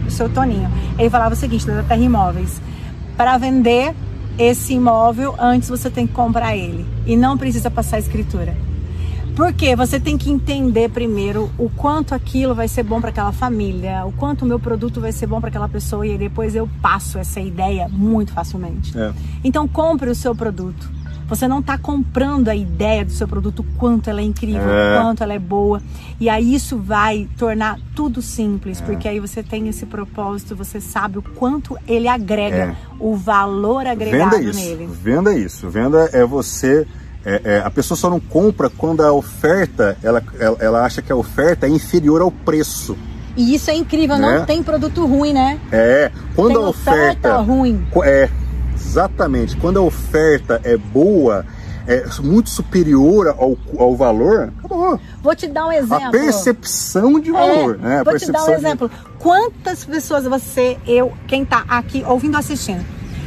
seu 0.08 0.28
Toninho. 0.28 0.70
Ele 0.98 1.10
falava 1.10 1.34
o 1.34 1.36
seguinte, 1.36 1.66
da 1.66 1.82
Terra 1.82 2.00
Imóveis. 2.00 2.60
Para 3.16 3.36
vender 3.38 3.94
esse 4.38 4.74
imóvel, 4.74 5.34
antes 5.38 5.68
você 5.68 5.90
tem 5.90 6.06
que 6.06 6.12
comprar 6.12 6.56
ele. 6.56 6.86
E 7.06 7.16
não 7.16 7.36
precisa 7.36 7.70
passar 7.70 7.98
escritura. 7.98 8.54
Porque 9.36 9.74
você 9.74 9.98
tem 9.98 10.16
que 10.16 10.30
entender 10.30 10.88
primeiro 10.90 11.50
o 11.58 11.68
quanto 11.68 12.14
aquilo 12.14 12.54
vai 12.54 12.68
ser 12.68 12.84
bom 12.84 13.00
para 13.00 13.10
aquela 13.10 13.32
família, 13.32 14.04
o 14.06 14.12
quanto 14.12 14.42
o 14.42 14.46
meu 14.46 14.60
produto 14.60 15.00
vai 15.00 15.10
ser 15.10 15.26
bom 15.26 15.40
para 15.40 15.48
aquela 15.48 15.68
pessoa 15.68 16.06
e 16.06 16.16
depois 16.16 16.54
eu 16.54 16.68
passo 16.80 17.18
essa 17.18 17.40
ideia 17.40 17.88
muito 17.88 18.32
facilmente. 18.32 18.96
É. 18.96 19.12
Então 19.42 19.66
compre 19.66 20.08
o 20.08 20.14
seu 20.14 20.34
produto. 20.34 20.88
Você 21.26 21.48
não 21.48 21.60
está 21.60 21.78
comprando 21.78 22.48
a 22.48 22.54
ideia 22.54 23.04
do 23.04 23.10
seu 23.10 23.26
produto, 23.26 23.64
quanto 23.78 24.10
ela 24.10 24.20
é 24.20 24.24
incrível, 24.24 24.68
é. 24.68 25.00
quanto 25.00 25.22
ela 25.22 25.32
é 25.32 25.38
boa. 25.38 25.82
E 26.20 26.28
aí 26.28 26.54
isso 26.54 26.76
vai 26.76 27.28
tornar 27.38 27.80
tudo 27.94 28.20
simples, 28.20 28.80
é. 28.80 28.84
porque 28.84 29.08
aí 29.08 29.18
você 29.18 29.42
tem 29.42 29.66
esse 29.68 29.86
propósito, 29.86 30.54
você 30.54 30.80
sabe 30.80 31.18
o 31.18 31.22
quanto 31.22 31.78
ele 31.88 32.08
agrega, 32.08 32.56
é. 32.56 32.76
o 33.00 33.16
valor 33.16 33.86
agregado 33.86 34.36
Venda 34.36 34.50
isso. 34.50 34.60
nele. 34.60 34.88
Venda 35.02 35.34
isso. 35.34 35.68
Venda 35.70 36.10
é 36.12 36.24
você 36.24 36.86
é, 37.24 37.40
é, 37.44 37.58
a 37.64 37.70
pessoa 37.70 37.96
só 37.96 38.10
não 38.10 38.20
compra 38.20 38.68
quando 38.68 39.02
a 39.02 39.12
oferta, 39.12 39.96
ela, 40.02 40.22
ela, 40.38 40.56
ela, 40.60 40.84
acha 40.84 41.00
que 41.00 41.10
a 41.10 41.16
oferta 41.16 41.66
é 41.66 41.70
inferior 41.70 42.20
ao 42.20 42.30
preço. 42.30 42.96
E 43.36 43.54
isso 43.54 43.70
é 43.70 43.74
incrível, 43.74 44.16
né? 44.16 44.38
não 44.38 44.46
tem 44.46 44.62
produto 44.62 45.04
ruim, 45.06 45.32
né? 45.32 45.58
É, 45.72 46.12
quando 46.36 46.54
tem 46.54 46.64
a 46.64 46.68
oferta, 46.68 47.28
oferta 47.28 47.36
ruim. 47.38 47.86
É, 48.04 48.28
exatamente. 48.74 49.56
Quando 49.56 49.78
a 49.78 49.82
oferta 49.82 50.60
é 50.62 50.76
boa, 50.76 51.44
é 51.86 52.04
muito 52.22 52.50
superior 52.50 53.28
ao, 53.28 53.56
ao 53.78 53.96
valor, 53.96 54.52
acabou. 54.58 55.00
Vou 55.22 55.34
te 55.34 55.46
dar 55.48 55.66
um 55.66 55.72
exemplo. 55.72 56.06
A 56.06 56.10
percepção 56.10 57.18
de 57.18 57.32
valor, 57.32 57.78
é, 57.82 57.88
né? 57.88 58.02
vou 58.04 58.18
te 58.18 58.30
dar 58.30 58.44
um 58.44 58.52
exemplo. 58.52 58.88
De... 58.88 58.94
Quantas 59.18 59.84
pessoas 59.84 60.24
você, 60.24 60.76
eu, 60.86 61.12
quem 61.26 61.44
tá 61.44 61.64
aqui 61.68 62.04
ouvindo, 62.06 62.36
assistindo, 62.36 62.84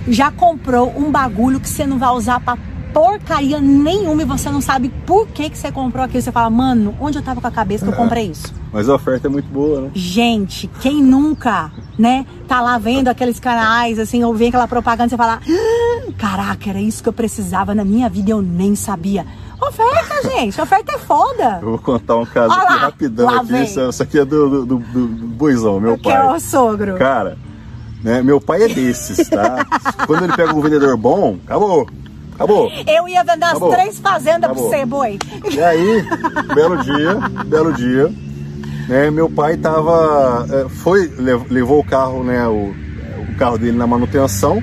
já 0.08 0.32
comprou 0.32 0.94
um 0.96 1.12
bagulho 1.12 1.60
que 1.60 1.68
você 1.68 1.86
não 1.86 1.98
vai 1.98 2.10
usar 2.12 2.40
para 2.40 2.58
porcaria 2.98 3.62
nenhuma 3.62 4.24
e 4.24 4.26
você 4.26 4.50
não 4.50 4.60
sabe 4.60 4.90
por 5.06 5.28
que, 5.28 5.52
que 5.52 5.58
você 5.58 5.72
comprou 5.72 6.04
aquilo. 6.04 6.20
Você 6.20 6.32
fala, 6.32 6.50
mano, 6.50 6.96
onde 7.00 7.20
eu 7.20 7.22
tava 7.22 7.40
com 7.40 7.46
a 7.46 7.52
cabeça 7.52 7.86
que 7.86 7.92
eu 7.92 7.96
comprei 7.96 8.32
isso? 8.32 8.52
Mas 8.74 8.90
a 8.90 8.96
oferta 8.96 9.28
é 9.28 9.30
muito 9.30 9.48
boa, 9.50 9.82
né? 9.82 9.92
Gente, 9.94 10.68
quem 10.82 11.04
nunca, 11.04 11.72
né, 11.96 12.26
tá 12.48 12.60
lá 12.60 12.76
vendo 12.80 13.08
aqueles 13.08 13.40
canais, 13.40 14.00
assim, 14.00 14.24
ou 14.24 14.34
vem 14.34 14.48
aquela 14.48 14.68
propaganda 14.68 15.06
e 15.06 15.10
você 15.12 15.16
fala, 15.16 15.40
ah, 15.48 16.12
caraca, 16.18 16.72
era 16.72 16.82
isso 16.82 17.04
que 17.04 17.10
eu 17.10 17.14
precisava 17.14 17.76
na 17.76 17.86
minha 17.86 18.10
vida 18.10 18.32
e 18.32 18.34
eu 18.34 18.42
nem 18.42 18.74
sabia. 18.76 19.28
Oferta, 19.62 20.30
gente, 20.30 20.60
oferta 20.60 20.96
é 20.96 20.98
foda. 20.98 21.60
Eu 21.62 21.70
vou 21.70 21.80
contar 21.80 22.16
um 22.16 22.26
caso 22.26 22.52
Olha 22.52 22.64
aqui 22.64 22.80
rapidão 22.80 23.30
aqui. 23.30 23.62
Isso, 23.62 23.80
isso, 23.80 24.02
aqui 24.02 24.18
é 24.18 24.26
do, 24.26 24.66
do, 24.66 24.66
do, 24.66 24.78
do 24.80 25.28
boizão, 25.28 25.80
meu 25.80 26.00
pai. 26.00 26.14
Que 26.14 26.20
é 26.20 26.32
o 26.32 26.40
sogro. 26.40 26.96
Cara, 26.96 27.38
né, 28.04 28.24
meu 28.24 28.42
pai 28.42 28.64
é 28.64 28.68
desses, 28.68 29.30
tá? 29.30 29.64
Quando 30.08 30.24
ele 30.24 30.34
pega 30.34 30.52
um 30.56 30.62
vendedor 30.62 30.98
bom, 30.98 31.38
acabou. 31.46 31.88
Acabou. 32.38 32.72
Eu 32.86 33.08
ia 33.10 33.24
vender 33.24 33.46
as 33.46 33.60
três 33.60 34.00
fazendas 34.00 34.52
Acabou. 34.52 34.70
pra 34.70 34.78
você, 34.78 34.86
boi. 34.86 35.20
E 35.52 35.60
aí, 35.60 36.06
belo 36.54 36.78
dia, 36.84 37.16
belo 37.48 37.74
dia, 37.74 38.12
né, 38.88 39.10
meu 39.10 39.28
pai 39.28 39.58
tava, 39.58 40.46
é, 40.48 40.70
foi, 40.70 41.12
levou 41.50 41.80
o 41.80 41.84
carro, 41.84 42.24
né, 42.24 42.48
o, 42.48 42.76
o 43.28 43.36
carro 43.40 43.58
dele 43.58 43.76
na 43.76 43.88
manutenção, 43.88 44.62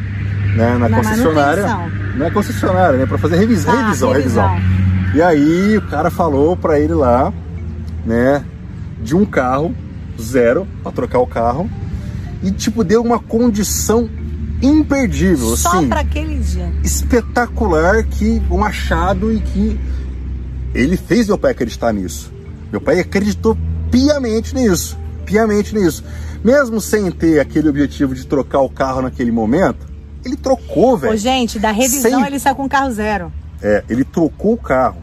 né, 0.57 0.77
na, 0.79 0.89
na 0.89 0.97
concessionária. 0.99 1.67
Manutenção. 1.67 2.27
É 2.27 2.31
concessionária, 2.31 2.99
né, 2.99 3.07
pra 3.07 3.19
fazer 3.19 3.37
revis, 3.37 3.67
ah, 3.69 3.73
revisão, 3.73 4.13
revisão, 4.13 4.53
revisão. 4.55 5.15
E 5.17 5.21
aí 5.21 5.77
o 5.77 5.83
cara 5.83 6.13
falou 6.13 6.57
pra 6.57 6.79
ele 6.79 6.95
lá, 6.95 7.33
né, 8.07 8.45
de 9.03 9.17
um 9.17 9.25
carro, 9.25 9.75
zero, 10.21 10.65
pra 10.81 10.93
trocar 10.93 11.19
o 11.19 11.27
carro, 11.27 11.69
e 12.41 12.53
tipo, 12.53 12.85
deu 12.85 13.03
uma 13.03 13.19
condição 13.19 14.09
imperdível. 14.63 15.57
Só 15.57 15.79
assim, 15.79 15.89
para 15.89 16.01
aquele 16.01 16.39
dia. 16.39 16.73
Espetacular 16.83 18.05
que 18.05 18.43
um 18.51 18.65
achado 18.65 19.33
e 19.33 19.41
que 19.41 19.79
ele 20.75 20.97
fez 20.97 21.29
meu 21.29 21.39
pai 21.39 21.53
acreditar 21.53 21.93
nisso. 21.93 22.33
Meu 22.71 22.81
pai 22.81 23.01
acreditou 23.01 23.57
piamente 23.91 24.55
nisso, 24.55 24.99
piamente 25.25 25.75
nisso. 25.75 26.03
Mesmo 26.43 26.81
sem 26.81 27.11
ter 27.11 27.41
aquele 27.41 27.69
objetivo 27.69 28.15
de 28.15 28.27
trocar 28.27 28.61
o 28.61 28.69
carro 28.69 29.03
naquele 29.03 29.31
momento, 29.31 29.87
ele 30.25 30.37
trocou, 30.37 30.97
velho. 30.97 31.17
Gente, 31.17 31.59
da 31.59 31.71
revisão 31.71 32.11
sem... 32.11 32.27
ele 32.27 32.39
saiu 32.39 32.57
com 32.57 32.69
carro 32.69 32.91
zero. 32.91 33.33
É, 33.63 33.85
ele 33.89 34.05
trocou 34.05 34.55
o 34.55 34.59
carro. 34.59 35.03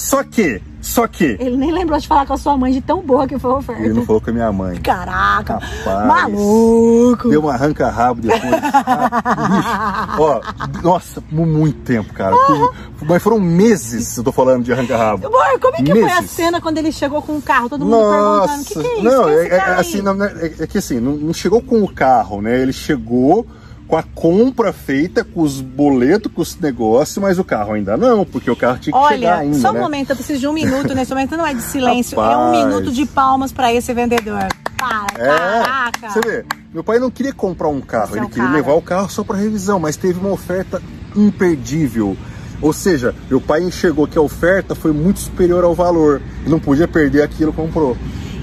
Só 0.00 0.24
que 0.24 0.62
só 0.80 1.06
que. 1.06 1.36
Ele 1.38 1.56
nem 1.56 1.70
lembrou 1.70 1.98
de 1.98 2.08
falar 2.08 2.26
com 2.26 2.32
a 2.32 2.38
sua 2.38 2.56
mãe 2.56 2.72
de 2.72 2.80
tão 2.80 3.02
boa 3.02 3.28
que 3.28 3.38
foi 3.38 3.50
a 3.50 3.54
oferta. 3.56 3.82
Ele 3.82 3.92
não 3.92 4.04
falou 4.06 4.20
com 4.20 4.30
a 4.30 4.32
minha 4.32 4.50
mãe. 4.50 4.80
Caraca! 4.80 5.58
Rapaz, 5.58 6.06
maluco! 6.06 7.28
Deu 7.28 7.44
um 7.44 7.48
arranca-rabo 7.48 8.22
depois. 8.22 8.42
ah, 8.72 10.16
ó, 10.18 10.40
nossa, 10.82 11.22
muito 11.30 11.78
tempo, 11.80 12.12
cara. 12.14 12.34
Ah. 12.34 12.70
Mas 13.02 13.22
foram 13.22 13.38
meses, 13.38 14.16
eu 14.16 14.24
tô 14.24 14.32
falando 14.32 14.64
de 14.64 14.72
arranca-rabo. 14.72 15.28
Como 15.60 15.76
é 15.76 15.82
que 15.82 15.92
meses. 15.92 16.00
foi 16.00 16.12
a 16.12 16.22
cena 16.22 16.60
quando 16.60 16.78
ele 16.78 16.92
chegou 16.92 17.20
com 17.20 17.36
o 17.36 17.42
carro? 17.42 17.68
Todo 17.68 17.84
mundo 17.84 18.00
nossa. 18.00 18.48
perguntando: 18.48 18.62
o 18.62 18.64
que, 18.64 18.74
que 18.74 18.86
é 18.86 18.94
isso? 18.94 19.04
Não, 19.04 19.28
é, 19.28 19.48
é, 19.48 19.60
assim, 19.74 20.02
não, 20.02 20.24
é, 20.24 20.46
é, 20.60 20.66
que 20.66 20.78
assim, 20.78 20.98
não, 20.98 21.12
não 21.12 21.34
chegou 21.34 21.60
com 21.60 21.82
o 21.82 21.92
carro, 21.92 22.40
né? 22.40 22.58
Ele 22.58 22.72
chegou 22.72 23.46
com 23.90 23.96
a 23.96 24.04
compra 24.04 24.72
feita, 24.72 25.24
com 25.24 25.40
os 25.40 25.60
boletos, 25.60 26.30
com 26.32 26.40
os 26.40 26.56
negócios, 26.56 27.18
mas 27.18 27.40
o 27.40 27.44
carro 27.44 27.72
ainda 27.72 27.96
não, 27.96 28.24
porque 28.24 28.48
o 28.48 28.54
carro 28.54 28.78
tinha 28.78 28.92
que 28.92 28.98
Olha, 28.98 29.16
chegar 29.16 29.38
ainda. 29.40 29.58
Só 29.58 29.70
um 29.70 29.72
né? 29.72 29.80
momento, 29.80 30.10
eu 30.10 30.16
preciso 30.16 30.38
de 30.38 30.46
um 30.46 30.52
minuto 30.52 30.94
nesse 30.94 31.10
momento, 31.10 31.36
não 31.36 31.44
é 31.44 31.52
de 31.52 31.62
silêncio, 31.62 32.16
Rapaz. 32.16 32.38
é 32.38 32.38
um 32.38 32.66
minuto 32.68 32.92
de 32.92 33.04
palmas 33.04 33.50
para 33.50 33.74
esse 33.74 33.92
vendedor. 33.92 34.46
Para, 34.78 35.06
é, 35.18 35.26
caraca! 35.26 36.10
Você 36.10 36.20
vê, 36.20 36.44
meu 36.72 36.84
pai 36.84 37.00
não 37.00 37.10
queria 37.10 37.32
comprar 37.32 37.66
um 37.66 37.80
carro, 37.80 38.16
ele 38.16 38.28
queria 38.28 38.44
cara. 38.44 38.56
levar 38.56 38.74
o 38.74 38.82
carro 38.82 39.10
só 39.10 39.24
para 39.24 39.36
revisão, 39.36 39.80
mas 39.80 39.96
teve 39.96 40.20
uma 40.20 40.30
oferta 40.30 40.80
imperdível. 41.16 42.16
Ou 42.62 42.72
seja, 42.72 43.12
meu 43.28 43.40
pai 43.40 43.60
enxergou 43.60 44.06
que 44.06 44.16
a 44.16 44.22
oferta 44.22 44.76
foi 44.76 44.92
muito 44.92 45.18
superior 45.18 45.64
ao 45.64 45.74
valor 45.74 46.22
e 46.46 46.48
não 46.48 46.60
podia 46.60 46.86
perder 46.86 47.22
aquilo 47.22 47.50
que 47.50 47.60
comprou. 47.60 47.96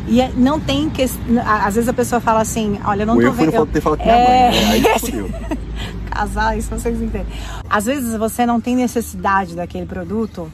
E 0.07 0.21
é, 0.21 0.31
não 0.35 0.59
tem 0.59 0.89
que. 0.89 1.03
Às 1.45 1.75
vezes 1.75 1.89
a 1.89 1.93
pessoa 1.93 2.21
fala 2.21 2.41
assim: 2.41 2.79
olha, 2.85 3.03
eu 3.03 3.07
não 3.07 3.17
o 3.17 3.21
tô 3.21 3.31
vendo. 3.31 3.53
Eu 3.53 3.65
ter 3.65 3.81
falado 3.81 3.99
com 3.99 4.05
minha 4.05 4.17
é... 4.17 4.51
mãe. 4.51 4.81
Né? 4.81 4.89
Aí. 4.89 5.57
Casais, 6.09 6.67
vocês 6.67 6.99
entendem. 6.99 7.27
Às 7.69 7.85
vezes 7.85 8.15
você 8.17 8.45
não 8.45 8.59
tem 8.59 8.75
necessidade 8.75 9.55
daquele 9.55 9.85
produto 9.85 10.51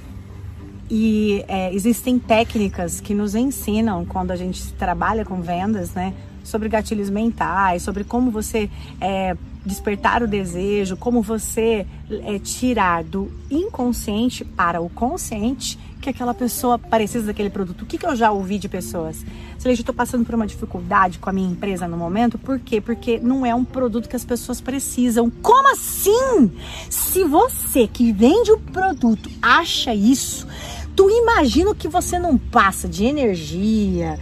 e 0.89 1.43
é, 1.47 1.74
existem 1.74 2.20
técnicas 2.20 2.99
que 2.99 3.14
nos 3.14 3.34
ensinam 3.34 4.06
quando 4.06 4.32
a 4.32 4.36
gente 4.36 4.74
trabalha 4.74 5.24
com 5.24 5.41
vendas, 5.41 5.93
né? 5.93 6.14
Sobre 6.43 6.68
gatilhos 6.68 7.10
mentais, 7.10 7.82
sobre 7.82 8.04
como 8.04 8.30
você 8.30 8.70
é, 8.99 9.38
despertar 9.66 10.22
o 10.22 10.28
desejo, 10.28 10.97
como 10.97 11.22
você 11.22 11.88
é, 12.12 12.38
tirar 12.39 13.04
do 13.04 13.32
inconsciente 13.49 14.43
para 14.43 14.82
o 14.82 14.89
consciente 14.89 15.80
que 16.04 16.10
aquela 16.10 16.34
pessoa 16.34 16.78
precisa 16.78 17.28
daquele 17.28 17.49
produto. 17.49 17.84
O 17.84 17.86
que, 17.86 17.97
que 17.97 18.06
eu 18.06 18.16
já 18.16 18.30
ouvi 18.30 18.60
de 18.60 18.68
pessoas? 18.68 19.26
Celeste, 19.58 19.80
eu 19.80 19.84
estou 19.84 19.95
passando 19.95 20.26
por 20.26 20.36
uma 20.36 20.45
dificuldade 20.45 21.18
com 21.18 21.30
a 21.30 21.34
minha 21.34 21.49
empresa 21.49 21.88
no 21.88 21.97
momento. 21.97 22.38
Por 22.38 22.60
quê? 22.60 22.82
Porque 22.82 23.20
não 23.20 23.45
é 23.45 23.56
um 23.56 23.64
produto 23.64 24.10
que 24.10 24.16
as 24.16 24.26
pessoas 24.26 24.60
precisam. 24.60 25.32
Como 25.41 25.72
assim? 25.72 26.51
Se 26.89 27.24
você 27.24 27.88
que 27.88 28.12
vende 28.12 28.51
o 28.51 28.60
produto 28.60 29.30
acha 29.41 29.95
isso, 29.95 30.45
tu 30.93 31.10
imagina 31.10 31.74
que 31.74 31.88
você 31.88 32.20
não 32.20 32.38
passa 32.38 32.88
de 32.88 33.06
energia 33.06 34.20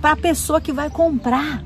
para 0.00 0.12
a 0.12 0.16
pessoa 0.16 0.60
que 0.60 0.72
vai 0.72 0.90
comprar. 0.90 1.62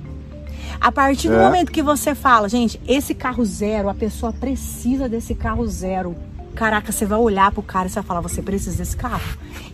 A 0.79 0.93
partir 0.93 1.29
do 1.29 1.35
é. 1.35 1.43
momento 1.43 1.73
que 1.73 1.83
você 1.83 2.15
fala, 2.15 2.51
gente, 2.51 2.79
esse 2.87 3.15
carro 3.15 3.45
zero, 3.47 3.89
a 3.89 3.95
pessoa 3.95 4.31
precisa 4.31 5.09
desse 5.09 5.35
carro 5.35 5.67
zero. 5.67 6.15
Caraca, 6.57 6.91
você 6.91 7.05
vai 7.05 7.19
olhar 7.19 7.53
pro 7.53 7.63
cara 7.63 7.87
e 7.87 7.91
você 7.91 7.97
vai 7.97 8.05
falar, 8.05 8.21
você 8.23 8.41
precisa 8.41 8.79
desse 8.79 8.97
carro. 8.97 9.21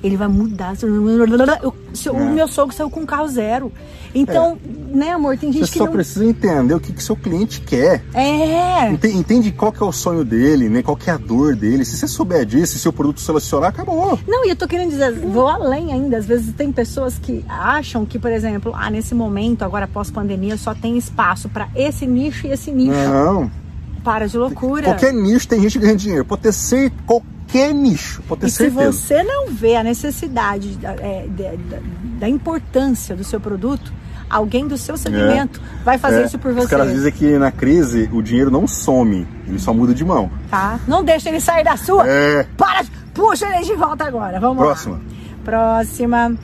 Ele 0.02 0.16
vai 0.16 0.26
mudar. 0.26 0.74
Eu, 0.82 1.74
é. 2.04 2.10
O 2.10 2.34
meu 2.34 2.48
sogro 2.48 2.74
saiu 2.74 2.90
com 2.90 3.00
um 3.00 3.06
carro 3.06 3.28
zero. 3.28 3.72
Então, 4.12 4.58
é. 4.64 4.96
né, 4.96 5.10
amor, 5.12 5.38
tem 5.38 5.52
gente 5.52 5.64
você 5.64 5.72
que. 5.72 5.78
Você 5.78 5.78
só 5.78 5.84
não... 5.84 5.92
precisa 5.92 6.24
entender 6.24 6.74
o 6.74 6.80
que, 6.80 6.92
que 6.92 7.00
seu 7.00 7.14
cliente 7.14 7.60
quer. 7.60 8.04
É. 8.12 8.90
Entende, 8.90 9.16
entende, 9.16 9.52
qual 9.52 9.70
que 9.70 9.80
é 9.80 9.86
o 9.86 9.92
sonho 9.92 10.24
dele, 10.24 10.68
né? 10.68 10.82
Qual 10.82 10.96
que 10.96 11.08
é 11.08 11.12
a 11.12 11.16
dor 11.16 11.54
dele. 11.54 11.84
Se 11.84 11.96
você 11.96 12.08
souber 12.08 12.44
disso, 12.44 12.72
se 12.72 12.80
seu 12.80 12.92
produto 12.92 13.20
selecionar, 13.20 13.70
acabou. 13.70 14.18
Não, 14.26 14.44
e 14.44 14.48
eu 14.48 14.56
tô 14.56 14.66
querendo 14.66 14.90
dizer, 14.90 15.12
vou 15.12 15.46
além 15.46 15.92
ainda. 15.92 16.16
Às 16.16 16.26
vezes 16.26 16.52
tem 16.52 16.72
pessoas 16.72 17.16
que 17.16 17.44
acham 17.48 18.04
que, 18.04 18.18
por 18.18 18.32
exemplo, 18.32 18.72
ah, 18.74 18.90
nesse 18.90 19.14
momento, 19.14 19.62
agora 19.62 19.86
pós-pandemia, 19.86 20.56
só 20.56 20.74
tem 20.74 20.98
espaço 20.98 21.48
para 21.48 21.68
esse 21.76 22.06
nicho 22.06 22.48
e 22.48 22.50
esse 22.50 22.72
nicho. 22.72 22.92
Não. 22.92 23.61
Para 24.02 24.26
de 24.26 24.36
loucura. 24.36 24.84
Qualquer 24.84 25.12
nicho 25.12 25.46
tem 25.46 25.60
gente 25.60 25.78
ganhando 25.78 25.98
dinheiro. 25.98 26.24
Pode 26.24 26.42
ter 26.42 26.52
certeza, 26.52 27.02
qualquer 27.06 27.72
nicho, 27.74 28.22
pode 28.22 28.40
ter 28.40 28.46
e 28.46 28.50
certeza. 28.50 28.92
se 28.92 28.98
você 28.98 29.22
não 29.22 29.48
vê 29.48 29.76
a 29.76 29.84
necessidade 29.84 30.78
é, 30.82 31.26
da, 31.28 31.78
da, 32.20 32.28
importância 32.28 33.14
do 33.14 33.22
seu 33.22 33.40
produto, 33.40 33.92
alguém 34.28 34.66
do 34.66 34.76
seu 34.76 34.96
segmento 34.96 35.60
é, 35.60 35.84
vai 35.84 35.98
fazer 35.98 36.22
é. 36.22 36.24
isso 36.24 36.38
por 36.38 36.52
você. 36.52 36.64
Os 36.64 36.70
caras 36.70 36.92
dizem 36.92 37.12
que 37.12 37.38
na 37.38 37.52
crise 37.52 38.08
o 38.12 38.22
dinheiro 38.22 38.50
não 38.50 38.66
some, 38.66 39.26
ele 39.46 39.58
só 39.58 39.72
muda 39.72 39.94
de 39.94 40.04
mão. 40.04 40.30
Tá? 40.50 40.80
Não 40.88 41.04
deixa 41.04 41.28
ele 41.28 41.40
sair 41.40 41.64
da 41.64 41.76
sua. 41.76 42.08
É. 42.08 42.46
Para, 42.56 42.84
puxa 43.14 43.46
ele 43.46 43.64
de 43.64 43.74
volta 43.74 44.04
agora. 44.04 44.40
Vamos 44.40 44.58
Próxima. 44.58 44.94
lá. 44.94 45.00
Próxima. 45.44 46.36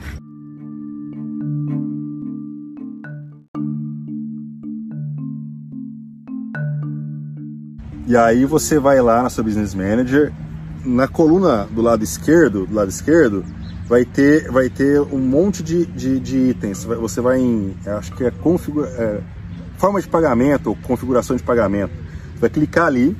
E 8.09 8.17
aí 8.17 8.43
você 8.43 8.79
vai 8.79 8.99
lá 8.99 9.21
na 9.21 9.29
sua 9.29 9.43
Business 9.43 9.75
Manager, 9.75 10.33
na 10.83 11.07
coluna 11.07 11.67
do 11.69 11.79
lado 11.79 12.03
esquerdo, 12.03 12.65
do 12.65 12.73
lado 12.73 12.89
esquerdo, 12.89 13.45
vai 13.85 14.03
ter, 14.03 14.49
vai 14.49 14.67
ter 14.67 14.99
um 14.99 15.19
monte 15.19 15.61
de, 15.61 15.85
de, 15.85 16.19
de 16.19 16.37
itens. 16.49 16.83
Você 16.83 17.21
vai 17.21 17.39
em, 17.39 17.77
acho 17.85 18.11
que 18.13 18.23
é, 18.23 18.31
configura, 18.31 18.87
é 18.97 19.21
forma 19.77 20.01
de 20.01 20.07
pagamento 20.07 20.71
ou 20.71 20.75
configuração 20.75 21.35
de 21.35 21.43
pagamento. 21.43 21.91
Você 22.33 22.39
vai 22.39 22.49
clicar 22.49 22.87
ali 22.87 23.15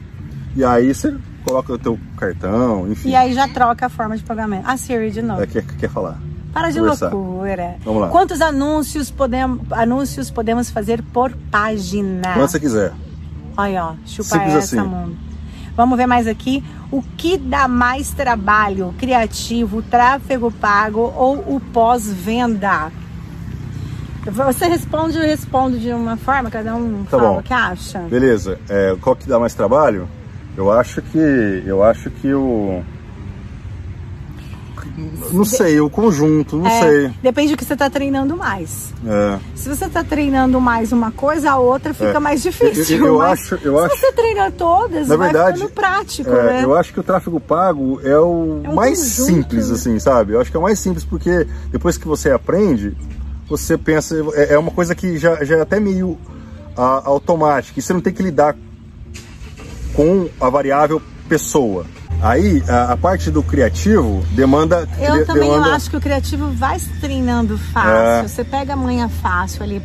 e 0.55 0.65
aí 0.65 0.91
você 0.91 1.15
coloca 1.45 1.71
o 1.71 1.77
teu 1.77 1.99
cartão, 2.17 2.91
enfim. 2.91 3.09
E 3.09 3.15
aí 3.15 3.31
já 3.31 3.47
troca 3.47 3.85
a 3.85 3.89
forma 3.89 4.17
de 4.17 4.23
pagamento. 4.23 4.65
A 4.65 4.75
Siri 4.75 5.11
de 5.11 5.21
novo. 5.21 5.43
É, 5.43 5.45
quer, 5.45 5.63
quer 5.67 5.89
falar? 5.91 6.19
Para 6.51 6.71
de 6.71 6.79
Conversar. 6.79 7.13
loucura. 7.13 7.75
Vamos 7.85 8.01
lá. 8.01 8.07
Quantos 8.07 8.41
anúncios 8.41 9.11
podemos, 9.11 9.71
anúncios 9.71 10.31
podemos 10.31 10.71
fazer 10.71 11.03
por 11.13 11.31
página? 11.51 12.33
Quanto 12.33 12.49
você 12.49 12.59
quiser. 12.59 12.91
Olha, 13.59 13.83
ó, 13.87 13.93
chupa 14.05 14.29
Simples 14.29 14.55
essa, 14.55 14.79
assim. 14.79 14.87
mundo. 14.89 15.17
Vamos 15.75 15.97
ver 15.97 16.05
mais 16.05 16.27
aqui. 16.27 16.63
O 16.89 17.01
que 17.01 17.37
dá 17.37 17.67
mais 17.67 18.11
trabalho? 18.11 18.95
Criativo, 18.97 19.81
tráfego 19.81 20.49
pago 20.49 21.13
ou 21.13 21.35
o 21.55 21.59
pós-venda? 21.73 22.89
Você 24.25 24.65
responde, 24.65 25.17
eu 25.17 25.23
respondo 25.23 25.77
de 25.77 25.91
uma 25.91 26.15
forma, 26.15 26.49
cada 26.49 26.73
um 26.73 27.03
tá 27.03 27.17
fala 27.17 27.33
bom. 27.33 27.39
o 27.39 27.43
que 27.43 27.53
acha. 27.53 27.99
Beleza. 27.99 28.57
É, 28.69 28.95
qual 29.01 29.13
que 29.13 29.27
dá 29.27 29.37
mais 29.37 29.53
trabalho? 29.53 30.07
Eu 30.55 30.71
acho 30.71 31.01
que 31.01 31.63
eu 31.65 31.83
acho 31.83 32.09
que 32.09 32.33
o 32.33 32.81
não 35.31 35.45
sei, 35.45 35.79
o 35.79 35.89
conjunto, 35.89 36.57
não 36.57 36.67
é, 36.67 36.81
sei. 36.81 37.13
Depende 37.21 37.53
do 37.53 37.57
que 37.57 37.65
você 37.65 37.73
está 37.73 37.89
treinando 37.89 38.35
mais. 38.35 38.93
É. 39.05 39.39
Se 39.55 39.69
você 39.69 39.85
está 39.85 40.03
treinando 40.03 40.59
mais 40.59 40.91
uma 40.91 41.11
coisa, 41.11 41.51
a 41.51 41.57
outra 41.57 41.93
fica 41.93 42.17
é. 42.17 42.19
mais 42.19 42.41
difícil. 42.41 42.97
Eu, 42.97 43.05
eu, 43.05 43.13
eu 43.15 43.21
acho, 43.21 43.55
eu 43.63 43.77
se 43.77 43.85
acho. 43.85 43.97
você 43.97 44.11
treina 44.11 44.51
todas, 44.51 45.07
na 45.07 45.15
vai 45.15 45.31
verdade, 45.31 45.57
ficando 45.59 45.73
prático, 45.73 46.29
é, 46.29 46.43
né? 46.43 46.63
Eu 46.63 46.75
acho 46.75 46.93
que 46.93 46.99
o 46.99 47.03
tráfego 47.03 47.39
pago 47.39 47.99
é 48.03 48.17
o 48.17 48.61
é 48.63 48.69
um 48.69 48.75
mais 48.75 48.99
conjunto. 48.99 49.25
simples, 49.25 49.71
assim, 49.71 49.99
sabe? 49.99 50.33
Eu 50.33 50.41
acho 50.41 50.51
que 50.51 50.57
é 50.57 50.59
o 50.59 50.63
mais 50.63 50.79
simples 50.79 51.03
porque 51.03 51.47
depois 51.71 51.97
que 51.97 52.07
você 52.07 52.31
aprende, 52.31 52.95
você 53.49 53.77
pensa. 53.77 54.15
É, 54.33 54.53
é 54.53 54.57
uma 54.57 54.71
coisa 54.71 54.93
que 54.93 55.17
já, 55.17 55.43
já 55.43 55.57
é 55.57 55.61
até 55.61 55.79
meio 55.79 56.17
a, 56.77 57.07
automática. 57.07 57.79
E 57.79 57.81
você 57.81 57.93
não 57.93 58.01
tem 58.01 58.13
que 58.13 58.23
lidar 58.23 58.55
com 59.93 60.29
a 60.39 60.49
variável 60.49 61.01
pessoa. 61.27 61.85
Aí, 62.21 62.61
a, 62.67 62.93
a, 62.93 62.97
parte 62.97 63.31
do 63.31 63.41
criativo 63.41 64.23
demanda. 64.31 64.87
Eu 64.99 65.25
também 65.25 65.49
demanda... 65.49 65.75
acho 65.75 65.89
que 65.89 65.95
o 65.95 66.01
criativo 66.01 66.51
vai 66.51 66.77
se 66.77 66.89
treinando 66.99 67.57
fácil. 67.57 68.25
É. 68.25 68.27
Você 68.27 68.43
pega 68.43 68.73
a 68.73 68.75
manhã 68.75 69.07
fácil 69.07 69.63
ali, 69.63 69.81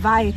vai. 0.00 0.34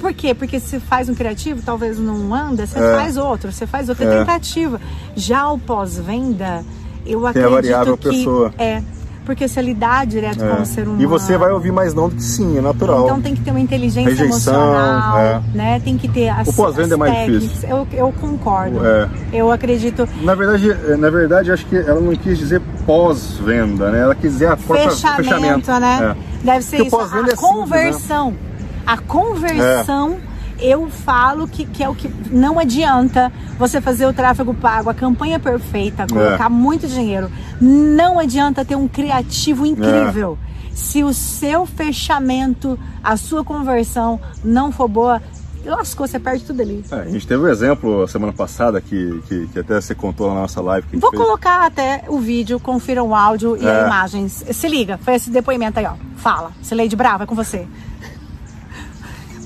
Por 0.00 0.12
quê? 0.14 0.34
Porque 0.34 0.58
se 0.58 0.80
faz 0.80 1.08
um 1.08 1.14
criativo, 1.14 1.62
talvez 1.64 1.98
não 1.98 2.34
anda, 2.34 2.66
você 2.66 2.78
é. 2.78 2.96
faz 2.96 3.16
outro, 3.16 3.52
você 3.52 3.66
faz 3.66 3.88
outra 3.88 4.04
é. 4.06 4.18
tentativa. 4.18 4.80
Já 5.14 5.48
o 5.50 5.58
pós-venda, 5.58 6.64
eu 7.06 7.20
Tem 7.20 7.28
acredito 7.28 7.46
a 7.46 7.50
variável 7.50 7.96
que 7.96 8.08
pessoa. 8.08 8.52
é 8.58 8.82
porque 9.28 9.46
se 9.46 9.60
ele 9.60 9.74
dá 9.74 10.06
direto 10.06 10.42
é. 10.42 10.48
com 10.48 10.62
o 10.62 10.64
ser 10.64 10.84
humano. 10.84 11.02
E 11.02 11.04
você 11.04 11.36
vai 11.36 11.52
ouvir 11.52 11.70
mais 11.70 11.92
não 11.92 12.08
do 12.08 12.16
que 12.16 12.22
sim, 12.22 12.56
é 12.56 12.62
natural. 12.62 13.04
Então 13.04 13.20
tem 13.20 13.34
que 13.34 13.42
ter 13.42 13.50
uma 13.50 13.60
inteligência 13.60 14.08
Rejeição, 14.08 14.54
emocional, 14.54 15.18
é. 15.18 15.42
né? 15.52 15.80
Tem 15.84 15.98
que 15.98 16.08
ter 16.08 16.30
as, 16.30 16.48
o 16.48 16.52
pós-venda 16.54 16.94
é 16.94 16.96
mais 16.96 17.30
difícil. 17.30 17.68
Eu, 17.68 17.86
eu 17.92 18.14
concordo. 18.18 18.80
É. 18.82 19.06
Eu 19.30 19.52
acredito. 19.52 20.08
Na 20.22 20.34
verdade, 20.34 20.70
é, 20.70 20.96
na 20.96 21.10
verdade, 21.10 21.52
acho 21.52 21.66
que 21.66 21.76
ela 21.76 22.00
não 22.00 22.16
quis 22.16 22.38
dizer 22.38 22.62
pós-venda, 22.86 23.90
né? 23.90 24.00
Ela 24.00 24.14
quis 24.14 24.32
dizer 24.32 24.46
a 24.46 24.56
própria 24.56 24.88
fechamento, 24.92 25.24
fechamento. 25.24 25.72
né? 25.72 26.16
É. 26.16 26.46
Deve 26.46 26.64
ser 26.64 26.76
Porque 26.78 26.88
isso. 26.88 26.96
A 26.96 27.28
é 27.28 27.36
conversão. 27.36 28.26
Simples, 28.30 28.48
né? 28.48 28.82
A 28.86 28.96
conversão 28.96 30.16
eu 30.60 30.88
falo 30.88 31.46
que, 31.46 31.64
que 31.64 31.82
é 31.82 31.88
o 31.88 31.94
que 31.94 32.10
não 32.30 32.58
adianta 32.58 33.32
você 33.58 33.80
fazer 33.80 34.06
o 34.06 34.12
tráfego 34.12 34.54
pago, 34.54 34.90
a 34.90 34.94
campanha 34.94 35.38
perfeita, 35.38 36.06
colocar 36.06 36.46
é. 36.46 36.48
muito 36.48 36.86
dinheiro. 36.86 37.30
Não 37.60 38.18
adianta 38.18 38.64
ter 38.64 38.76
um 38.76 38.88
criativo 38.88 39.64
incrível. 39.66 40.38
É. 40.44 40.74
Se 40.74 41.02
o 41.02 41.12
seu 41.12 41.66
fechamento, 41.66 42.78
a 43.02 43.16
sua 43.16 43.44
conversão 43.44 44.20
não 44.44 44.70
for 44.70 44.86
boa, 44.86 45.20
lascou, 45.64 46.06
você 46.06 46.18
perde 46.18 46.44
tudo 46.44 46.62
ali. 46.62 46.84
É, 46.90 46.94
a 46.94 47.08
gente 47.08 47.26
teve 47.26 47.42
um 47.42 47.48
exemplo 47.48 48.06
semana 48.06 48.32
passada 48.32 48.80
que, 48.80 49.22
que, 49.28 49.48
que, 49.48 49.58
até 49.58 49.80
você 49.80 49.94
contou 49.94 50.28
na 50.28 50.40
nossa 50.40 50.60
live. 50.60 50.86
Vou 50.96 51.10
fez. 51.10 51.22
colocar 51.22 51.66
até 51.66 52.04
o 52.08 52.18
vídeo, 52.18 52.60
confiram 52.60 53.08
o 53.08 53.14
áudio 53.14 53.56
e 53.56 53.66
é. 53.66 53.86
imagens. 53.86 54.44
Se 54.50 54.68
liga, 54.68 54.98
foi 54.98 55.14
esse 55.14 55.30
depoimento 55.30 55.78
aí, 55.78 55.86
ó. 55.86 55.94
Fala, 56.16 56.52
Sileide 56.62 56.96
Brava, 56.96 57.24
é 57.24 57.26
com 57.26 57.34
você. 57.34 57.66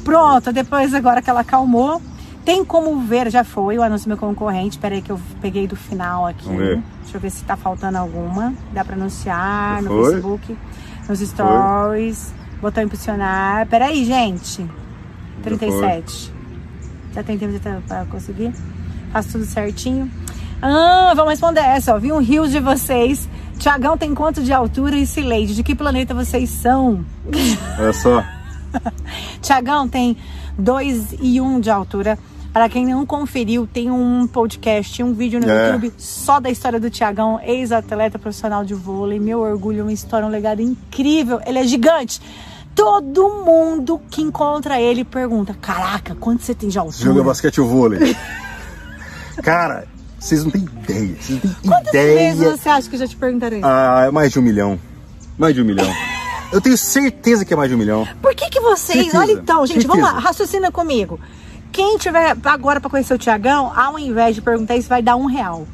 Pronto, 0.05 0.53
depois 0.53 0.93
agora 0.95 1.23
que 1.23 1.31
ela 1.31 1.41
acalmou, 1.41 2.01
tem 2.45 2.65
como 2.65 3.01
ver, 3.01 3.31
já 3.31 3.45
foi 3.45 3.79
o 3.79 3.83
anúncio 3.83 4.07
do 4.07 4.09
meu 4.09 4.19
concorrente. 4.19 4.79
Peraí 4.79 5.01
que 5.01 5.11
eu 5.11 5.21
peguei 5.41 5.67
do 5.67 5.77
final 5.77 6.27
aqui. 6.27 6.49
Deixa 7.03 7.17
eu 7.17 7.21
ver 7.21 7.31
se 7.31 7.45
tá 7.45 7.57
faltando 7.57 7.99
alguma. 7.99 8.53
Dá 8.73 8.85
para 8.85 8.97
anunciar 8.97 9.77
já 9.77 9.83
no 9.83 9.89
foi? 9.89 10.11
Facebook, 10.11 10.59
nos 11.09 11.21
stories, 11.21 12.33
foi? 12.33 12.61
botão 12.61 12.83
impulsionar. 12.83 13.67
Peraí, 13.67 14.05
gente. 14.05 14.67
37. 15.43 16.27
Já, 17.13 17.15
já 17.15 17.23
tem 17.23 17.39
tempo 17.39 17.59
para 17.87 18.05
conseguir? 18.07 18.53
Faço 19.13 19.33
tudo 19.33 19.45
certinho. 19.45 20.11
Ah, 20.61 21.13
vamos 21.15 21.31
responder 21.31 21.61
essa, 21.61 21.95
ó. 21.95 21.99
Vi 21.99 22.13
um 22.13 22.19
rios 22.19 22.51
de 22.51 22.61
vocês. 22.61 23.29
Tiagão 23.59 23.97
tem 23.97 24.15
quanto 24.15 24.43
de 24.43 24.53
altura 24.53 24.97
e 24.97 25.07
Sileide? 25.07 25.55
De 25.55 25.63
que 25.63 25.75
planeta 25.75 26.15
vocês 26.15 26.51
são? 26.51 27.05
Olha 27.79 27.93
só. 27.93 28.25
Tiagão 29.41 29.89
tem 29.89 30.17
2 30.59 31.15
e 31.21 31.41
1 31.41 31.45
um 31.45 31.61
de 31.61 31.71
altura. 31.71 32.19
Para 32.53 32.69
quem 32.69 32.85
não 32.85 33.07
conferiu, 33.07 33.67
tem 33.67 33.91
um 33.91 34.27
podcast, 34.27 35.03
um 35.03 35.15
vídeo 35.15 35.41
no 35.41 35.49
É. 35.49 35.71
YouTube 35.73 35.93
só 35.97 36.39
da 36.39 36.51
história 36.51 36.79
do 36.79 36.91
Tiagão, 36.91 37.41
ex-atleta 37.43 38.19
profissional 38.19 38.63
de 38.63 38.75
vôlei. 38.75 39.19
Meu 39.19 39.41
orgulho, 39.41 39.85
uma 39.85 39.93
história, 39.93 40.27
um 40.27 40.31
legado 40.31 40.61
incrível. 40.61 41.41
Ele 41.47 41.59
é 41.59 41.65
gigante. 41.65 42.21
Todo 42.75 43.43
mundo 43.45 44.01
que 44.11 44.21
encontra 44.21 44.79
ele 44.81 45.03
pergunta: 45.05 45.55
Caraca, 45.61 46.15
quanto 46.15 46.43
você 46.43 46.55
tem 46.55 46.69
de 46.69 46.75
Joga 46.75 46.89
altura? 46.91 47.25
basquete 47.25 47.61
ou 47.61 47.67
vôlei. 47.69 48.15
Cara, 49.43 49.87
vocês 50.19 50.45
não 50.45 50.51
têm 50.51 50.63
ideia. 50.63 51.17
Vocês 51.19 51.43
não 51.43 51.51
têm 51.55 51.71
Quantas 51.71 51.89
ideia. 51.89 52.35
vezes 52.35 52.61
você 52.61 52.69
acha 52.69 52.89
que 52.91 52.97
já 52.99 53.07
te 53.09 53.17
perguntarei? 53.17 53.61
Ah, 53.63 54.05
é 54.07 54.11
mais 54.11 54.31
de 54.31 54.39
um 54.39 54.43
milhão. 54.43 54.79
Mais 55.39 55.55
de 55.55 55.63
um 55.63 55.65
milhão. 55.65 55.87
Eu 56.53 56.61
tenho 56.61 56.77
certeza 56.77 57.45
que 57.45 57.53
é 57.53 57.57
mais 57.57 57.69
de 57.71 57.75
um 57.75 57.79
milhão. 57.79 58.07
Por 58.21 58.35
que 58.35 58.49
que 58.51 58.61
vocês... 58.61 58.99
Certeza, 59.05 59.19
Olha 59.19 59.33
então, 59.33 59.67
gente, 59.67 59.87
vamos 59.87 60.03
lá, 60.03 60.11
certeza. 60.11 60.29
raciocina 60.29 60.71
comigo. 60.71 61.19
Quem 61.73 61.97
tiver 61.97 62.37
agora 62.45 62.81
para 62.81 62.91
conhecer 62.91 63.15
o 63.15 63.19
Tiagão, 63.19 63.73
ao 63.75 63.99
invés 63.99 64.35
de 64.35 64.43
perguntar 64.43 64.77
isso, 64.77 64.89
vai 64.89 65.01
dar 65.03 65.17
um 65.17 65.25
real. 65.25 65.67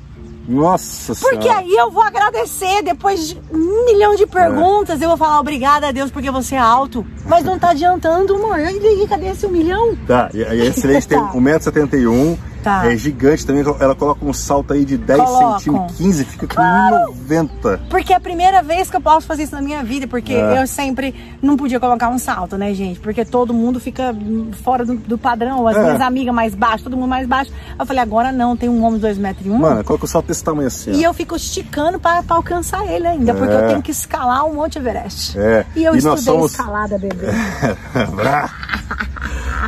Nossa 0.48 1.14
Porque 1.14 1.42
senhora. 1.42 1.58
aí 1.60 1.70
eu 1.74 1.90
vou 1.90 2.02
agradecer, 2.02 2.82
depois 2.82 3.28
de 3.28 3.38
um 3.52 3.84
milhão 3.84 4.14
de 4.14 4.26
perguntas, 4.26 5.02
eu 5.02 5.08
vou 5.08 5.16
falar 5.18 5.40
obrigada 5.40 5.88
a 5.88 5.92
Deus 5.92 6.10
porque 6.10 6.30
você 6.30 6.54
é 6.54 6.58
alto. 6.58 7.04
Mas 7.26 7.44
não 7.44 7.58
tá 7.58 7.70
adiantando, 7.70 8.34
amor. 8.36 8.58
E 8.58 8.64
aí, 8.64 9.06
cadê 9.06 9.26
esse 9.26 9.44
um 9.44 9.50
milhão? 9.50 9.94
Tá, 10.06 10.30
e 10.32 10.42
aí 10.42 10.62
a 10.62 10.64
excelente 10.64 11.06
tem 11.06 11.18
Tá. 11.20 11.32
1,71m. 11.34 12.38
Tá. 12.68 12.92
É 12.92 12.96
gigante 12.96 13.46
também. 13.46 13.64
Ela 13.80 13.94
coloca 13.94 14.22
um 14.24 14.32
salto 14.32 14.72
aí 14.74 14.84
de 14.84 14.98
10 14.98 15.18
Coloco. 15.20 15.58
centímetros, 15.58 15.96
15, 15.96 16.24
fica 16.24 16.46
com 16.46 16.54
Claro. 16.54 17.12
1,90. 17.28 17.80
Porque 17.88 18.12
é 18.12 18.16
a 18.16 18.20
primeira 18.20 18.62
vez 18.62 18.90
que 18.90 18.96
eu 18.96 19.00
posso 19.00 19.26
fazer 19.26 19.44
isso 19.44 19.54
na 19.54 19.62
minha 19.62 19.82
vida, 19.82 20.06
porque 20.06 20.34
É. 20.34 20.60
eu 20.62 20.66
sempre 20.66 21.14
não 21.40 21.56
podia 21.56 21.80
colocar 21.80 22.08
um 22.10 22.18
salto, 22.18 22.58
né, 22.58 22.74
gente? 22.74 23.00
Porque 23.00 23.24
todo 23.24 23.54
mundo 23.54 23.80
fica 23.80 24.14
fora 24.62 24.84
do, 24.84 24.96
do 24.96 25.16
padrão, 25.16 25.66
as 25.66 25.76
É. 25.76 25.82
minhas 25.82 26.00
amigas 26.00 26.34
mais 26.34 26.54
baixas, 26.54 26.82
todo 26.82 26.96
mundo 26.96 27.08
mais 27.08 27.26
baixo. 27.26 27.50
Eu 27.78 27.86
falei, 27.86 28.02
agora 28.02 28.30
não, 28.32 28.56
tem 28.56 28.68
um 28.68 28.82
homem 28.84 29.00
de 29.00 29.06
2,1 29.06 29.18
metros. 29.18 29.46
e 29.46 29.50
um, 29.50 29.58
Mano, 29.58 29.82
coloca 29.84 30.04
o 30.04 30.08
salto 30.08 30.26
desse 30.26 30.44
tamanho 30.44 30.68
assim. 30.68 30.92
E 30.92 31.06
ó. 31.06 31.10
eu 31.10 31.14
fico 31.14 31.34
esticando 31.36 31.98
para 31.98 32.22
alcançar 32.28 32.84
ele 32.86 33.06
ainda, 33.06 33.32
porque 33.34 33.52
eu 33.54 33.58
É. 33.60 33.68
tenho 33.68 33.82
que 33.82 33.90
escalar 33.90 34.46
o 34.46 34.54
Monte 34.54 34.78
Everest. 34.78 35.38
É. 35.38 35.64
E 35.74 35.84
eu 35.84 35.94
E 35.94 35.98
estudei 35.98 36.22
somos- 36.22 36.50
escalada, 36.52 36.98
bebê. 36.98 37.26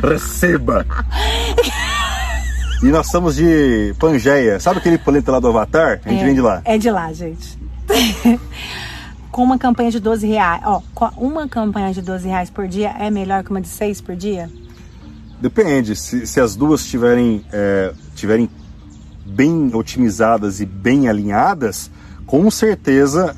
Receba! 0.03 0.85
E 2.83 2.87
nós 2.87 3.07
somos 3.07 3.35
de 3.35 3.93
Pangeia. 3.99 4.59
Sabe 4.59 4.79
aquele 4.79 4.97
planeta 4.97 5.31
lá 5.31 5.39
do 5.39 5.47
Avatar? 5.47 6.01
A 6.03 6.09
gente 6.09 6.21
é, 6.21 6.25
vem 6.25 6.33
de 6.33 6.41
lá. 6.41 6.61
É 6.65 6.77
de 6.79 6.89
lá, 6.89 7.13
gente. 7.13 7.59
com 9.31 9.43
uma 9.43 9.59
campanha 9.59 9.91
de 9.91 9.99
12 9.99 10.25
reais. 10.25 10.61
Ó, 10.65 10.81
com 10.95 11.05
uma 11.17 11.47
campanha 11.47 11.93
de 11.93 12.01
12 12.01 12.27
reais 12.27 12.49
por 12.49 12.67
dia 12.67 12.89
é 12.99 13.11
melhor 13.11 13.43
que 13.43 13.51
uma 13.51 13.61
de 13.61 13.67
6 13.67 14.01
por 14.01 14.15
dia? 14.15 14.49
Depende. 15.39 15.95
Se, 15.95 16.25
se 16.25 16.39
as 16.39 16.55
duas 16.55 16.83
tiverem, 16.83 17.45
é, 17.53 17.93
tiverem 18.15 18.49
bem 19.25 19.69
otimizadas 19.75 20.59
e 20.59 20.65
bem 20.65 21.07
alinhadas, 21.07 21.91
com 22.25 22.49
certeza 22.49 23.35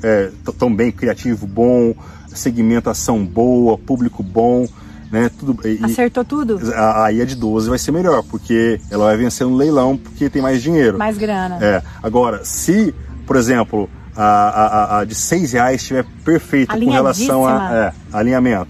estão 0.48 0.74
bem 0.74 0.90
criativo 0.90 1.46
bom, 1.46 1.94
segmentação 2.28 3.24
boa, 3.24 3.76
público 3.76 4.22
bom, 4.22 4.66
né? 5.10 5.30
Tudo, 5.38 5.58
e- 5.66 5.78
Acertou 5.84 6.24
tudo? 6.24 6.60
aí 7.04 7.20
a 7.20 7.24
de 7.24 7.34
12 7.34 7.68
vai 7.68 7.78
ser 7.78 7.92
melhor, 7.92 8.22
porque 8.24 8.80
ela 8.90 9.06
vai 9.06 9.16
vencer 9.16 9.46
no 9.46 9.56
leilão 9.56 9.96
porque 9.96 10.28
tem 10.30 10.40
mais 10.42 10.62
dinheiro. 10.62 10.98
Mais 10.98 11.16
grana. 11.18 11.58
É. 11.60 11.82
Agora, 12.02 12.44
se, 12.44 12.94
por 13.26 13.36
exemplo, 13.36 13.88
a, 14.16 14.24
a, 14.24 14.98
a- 15.00 15.04
de 15.04 15.14
6 15.14 15.52
reais 15.52 15.80
estiver 15.80 16.04
perfeita 16.24 16.76
com 16.78 16.90
relação 16.90 17.46
a 17.46 17.74
é, 17.74 17.92
alinhamento, 18.12 18.68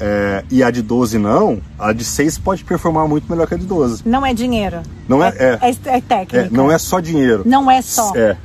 é, 0.00 0.44
e 0.50 0.62
a 0.64 0.70
de 0.70 0.82
12 0.82 1.16
não, 1.18 1.60
a 1.78 1.92
de 1.92 2.04
6 2.04 2.38
pode 2.38 2.64
performar 2.64 3.06
muito 3.06 3.30
melhor 3.30 3.46
que 3.46 3.54
a 3.54 3.58
de 3.58 3.66
12. 3.66 4.02
Não 4.04 4.26
é 4.26 4.34
dinheiro. 4.34 4.80
Não 5.08 5.22
é- 5.22 5.28
É, 5.36 5.58
é. 5.62 5.96
é 5.96 6.00
técnica. 6.00 6.46
É, 6.46 6.48
não 6.50 6.70
é 6.72 6.78
só 6.78 6.98
dinheiro. 7.00 7.42
Não 7.46 7.70
é 7.70 7.80
só. 7.82 8.12
É. 8.16 8.36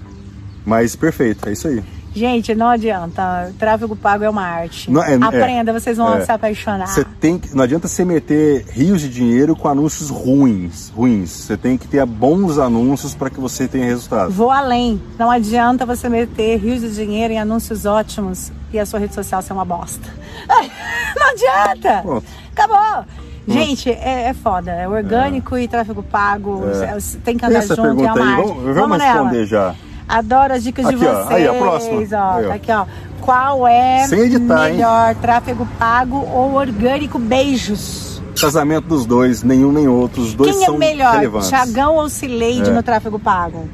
Mas 0.65 0.95
perfeito, 0.95 1.47
é 1.49 1.53
isso 1.53 1.67
aí. 1.67 1.81
Gente, 2.17 2.55
não 2.55 2.67
adianta. 2.67 3.53
Tráfego 3.59 3.95
pago 3.95 4.23
é 4.23 4.29
uma 4.29 4.41
arte. 4.41 4.89
Não, 4.89 5.03
é- 5.03 5.15
Aprenda, 5.15 5.71
vocês 5.71 5.97
vão 5.97 6.15
é. 6.15 6.25
se 6.25 6.31
apaixonar. 6.31 6.87
Você 6.87 7.05
tem 7.19 7.37
que, 7.37 7.55
não 7.55 7.63
adianta 7.63 7.87
você 7.87 8.03
meter 8.03 8.65
rios 8.71 9.01
de 9.01 9.09
dinheiro 9.09 9.55
com 9.55 9.67
anúncios 9.67 10.09
ruins, 10.09 10.89
ruins. 10.89 11.29
Você 11.29 11.55
tem 11.55 11.77
que 11.77 11.87
ter 11.87 12.03
bons 12.05 12.57
anúncios 12.57 13.13
para 13.13 13.29
que 13.29 13.39
você 13.39 13.67
tenha 13.67 13.85
resultado. 13.85 14.31
Vou 14.31 14.49
além. 14.49 14.99
Não 15.19 15.29
adianta 15.29 15.85
você 15.85 16.09
meter 16.09 16.57
rios 16.57 16.81
de 16.81 16.95
dinheiro 16.95 17.33
em 17.33 17.39
anúncios 17.39 17.85
ótimos 17.85 18.51
e 18.73 18.79
a 18.79 18.85
sua 18.85 18.99
rede 18.99 19.13
social 19.13 19.41
ser 19.41 19.53
uma 19.53 19.65
bosta. 19.65 20.09
Não 21.15 21.29
adianta! 21.29 22.01
Pronto. 22.01 22.25
Acabou! 22.51 23.05
Gente, 23.47 23.89
é, 23.89 24.23
é 24.29 24.33
foda. 24.33 24.71
É 24.71 24.87
orgânico 24.87 25.57
e 25.57 25.67
tráfego 25.67 26.03
pago. 26.03 26.63
É. 26.65 26.97
Tem 27.23 27.37
que 27.37 27.45
andar 27.45 27.59
Essa 27.59 27.75
junto, 27.75 27.87
é 27.87 27.95
pergunta 27.95 28.13
uma 28.13 28.25
aí, 28.25 28.33
arte. 28.33 28.47
vamos, 28.47 28.75
vamos 28.75 28.97
nela. 28.97 29.13
responder 29.13 29.45
já. 29.45 29.75
Adoro 30.07 30.53
as 30.53 30.63
dicas 30.63 30.87
de 30.87 30.95
Aqui, 30.95 31.05
ó. 31.05 31.13
vocês. 31.13 31.31
Aí, 31.31 31.47
a 31.47 31.53
próxima. 31.53 31.95
ó. 31.95 31.99
Aí, 31.99 32.45
ó. 32.45 32.47
Tá 32.49 32.53
aqui, 32.55 32.71
ó. 32.71 32.85
Qual 33.21 33.67
é 33.67 34.05
editar, 34.05 34.67
hein? 34.69 34.75
melhor, 34.75 35.15
tráfego 35.15 35.67
pago 35.77 36.17
ou 36.31 36.53
orgânico? 36.53 37.19
Beijos. 37.19 38.21
Casamento 38.39 38.87
dos 38.87 39.05
dois, 39.05 39.43
nenhum 39.43 39.71
nem 39.71 39.87
outro. 39.87 40.21
Os 40.21 40.33
dois 40.33 40.55
Quem 40.55 40.65
são 40.65 40.75
é 40.75 40.77
melhor, 40.77 41.13
relevantes. 41.15 41.49
Tiagão 41.49 41.95
ou 41.95 42.07
Cileide 42.07 42.69
É. 42.69 42.73
no 42.73 42.83
tráfego 42.83 43.19
pago? 43.19 43.67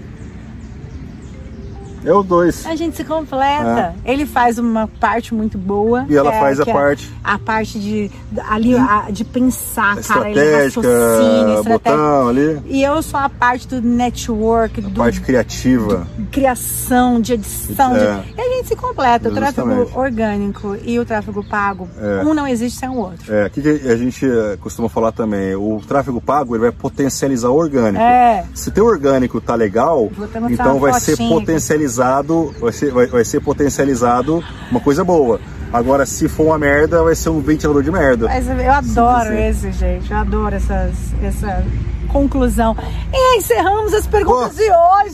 É 2.05 2.13
os 2.13 2.25
dois. 2.25 2.65
A 2.65 2.75
gente 2.75 2.97
se 2.97 3.03
completa. 3.03 3.95
Ele 4.05 4.25
faz 4.25 4.57
uma 4.57 4.87
parte 4.99 5.33
muito 5.33 5.57
boa. 5.57 6.01
É. 6.01 6.05
E 6.13 6.15
ela 6.17 6.33
é- 6.33 6.39
faz 6.39 6.59
a 6.59 6.63
é 6.63 6.73
parte- 6.73 7.11
A 7.23 7.37
parte 7.39 7.79
de, 7.79 8.11
ali, 8.49 8.75
a- 8.75 9.07
de 9.09 9.23
pensar, 9.23 9.95
cara. 10.01 10.29
Ele 10.29 10.63
raciocina, 10.65 11.55
estratégia. 11.57 11.63
botão 11.63 12.27
ali. 12.27 12.61
E 12.65 12.83
eu 12.83 13.01
sou 13.01 13.19
a 13.19 13.29
parte 13.29 13.67
do 13.67 13.81
network, 13.81 14.81
do 14.81 14.89
Parte 14.91 15.21
criativa. 15.21 16.05
criação, 16.31 17.21
de 17.21 17.33
edição. 17.33 17.95
É. 17.95 17.99
De... 18.21 18.33
E 18.37 18.41
a 18.41 18.55
gente 18.57 18.67
se 18.67 18.75
completa. 18.75 19.29
O 19.29 19.33
tráfego 19.33 19.67
Justamente. 19.69 19.97
orgânico 19.97 20.77
e 20.83 20.99
o 20.99 21.05
tráfego 21.05 21.43
pago, 21.43 21.87
É. 21.99 22.23
um 22.25 22.33
não 22.33 22.47
existe 22.47 22.79
sem 22.79 22.89
o 22.89 22.95
outro. 22.97 23.33
É, 23.33 23.47
o 23.47 23.49
que, 23.49 23.59
a 23.89 23.95
gente 23.95 24.25
eh, 24.25 24.57
costuma 24.59 24.89
falar 24.89 25.11
também? 25.11 25.55
O 25.55 25.81
tráfego 25.87 26.19
pago 26.21 26.55
ele 26.55 26.61
vai 26.63 26.71
potencializar 26.71 27.49
o 27.49 27.55
orgânico. 27.55 28.03
É. 28.03 28.45
Se 28.53 28.71
teu 28.71 28.85
orgânico 28.85 29.39
tá 29.39 29.55
legal, 29.55 30.09
então 30.49 30.79
vai 30.79 30.93
ser 30.99 31.11
fotinha 31.17 31.37
aqui. 31.37 31.45
Potencializado, 31.93 32.55
vai 32.59 32.71
ser, 32.71 32.91
vai, 32.91 33.07
vai 33.07 33.25
ser 33.25 33.39
potencializado 33.39 34.43
uma 34.71 34.79
coisa 34.79 35.03
boa. 35.03 35.39
Agora, 35.71 36.05
se 36.05 36.27
for 36.27 36.47
uma 36.47 36.59
merda, 36.59 37.03
vai 37.03 37.15
ser 37.15 37.29
um 37.29 37.39
ventilador 37.39 37.81
de 37.81 37.91
merda. 37.91 38.27
Mas 38.27 38.47
eu 38.47 38.71
adoro 38.71 39.33
esse, 39.33 39.71
gente. 39.71 40.11
Eu 40.11 40.17
adoro 40.17 40.55
essas, 40.55 40.93
essa 41.21 41.63
conclusão. 42.13 42.77
E 43.11 43.37
encerramos 43.37 43.93
as 43.93 44.05
perguntas 44.07 44.55
Pô. 44.55 44.63
de 44.63 44.69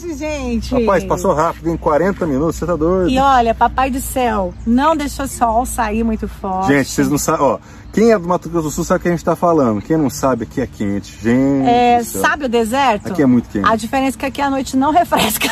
hoje, 0.05 0.13
gente. 0.15 0.75
Rapaz, 0.79 1.03
passou 1.05 1.33
rápido, 1.33 1.69
em 1.69 1.77
40 1.77 2.27
minutos, 2.27 2.57
você 2.57 2.65
tá 2.65 2.75
doido. 2.75 3.09
E 3.09 3.17
olha, 3.17 3.55
papai 3.55 3.89
do 3.89 4.01
céu, 4.01 4.53
não 4.67 4.95
deixou 4.95 5.25
o 5.25 5.27
sol 5.29 5.65
sair 5.65 6.03
muito 6.03 6.27
forte. 6.27 6.67
Gente, 6.73 6.89
vocês 6.89 7.09
não 7.09 7.17
sabem, 7.17 7.41
ó. 7.45 7.57
Quem 7.91 8.11
é 8.11 8.19
do 8.19 8.27
Mato 8.27 8.47
Grosso 8.49 8.67
do 8.67 8.71
Sul 8.71 8.83
sabe 8.83 8.99
o 8.99 9.01
que 9.01 9.07
a 9.07 9.11
gente 9.11 9.25
tá 9.25 9.35
falando. 9.35 9.81
Quem 9.81 9.97
não 9.97 10.11
sabe, 10.11 10.43
aqui 10.43 10.61
é 10.61 10.67
quente. 10.67 11.17
Gente. 11.23 11.67
É, 11.67 12.03
sabe 12.03 12.45
o 12.45 12.49
deserto? 12.49 13.07
Aqui 13.11 13.23
é 13.23 13.25
muito 13.25 13.49
quente. 13.49 13.67
A 13.67 13.75
diferença 13.75 14.15
é 14.15 14.19
que 14.19 14.25
aqui 14.27 14.41
a 14.43 14.49
noite 14.49 14.77
não 14.77 14.91
refresca. 14.91 15.47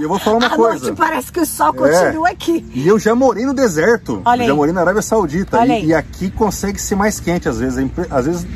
Eu 0.00 0.08
vou 0.08 0.18
falar 0.18 0.38
uma 0.38 0.46
a 0.52 0.56
coisa. 0.56 0.84
noite 0.86 0.96
parece 0.98 1.30
que 1.30 1.38
o 1.38 1.46
sol 1.46 1.68
É. 1.68 1.72
continua 2.02 2.28
aqui. 2.30 2.66
E 2.74 2.88
eu 2.88 2.98
já 2.98 3.14
morei 3.14 3.46
no 3.46 3.54
deserto. 3.54 4.20
Olha 4.24 4.44
já 4.44 4.50
aí. 4.50 4.56
morei 4.56 4.74
na 4.74 4.80
Arábia 4.80 5.00
Saudita. 5.00 5.58
Olha 5.60 5.78
E, 5.78 5.86
e 5.86 5.94
aqui 5.94 6.28
consegue 6.28 6.80
ser 6.80 6.96
mais 6.96 7.20
quente 7.20 7.48
às 7.48 7.60
vezes. 7.60 7.78
É 7.78 7.88
Às 8.10 8.26
vezes, 8.26 8.46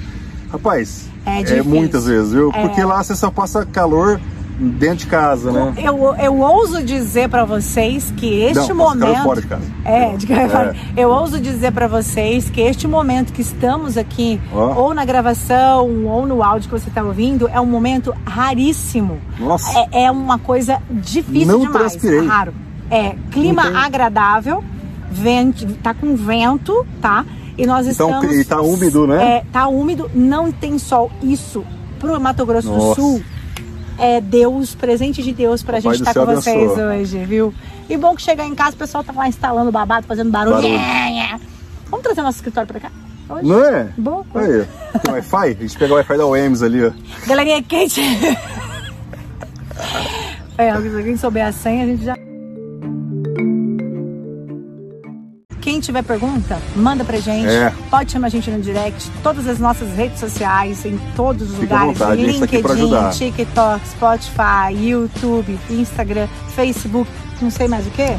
rapaz, 0.50 1.04
É 1.38 1.42
difícil. 1.42 1.64
muitas 1.64 2.06
vezes, 2.06 2.32
viu? 2.32 2.50
É. 2.54 2.60
Porque 2.62 2.82
lá 2.84 3.02
você 3.02 3.14
só 3.14 3.30
passa 3.30 3.64
calor 3.66 4.20
dentro 4.62 4.96
de 4.98 5.06
casa, 5.06 5.50
né? 5.50 5.72
Eu, 5.78 6.14
eu 6.16 6.38
ouso 6.38 6.82
dizer 6.82 7.30
pra 7.30 7.46
vocês 7.46 8.12
que 8.14 8.42
este 8.42 8.68
Não, 8.68 8.76
momento. 8.76 9.22
fora 9.22 9.40
de 9.40 9.46
casa. 9.46 9.62
É, 9.86 10.16
de 10.18 10.30
É. 10.30 10.74
eu 10.98 11.08
ouso 11.08 11.40
dizer 11.40 11.72
pra 11.72 11.88
vocês 11.88 12.50
que 12.50 12.60
este 12.60 12.86
momento 12.86 13.32
que 13.32 13.40
estamos 13.40 13.96
aqui, 13.96 14.38
Ó. 14.52 14.74
ou 14.82 14.92
na 14.94 15.02
gravação, 15.06 16.04
ou 16.04 16.26
no 16.26 16.42
áudio 16.42 16.68
que 16.68 16.78
você 16.78 16.88
está 16.90 17.02
ouvindo, 17.02 17.48
é 17.48 17.58
um 17.58 17.64
momento 17.64 18.14
raríssimo. 18.26 19.18
Nossa. 19.38 19.78
É, 19.92 20.04
é 20.04 20.10
uma 20.10 20.38
coisa 20.38 20.78
difícil 20.90 21.46
Não 21.46 21.60
demais. 21.60 21.92
transpirei. 21.92 22.26
Raro. 22.26 22.52
É, 22.90 23.14
clima 23.30 23.62
agradável, 23.82 24.62
vento, 25.10 25.66
tá 25.82 25.94
com 25.94 26.14
vento, 26.16 26.86
tá? 27.00 27.24
E 27.62 27.66
nós 27.66 27.86
Então, 27.86 28.10
estamos. 28.10 28.36
e 28.36 28.44
tá 28.44 28.60
úmido, 28.60 29.06
né? 29.06 29.36
É, 29.38 29.44
tá 29.52 29.68
úmido, 29.68 30.10
não 30.14 30.50
tem 30.50 30.78
sol. 30.78 31.10
Isso, 31.22 31.64
pro 31.98 32.18
Mato 32.20 32.44
Grosso 32.46 32.68
do 32.68 32.76
Nossa. 32.76 33.00
Sul, 33.00 33.22
é 33.98 34.20
Deus, 34.20 34.74
presente 34.74 35.22
de 35.22 35.32
Deus 35.32 35.62
pra 35.62 35.76
Papai 35.80 35.94
gente 35.96 36.02
do 36.04 36.08
estar 36.08 36.14
com 36.20 36.26
céu 36.26 36.36
vocês 36.42 36.72
abençoa. 36.72 36.94
hoje, 36.94 37.24
viu? 37.24 37.54
E 37.88 37.96
bom 37.96 38.14
que 38.14 38.22
chegar 38.22 38.46
em 38.46 38.54
casa, 38.54 38.74
o 38.74 38.78
pessoal 38.78 39.04
tá 39.04 39.12
lá 39.12 39.28
instalando 39.28 39.70
babado, 39.70 40.06
fazendo 40.06 40.30
barulho. 40.30 40.56
Barulho. 40.56 41.40
Vamos 41.90 42.02
trazer 42.04 42.22
nosso 42.22 42.38
escritório 42.38 42.68
pra 42.68 42.80
cá? 42.80 42.90
Hoje? 43.28 43.46
Não 43.46 43.62
é? 43.64 43.88
Bom. 43.98 44.24
Aí, 44.34 44.64
tem 45.02 45.12
Wi-Fi? 45.12 45.36
A 45.58 45.62
gente 45.62 45.78
pega 45.78 45.92
o 45.92 45.96
Wi-Fi 45.96 46.16
da 46.16 46.26
OEMS 46.26 46.62
ali, 46.62 46.84
ó. 46.86 46.90
Galerinha 47.26 47.62
quente. 47.62 48.00
é, 50.58 50.72
se 50.72 50.96
alguém 50.96 51.16
souber 51.16 51.46
a 51.46 51.52
senha, 51.52 51.84
a 51.84 51.86
gente 51.86 52.04
já. 52.04 52.16
Quem 55.80 55.86
tiver 55.86 56.02
pergunta, 56.02 56.58
manda 56.76 57.02
pra 57.06 57.18
gente. 57.18 57.48
É. 57.48 57.72
Pode 57.90 58.12
chamar 58.12 58.26
a 58.26 58.30
gente 58.30 58.50
no 58.50 58.60
direct, 58.60 59.10
todas 59.22 59.48
as 59.48 59.58
nossas 59.58 59.88
redes 59.96 60.20
sociais, 60.20 60.84
em 60.84 61.00
todos 61.16 61.50
os 61.50 61.56
Fica 61.58 61.84
lugares. 61.84 61.98
vontade, 61.98 62.22
tá 62.22 62.32
LinkedIn. 62.32 63.10
TikTok, 63.32 63.88
Spotify, 63.88 64.74
YouTube, 64.78 65.58
Instagram, 65.70 66.28
Facebook, 66.54 67.10
não 67.40 67.50
sei 67.50 67.66
mais 67.66 67.86
o 67.86 67.90
que. 67.92 68.14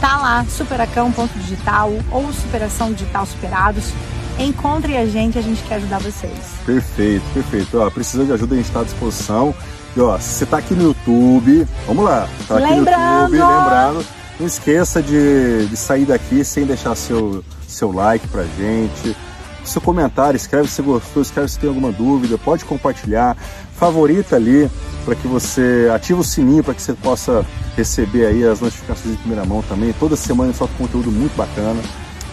Tá 0.00 0.16
lá, 0.16 0.46
superacão.digital 0.48 1.92
ou 2.10 2.32
Superação 2.32 2.94
Digital 2.94 3.26
Superados. 3.26 3.92
Encontre 4.38 4.96
a 4.96 5.04
gente, 5.04 5.38
a 5.38 5.42
gente 5.42 5.62
quer 5.64 5.74
ajudar 5.74 5.98
vocês. 5.98 6.32
Perfeito, 6.64 7.24
perfeito. 7.34 7.78
Ó, 7.78 7.90
precisando 7.90 8.28
de 8.28 8.32
ajuda, 8.32 8.54
a 8.54 8.56
gente 8.56 8.66
está 8.68 8.80
à 8.80 8.84
disposição. 8.84 9.54
E 9.94 10.00
ó, 10.00 10.18
se 10.18 10.38
você 10.38 10.46
tá 10.46 10.56
aqui 10.56 10.72
no 10.72 10.84
YouTube, 10.84 11.68
vamos 11.86 12.02
lá. 12.02 12.26
Tá 12.48 12.56
aqui 12.56 12.66
Lembrando! 12.66 13.28
no 13.28 13.36
YouTube, 13.36 13.54
lembrando. 13.54 14.23
Não 14.38 14.46
esqueça 14.46 15.02
de, 15.02 15.66
de 15.66 15.76
sair 15.76 16.04
daqui 16.04 16.44
sem 16.44 16.64
deixar 16.64 16.94
seu, 16.94 17.44
seu 17.68 17.92
like 17.92 18.26
pra 18.28 18.44
gente. 18.44 19.16
Seu 19.64 19.80
comentário, 19.80 20.36
escreve 20.36 20.68
se 20.68 20.82
gostou, 20.82 21.22
escreve 21.22 21.48
se 21.48 21.58
tem 21.58 21.68
alguma 21.68 21.90
dúvida, 21.90 22.36
pode 22.36 22.64
compartilhar, 22.66 23.34
favorita 23.76 24.36
ali 24.36 24.70
para 25.04 25.14
que 25.14 25.26
você 25.26 25.90
ative 25.94 26.20
o 26.20 26.24
sininho 26.24 26.62
para 26.62 26.74
que 26.74 26.82
você 26.82 26.92
possa 26.92 27.46
receber 27.76 28.26
aí 28.26 28.44
as 28.44 28.60
notificações 28.60 29.14
em 29.14 29.18
primeira 29.18 29.44
mão 29.44 29.62
também. 29.62 29.94
Toda 29.98 30.16
semana 30.16 30.52
só 30.52 30.66
conteúdo 30.78 31.10
muito 31.10 31.34
bacana, 31.36 31.80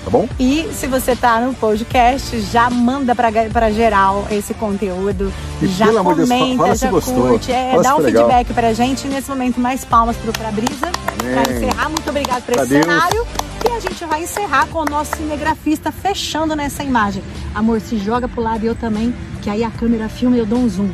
tá 0.04 0.10
bom? 0.10 0.28
E 0.39 0.70
se 0.74 0.88
você 0.88 1.16
tá 1.16 1.39
no 1.41 1.54
podcast, 1.54 2.39
já 2.41 2.70
manda 2.70 3.14
pra, 3.16 3.30
pra 3.52 3.72
geral 3.72 4.28
esse 4.32 4.54
conteúdo. 4.54 5.32
E 5.62 5.68
já 5.68 5.86
de 5.88 5.91
Deus, 5.91 6.04
comenta, 6.30 6.58
fala 6.58 6.76
já 6.76 6.89
curte. 6.89 7.52
É, 7.52 7.80
dá 7.82 7.93
um 7.93 7.97
foi 7.97 8.06
legal. 8.06 8.28
feedback 8.28 8.54
pra 8.54 8.74
gente. 8.74 9.08
Nesse 9.08 9.30
momento, 9.30 9.60
mais 9.60 9.86
palmas 9.86 10.18
pro 10.18 10.32
Pra 10.34 10.52
Brisa. 10.52 10.91
Pra 11.18 11.43
Amém. 11.43 11.64
encerrar, 11.64 11.89
muito 11.89 12.10
obrigado 12.10 12.43
por 12.43 12.52
esse 12.56 12.62
Adeus. 12.64 12.86
cenário. 12.86 13.28
E 13.64 13.72
a 13.72 13.80
gente 13.80 14.04
vai 14.06 14.24
encerrar 14.24 14.66
com 14.68 14.80
o 14.80 14.86
nosso 14.86 15.16
cinegrafista 15.16 15.91
fechando 15.91 16.56
nessa 16.56 16.84
imagem. 16.84 17.22
Amor, 17.54 17.80
se 17.80 17.97
joga 17.97 18.28
pro 18.28 18.41
lado 18.41 18.64
e 18.64 18.68
eu 18.68 18.76
também, 18.76 19.14
que 19.41 19.49
aí 19.49 19.64
a 19.64 19.70
câmera 19.70 20.10
filma 20.10 20.36
e 20.36 20.39
eu 20.39 20.45
dou 20.47 20.58
um 20.58 20.68
zoom. 20.68 20.89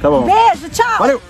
Tá 0.00 0.08
bom. 0.08 0.22
Beijo, 0.22 0.68
tchau! 0.70 0.98
Valeu! 0.98 1.29